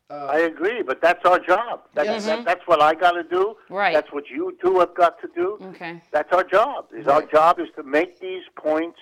I 0.10 0.40
agree, 0.40 0.84
but 0.84 1.02
that's 1.02 1.26
our 1.26 1.38
job. 1.38 1.82
That's, 1.94 2.08
Yes. 2.08 2.26
that, 2.28 2.46
that's 2.46 2.66
what 2.66 2.82
I 2.82 2.94
got 2.94 3.12
to 3.12 3.24
do. 3.24 3.58
Right. 3.70 3.94
That's 3.94 4.12
what 4.14 4.30
you 4.30 4.58
two 4.64 4.80
have 4.80 4.96
got 4.96 5.20
to 5.20 5.28
do. 5.36 5.58
Okay. 5.62 6.02
That's 6.12 6.32
our 6.32 6.46
job. 6.46 6.86
Is 6.98 7.08
Our 7.08 7.24
job 7.24 7.60
is 7.60 7.68
to 7.76 7.84
make 7.84 8.20
these 8.22 8.44
points, 8.56 9.00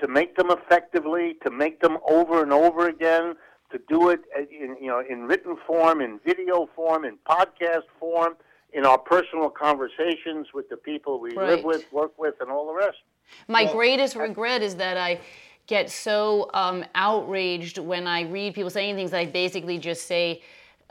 to 0.00 0.08
make 0.08 0.34
them 0.36 0.50
effectively, 0.50 1.36
to 1.44 1.50
make 1.50 1.80
them 1.80 1.98
over 2.08 2.42
and 2.42 2.52
over 2.52 2.88
again, 2.88 3.36
to 3.70 3.78
do 3.88 4.08
it 4.08 4.20
uh, 4.36 4.40
in 4.50 4.76
you 4.80 4.88
know 4.88 5.00
in 5.08 5.28
written 5.28 5.56
form, 5.64 6.00
in 6.00 6.18
video 6.26 6.68
form, 6.74 7.04
in 7.04 7.18
podcast 7.24 7.86
form, 8.00 8.34
in 8.72 8.86
our 8.86 8.98
personal 8.98 9.50
conversations 9.50 10.48
with 10.54 10.68
the 10.68 10.76
people 10.76 11.20
we 11.20 11.36
live 11.36 11.62
with, 11.64 11.84
work 11.92 12.18
with, 12.18 12.34
and 12.40 12.50
all 12.50 12.66
the 12.66 12.74
rest. 12.74 12.98
My 13.48 13.64
Well- 13.64 13.74
greatest 13.74 14.16
regret 14.16 14.62
is 14.62 14.76
that 14.76 14.96
I 14.96 15.20
get 15.66 15.90
so 15.90 16.50
um, 16.54 16.84
outraged 16.94 17.78
when 17.78 18.06
I 18.06 18.22
read 18.22 18.54
people 18.54 18.70
saying 18.70 18.96
things. 18.96 19.10
that 19.12 19.20
I 19.20 19.26
basically 19.26 19.78
just 19.78 20.06
say, 20.06 20.42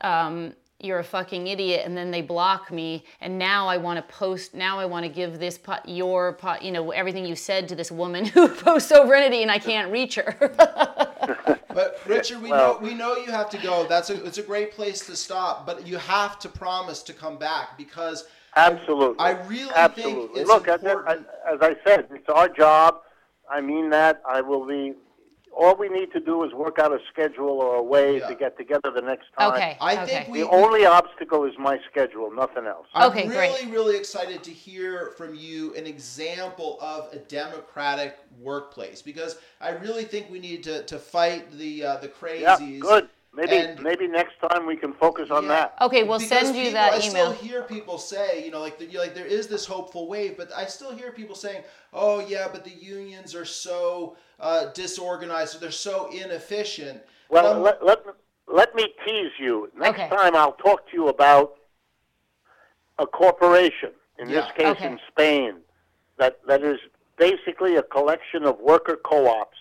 um, 0.02 0.54
"You're 0.84 1.00
a 1.00 1.04
fucking 1.04 1.48
idiot," 1.48 1.84
and 1.86 1.96
then 1.96 2.12
they 2.12 2.22
block 2.22 2.72
me. 2.72 3.04
And 3.22 3.38
now 3.40 3.68
I 3.68 3.78
want 3.78 3.98
to 3.98 4.14
post. 4.14 4.54
Now 4.54 4.80
I 4.80 4.86
want 4.86 5.06
to 5.06 5.10
give 5.12 5.40
this 5.40 5.58
po- 5.58 5.80
your 5.86 6.34
po- 6.34 6.58
you 6.62 6.72
know 6.72 6.92
everything 6.92 7.26
you 7.26 7.36
said 7.36 7.68
to 7.70 7.76
this 7.76 7.92
woman 7.92 8.26
who 8.34 8.48
posts 8.50 8.90
sovereignty, 8.90 9.42
and 9.42 9.52
I 9.52 9.60
can't 9.60 9.92
reach 9.92 10.16
her. 10.16 10.36
But 11.74 12.00
Richard, 12.06 12.42
we 12.42 12.50
Well- 12.50 12.74
know 12.74 12.80
we 12.86 12.94
know 12.94 13.16
you 13.16 13.32
have 13.32 13.50
to 13.52 13.58
go. 13.58 13.86
That's 13.88 14.10
a 14.10 14.26
it's 14.26 14.38
a 14.40 14.44
great 14.44 14.74
place 14.74 15.06
to 15.06 15.16
stop. 15.16 15.66
But 15.66 15.88
you 15.88 15.98
have 15.98 16.38
to 16.40 16.50
promise 16.50 17.02
to 17.04 17.14
come 17.14 17.38
back 17.38 17.78
because 17.78 18.26
Absolutely. 18.58 19.18
I 19.20 19.32
really 19.48 19.72
Absolutely. 19.74 20.28
think 20.28 20.38
it's 20.38 20.50
Look, 20.50 20.68
as, 20.68 20.84
important. 20.84 21.26
as 21.50 21.60
I 21.62 21.76
said, 21.86 22.08
it's 22.12 22.28
our 22.28 22.50
job. 22.50 23.02
I 23.50 23.62
mean 23.62 23.90
that. 23.92 24.22
I 24.28 24.42
will 24.42 24.66
be. 24.68 24.94
All 25.58 25.76
we 25.76 25.90
need 25.90 26.12
to 26.14 26.20
do 26.20 26.44
is 26.44 26.54
work 26.54 26.80
out 26.80 26.92
a 26.92 27.00
schedule 27.12 27.50
or 27.50 27.76
a 27.76 27.84
way 27.84 28.20
Yeah. 28.20 28.28
to 28.30 28.36
get 28.36 28.58
together 28.58 28.90
the 28.92 29.02
next 29.02 29.26
time. 29.38 29.54
okay. 29.54 29.78
I 29.82 29.94
okay. 30.04 30.06
think 30.06 30.30
we. 30.30 30.42
The 30.42 30.50
only 30.50 30.86
obstacle 30.86 31.46
is 31.46 31.54
my 31.60 31.80
schedule, 31.90 32.32
nothing 32.32 32.66
else. 32.66 32.88
I'm 32.94 33.10
Okay, 33.12 33.28
really, 33.28 33.62
great. 33.64 33.72
really 33.72 33.98
excited 33.98 34.44
to 34.44 34.52
hear 34.52 35.12
from 35.18 35.36
you 35.36 35.74
an 35.76 35.86
example 35.86 36.78
of 36.82 37.12
a 37.14 37.18
democratic 37.18 38.18
workplace 38.40 39.02
because 39.02 39.38
I 39.60 39.70
really 39.72 40.04
think 40.06 40.30
we 40.30 40.40
need 40.40 40.64
to, 40.64 40.84
to 40.84 40.98
fight 40.98 41.52
the 41.52 41.84
uh, 41.84 41.98
the 41.98 42.08
Yeah, 42.40 42.58
crazies. 42.58 42.80
good. 42.80 43.10
Maybe 43.34 43.58
And- 43.58 43.82
maybe 43.82 44.08
next 44.08 44.34
time 44.42 44.66
we 44.66 44.76
can 44.76 44.94
focus 44.94 45.32
on 45.32 45.44
Yeah. 45.44 45.50
that. 45.50 45.76
Okay, 45.82 46.04
we'll 46.04 46.20
Because 46.20 46.30
send 46.48 46.56
you 46.58 46.64
people- 46.66 46.74
that 46.74 46.94
I 46.94 46.98
email. 46.98 47.28
I 47.30 47.32
still 47.32 47.32
hear 47.32 47.62
people 47.64 47.98
say, 47.98 48.44
you 48.44 48.52
know, 48.52 48.60
like 48.60 48.78
the, 48.78 48.88
like 48.98 49.14
there 49.16 49.26
is 49.26 49.48
this 49.48 49.66
hopeful 49.66 50.08
wave, 50.10 50.36
but 50.38 50.52
I 50.54 50.66
still 50.66 50.92
hear 50.92 51.12
people 51.14 51.36
saying, 51.36 51.64
"Oh 51.94 52.20
yeah, 52.20 52.50
but 52.52 52.66
the 52.66 52.72
unions 52.72 53.34
are 53.34 53.46
so 53.46 54.18
uh, 54.40 54.66
disorganized, 54.74 55.62
they're 55.62 55.72
so 55.72 56.08
inefficient." 56.08 57.04
Well, 57.30 57.46
And 57.46 57.54
I'm- 57.56 57.64
let, 57.64 57.86
let, 57.86 58.00
let 58.48 58.76
me 58.76 58.94
tease 59.06 59.32
you. 59.40 59.72
Next 59.76 59.98
Okay. 60.00 60.10
time 60.10 60.36
I'll 60.36 60.54
talk 60.54 60.88
to 60.90 60.94
you 60.94 61.08
about 61.08 61.58
a 63.00 63.08
corporation, 63.08 63.92
in 64.18 64.28
this 64.30 64.46
case 64.58 64.66
Okay. 64.76 64.88
in 64.88 65.00
Spain, 65.08 65.62
that, 66.18 66.46
that 66.48 66.64
is 66.64 66.80
basically 67.16 67.78
a 67.78 67.84
collection 67.84 68.44
of 68.44 68.60
worker 68.60 68.98
co-ops 68.98 69.58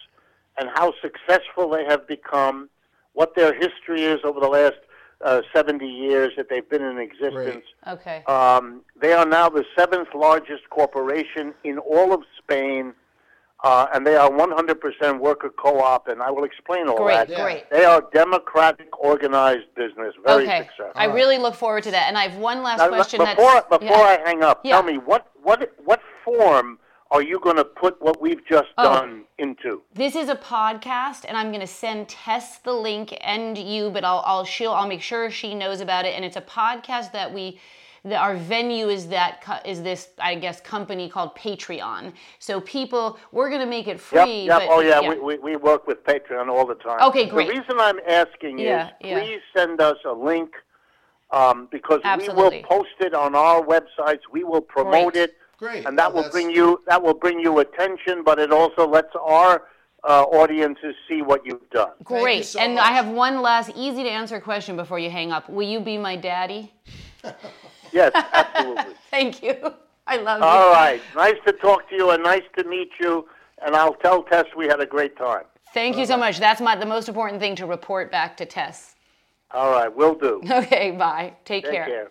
and 0.59 0.69
how 0.75 0.93
successful 1.01 1.69
they 1.71 1.85
have 1.85 2.07
become, 2.09 2.69
what 3.15 3.35
their 3.35 3.53
history 3.55 4.03
is 4.05 4.21
over 4.25 4.41
the 4.41 4.49
last 4.49 4.77
uh, 5.25 5.43
70 5.55 5.87
years 5.87 6.33
that 6.37 6.49
they've 6.49 6.69
been 6.69 6.83
in 6.83 6.99
existence. 6.99 7.65
Okay. 7.87 8.23
Um, 8.25 8.83
they 9.01 9.13
are 9.13 9.27
now 9.27 9.49
the 9.49 9.65
seventh 9.77 10.09
largest 10.15 10.69
corporation 10.71 11.53
in 11.65 11.79
all 11.79 12.15
of 12.15 12.23
Spain, 12.39 12.95
uh, 13.63 13.87
and 13.93 14.07
they 14.07 14.17
are 14.17 14.31
100% 14.31 15.21
worker 15.21 15.51
co-op, 15.51 16.09
and 16.09 16.23
I 16.23 16.31
will 16.31 16.45
explain 16.45 16.89
all 16.89 16.97
Great. 17.05 17.15
that. 17.15 17.29
Yeah. 17.29 17.43
Great. 17.43 17.71
They 17.71 17.85
are 17.85 18.03
democratic, 18.15 18.99
organized 18.99 19.67
business, 19.77 20.15
very 20.25 20.45
Okay. 20.45 20.61
successful. 20.61 20.93
I 20.95 21.05
really 21.07 21.37
look 21.37 21.55
forward 21.55 21.83
to 21.83 21.91
that. 21.91 22.09
And 22.09 22.17
I 22.17 22.23
have 22.29 22.39
one 22.41 22.63
last 22.63 22.79
Now, 22.79 22.89
question. 22.89 23.19
before 23.19 23.53
that's, 23.53 23.69
before 23.69 23.87
yeah. 23.99 24.17
I 24.19 24.21
hang 24.25 24.43
up, 24.43 24.61
Yeah. 24.65 24.77
tell 24.77 24.83
me 24.83 24.97
what 24.97 25.27
what 25.43 25.71
what 25.85 26.01
form 26.25 26.79
are 27.11 27.23
you 27.23 27.41
going 27.41 27.57
to 27.57 27.65
put 27.65 28.01
what 28.01 28.21
we've 28.21 28.45
just 28.47 28.69
Oh. 28.79 28.85
done 28.85 29.25
into? 29.39 29.83
This 29.95 30.15
is 30.15 30.29
a 30.29 30.37
podcast, 30.37 31.25
and 31.27 31.37
I'm 31.37 31.49
going 31.49 31.61
to 31.61 31.67
send 31.67 32.09
Tess 32.09 32.59
the 32.59 32.73
link 32.73 33.17
and 33.21 33.57
you, 33.59 33.91
but 33.91 34.05
I'll 34.05 34.23
I'll 34.27 34.45
she'll 34.45 34.73
I'll 34.73 34.89
make 34.89 35.03
sure 35.03 35.31
she 35.31 35.55
knows 35.55 35.81
about 35.81 36.05
it. 36.05 36.15
And 36.15 36.25
it's 36.25 36.37
a 36.37 36.43
podcast 36.43 37.13
that 37.13 37.33
we. 37.33 37.61
That 38.03 38.23
our 38.23 38.35
venue 38.35 38.89
is 38.89 39.09
that 39.09 39.63
is 39.67 39.83
this 39.83 40.09
I 40.19 40.35
guess 40.35 40.59
company 40.63 41.11
called 41.11 41.37
Patreon. 41.37 42.15
So 42.39 42.59
people, 42.63 43.19
we're 43.31 43.51
gonna 43.51 43.67
make 43.67 43.89
it 43.89 44.01
free. 44.01 44.45
yep. 44.47 44.61
but, 44.61 44.69
oh 44.71 44.81
yeah, 44.81 45.07
We, 45.07 45.19
we 45.19 45.39
we 45.39 45.57
work 45.57 45.87
with 45.87 46.03
Patreon 46.05 46.49
all 46.49 46.67
the 46.67 46.77
time. 46.77 46.99
Okay, 47.09 47.27
great. 47.27 47.49
The 47.49 47.59
reason 47.61 47.79
I'm 47.79 48.01
asking 48.09 48.59
Yeah, 48.59 48.87
is 48.87 48.93
yeah. 49.03 49.21
please 49.21 49.41
send 49.55 49.83
us 49.83 49.99
a 50.07 50.13
link 50.13 50.51
um, 51.31 51.69
because 51.71 52.01
Absolutely. 52.03 52.43
we 52.43 52.63
will 52.63 52.69
post 52.69 52.97
it 53.01 53.13
on 53.13 53.35
our 53.35 53.63
websites. 53.63 54.21
We 54.33 54.45
will 54.45 54.63
promote 54.63 55.13
Great. 55.13 55.25
it 55.25 55.37
Great. 55.61 55.87
and 55.87 55.97
that 55.99 56.09
Oh, 56.09 56.15
will 56.15 56.23
that's- 56.23 56.33
bring 56.33 56.51
you 56.51 56.67
that 56.89 57.01
will 57.03 57.15
bring 57.25 57.39
you 57.47 57.53
attention, 57.61 58.23
but 58.25 58.39
it 58.41 58.51
also 58.53 58.83
lets 58.89 59.15
our 59.21 59.55
uh, 60.03 60.23
audiences 60.41 60.95
see 61.07 61.21
what 61.21 61.45
you've 61.45 61.69
done. 61.71 61.93
you 61.99 62.05
Great. 62.07 62.47
so 62.47 62.59
and 62.59 62.75
much. 62.77 62.85
I 62.85 62.93
have 62.93 63.07
one 63.09 63.43
last 63.43 63.71
easy 63.77 64.03
to 64.03 64.09
answer 64.09 64.41
question 64.41 64.75
before 64.75 64.99
you 64.99 65.11
hang 65.11 65.31
up. 65.31 65.51
Will 65.51 65.69
you 65.69 65.79
be 65.81 65.97
my 65.99 66.17
daddy? 66.17 66.73
Yes, 67.93 68.13
absolutely. 68.15 68.95
Thank 69.11 69.43
you. 69.43 69.57
I 70.07 70.17
love 70.19 70.39
you. 70.41 70.47
All 70.47 70.73
right, 70.73 71.03
nice 71.17 71.35
to 71.45 71.53
talk 71.53 71.89
to 71.91 71.97
you, 71.97 72.11
and 72.11 72.23
nice 72.23 72.45
to 72.57 72.63
meet 72.65 72.91
you. 73.01 73.27
And 73.67 73.75
I'll 73.75 73.95
tell 73.95 74.23
Tess 74.23 74.45
we 74.57 74.67
had 74.69 74.81
a 74.81 74.87
great 74.87 75.19
time. 75.19 75.43
Thank 75.75 75.97
you 75.99 76.07
so 76.07 76.17
much. 76.17 76.39
That's 76.39 76.61
my 76.61 76.77
the 76.77 76.87
most 76.87 77.09
important 77.09 77.41
thing 77.41 77.57
to 77.57 77.67
report 77.67 78.11
back 78.13 78.37
to 78.39 78.47
Tess. 78.47 78.95
All 79.51 79.73
right, 79.73 79.95
will 79.95 80.15
do. 80.15 80.41
Okay, 80.51 80.93
bye. 80.93 81.35
Take, 81.45 81.65
Take 81.65 81.73
care. 81.73 81.85
care. 81.85 82.11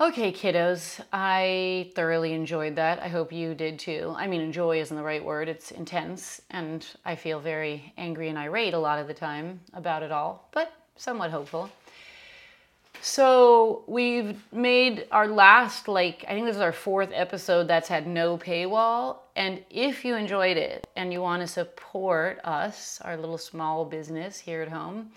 Okay, 0.00 0.32
kiddos, 0.32 1.00
I 1.12 1.92
thoroughly 1.94 2.32
enjoyed 2.32 2.74
that. 2.74 3.00
I 3.00 3.06
hope 3.06 3.32
you 3.32 3.54
did 3.54 3.78
too. 3.78 4.12
I 4.16 4.26
mean, 4.26 4.40
enjoy 4.40 4.80
isn't 4.80 4.96
the 4.96 5.04
right 5.04 5.24
word, 5.24 5.48
it's 5.48 5.70
intense, 5.70 6.40
and 6.50 6.84
I 7.04 7.14
feel 7.14 7.38
very 7.38 7.92
angry 7.96 8.28
and 8.28 8.36
irate 8.36 8.74
a 8.74 8.78
lot 8.78 8.98
of 8.98 9.06
the 9.06 9.14
time 9.14 9.60
about 9.72 10.02
it 10.02 10.10
all, 10.10 10.48
but 10.50 10.72
somewhat 10.96 11.30
hopeful. 11.30 11.70
So, 13.02 13.84
we've 13.86 14.42
made 14.52 15.06
our 15.12 15.28
last, 15.28 15.86
like, 15.86 16.24
I 16.26 16.32
think 16.32 16.46
this 16.46 16.56
is 16.56 16.62
our 16.62 16.72
fourth 16.72 17.10
episode 17.12 17.68
that's 17.68 17.88
had 17.88 18.08
no 18.08 18.36
paywall. 18.36 19.18
And 19.36 19.62
if 19.70 20.04
you 20.04 20.16
enjoyed 20.16 20.56
it 20.56 20.88
and 20.96 21.12
you 21.12 21.20
want 21.20 21.40
to 21.42 21.46
support 21.46 22.40
us, 22.42 23.00
our 23.04 23.16
little 23.16 23.38
small 23.38 23.84
business 23.84 24.40
here 24.40 24.60
at 24.60 24.68
home, 24.68 25.10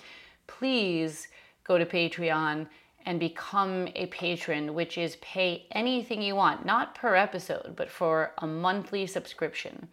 please 0.46 1.30
go 1.64 1.80
to 1.80 1.86
Patreon 1.86 2.68
and 3.08 3.22
become 3.22 3.88
a 3.96 4.06
patron, 4.08 4.74
which 4.74 4.98
is 4.98 5.16
pay 5.22 5.66
anything 5.72 6.22
you 6.22 6.36
want, 6.36 6.66
not 6.66 6.94
per 6.94 7.16
episode, 7.16 7.74
but 7.74 7.90
for 7.90 8.34
a 8.40 8.46
monthly 8.46 9.08
subscription. 9.08 9.88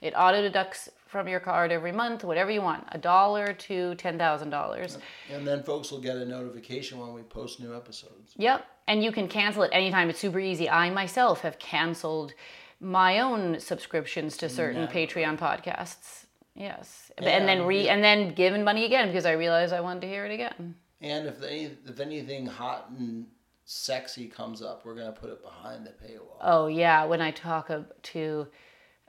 It 0.00 0.14
auto 0.16 0.40
deducts 0.40 0.88
from 1.08 1.26
your 1.26 1.40
card 1.40 1.72
every 1.72 1.90
month, 1.90 2.22
whatever 2.22 2.48
you 2.48 2.62
want, 2.62 2.84
a 2.92 2.96
dollar 2.96 3.52
to 3.52 3.96
$10,000. 3.96 4.98
And 5.32 5.46
then 5.46 5.64
folks 5.64 5.90
will 5.90 6.00
get 6.00 6.16
a 6.16 6.24
notification 6.24 7.00
when 7.00 7.12
we 7.12 7.22
post 7.22 7.58
new 7.58 7.74
episodes. 7.74 8.34
Yep. 8.36 8.64
And 8.86 9.02
you 9.02 9.10
can 9.10 9.26
cancel 9.26 9.64
it 9.64 9.70
anytime. 9.72 10.08
It's 10.08 10.20
super 10.20 10.38
easy. 10.38 10.70
I 10.70 10.90
myself 10.90 11.40
have 11.40 11.58
canceled 11.58 12.34
my 12.78 13.18
own 13.18 13.58
subscriptions 13.58 14.36
to 14.36 14.48
certain. 14.48 14.86
Patreon 14.86 15.36
podcasts. 15.36 16.26
Yes. 16.54 17.10
and 17.18 17.48
then 17.48 17.66
re 17.66 17.84
yeah. 17.84 17.94
and 17.94 18.04
then 18.04 18.32
given 18.34 18.62
money 18.62 18.84
again 18.84 19.08
because 19.08 19.26
I 19.26 19.32
realized 19.32 19.72
I 19.72 19.80
wanted 19.80 20.02
to 20.02 20.06
hear 20.08 20.24
it 20.24 20.32
again. 20.32 20.76
And 21.00 21.26
if 21.26 21.42
any, 21.42 21.76
if 21.86 22.00
anything 22.00 22.46
hot 22.46 22.90
and 22.90 23.26
sexy 23.64 24.26
comes 24.26 24.62
up, 24.62 24.84
we're 24.84 24.94
gonna 24.94 25.12
put 25.12 25.30
it 25.30 25.42
behind 25.42 25.86
the 25.86 25.90
paywall. 25.90 26.36
Oh 26.40 26.66
yeah, 26.66 27.04
when 27.04 27.20
I 27.20 27.30
talk 27.30 27.70
to 28.02 28.46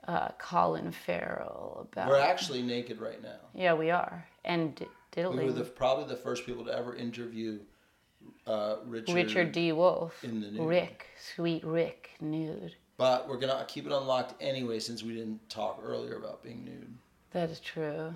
uh, 0.07 0.29
Colin 0.37 0.91
Farrell 0.91 1.87
about 1.91 2.09
We're 2.09 2.19
actually 2.19 2.61
naked 2.61 2.99
right 2.99 3.21
now. 3.21 3.39
Yeah, 3.53 3.73
we 3.73 3.91
are. 3.91 4.25
And 4.45 4.75
d- 4.75 4.87
We 5.15 5.23
were 5.45 5.51
the, 5.51 5.63
probably 5.63 6.05
the 6.05 6.15
first 6.15 6.45
people 6.45 6.65
to 6.65 6.75
ever 6.75 6.95
interview 6.95 7.59
uh, 8.47 8.77
Richard. 8.85 9.13
Richard 9.15 9.51
D. 9.51 9.71
Wolff. 9.71 10.23
in 10.23 10.41
the 10.41 10.51
nude. 10.51 10.67
Rick, 10.67 11.07
sweet 11.35 11.63
Rick, 11.63 12.11
nude. 12.19 12.75
But 12.97 13.27
we're 13.27 13.37
gonna 13.39 13.65
keep 13.67 13.85
it 13.85 13.91
unlocked 13.91 14.35
anyway, 14.41 14.79
since 14.79 15.03
we 15.03 15.13
didn't 15.13 15.49
talk 15.49 15.81
earlier 15.83 16.17
about 16.17 16.43
being 16.43 16.63
nude. 16.63 16.93
That 17.31 17.49
is 17.49 17.59
true. 17.59 18.13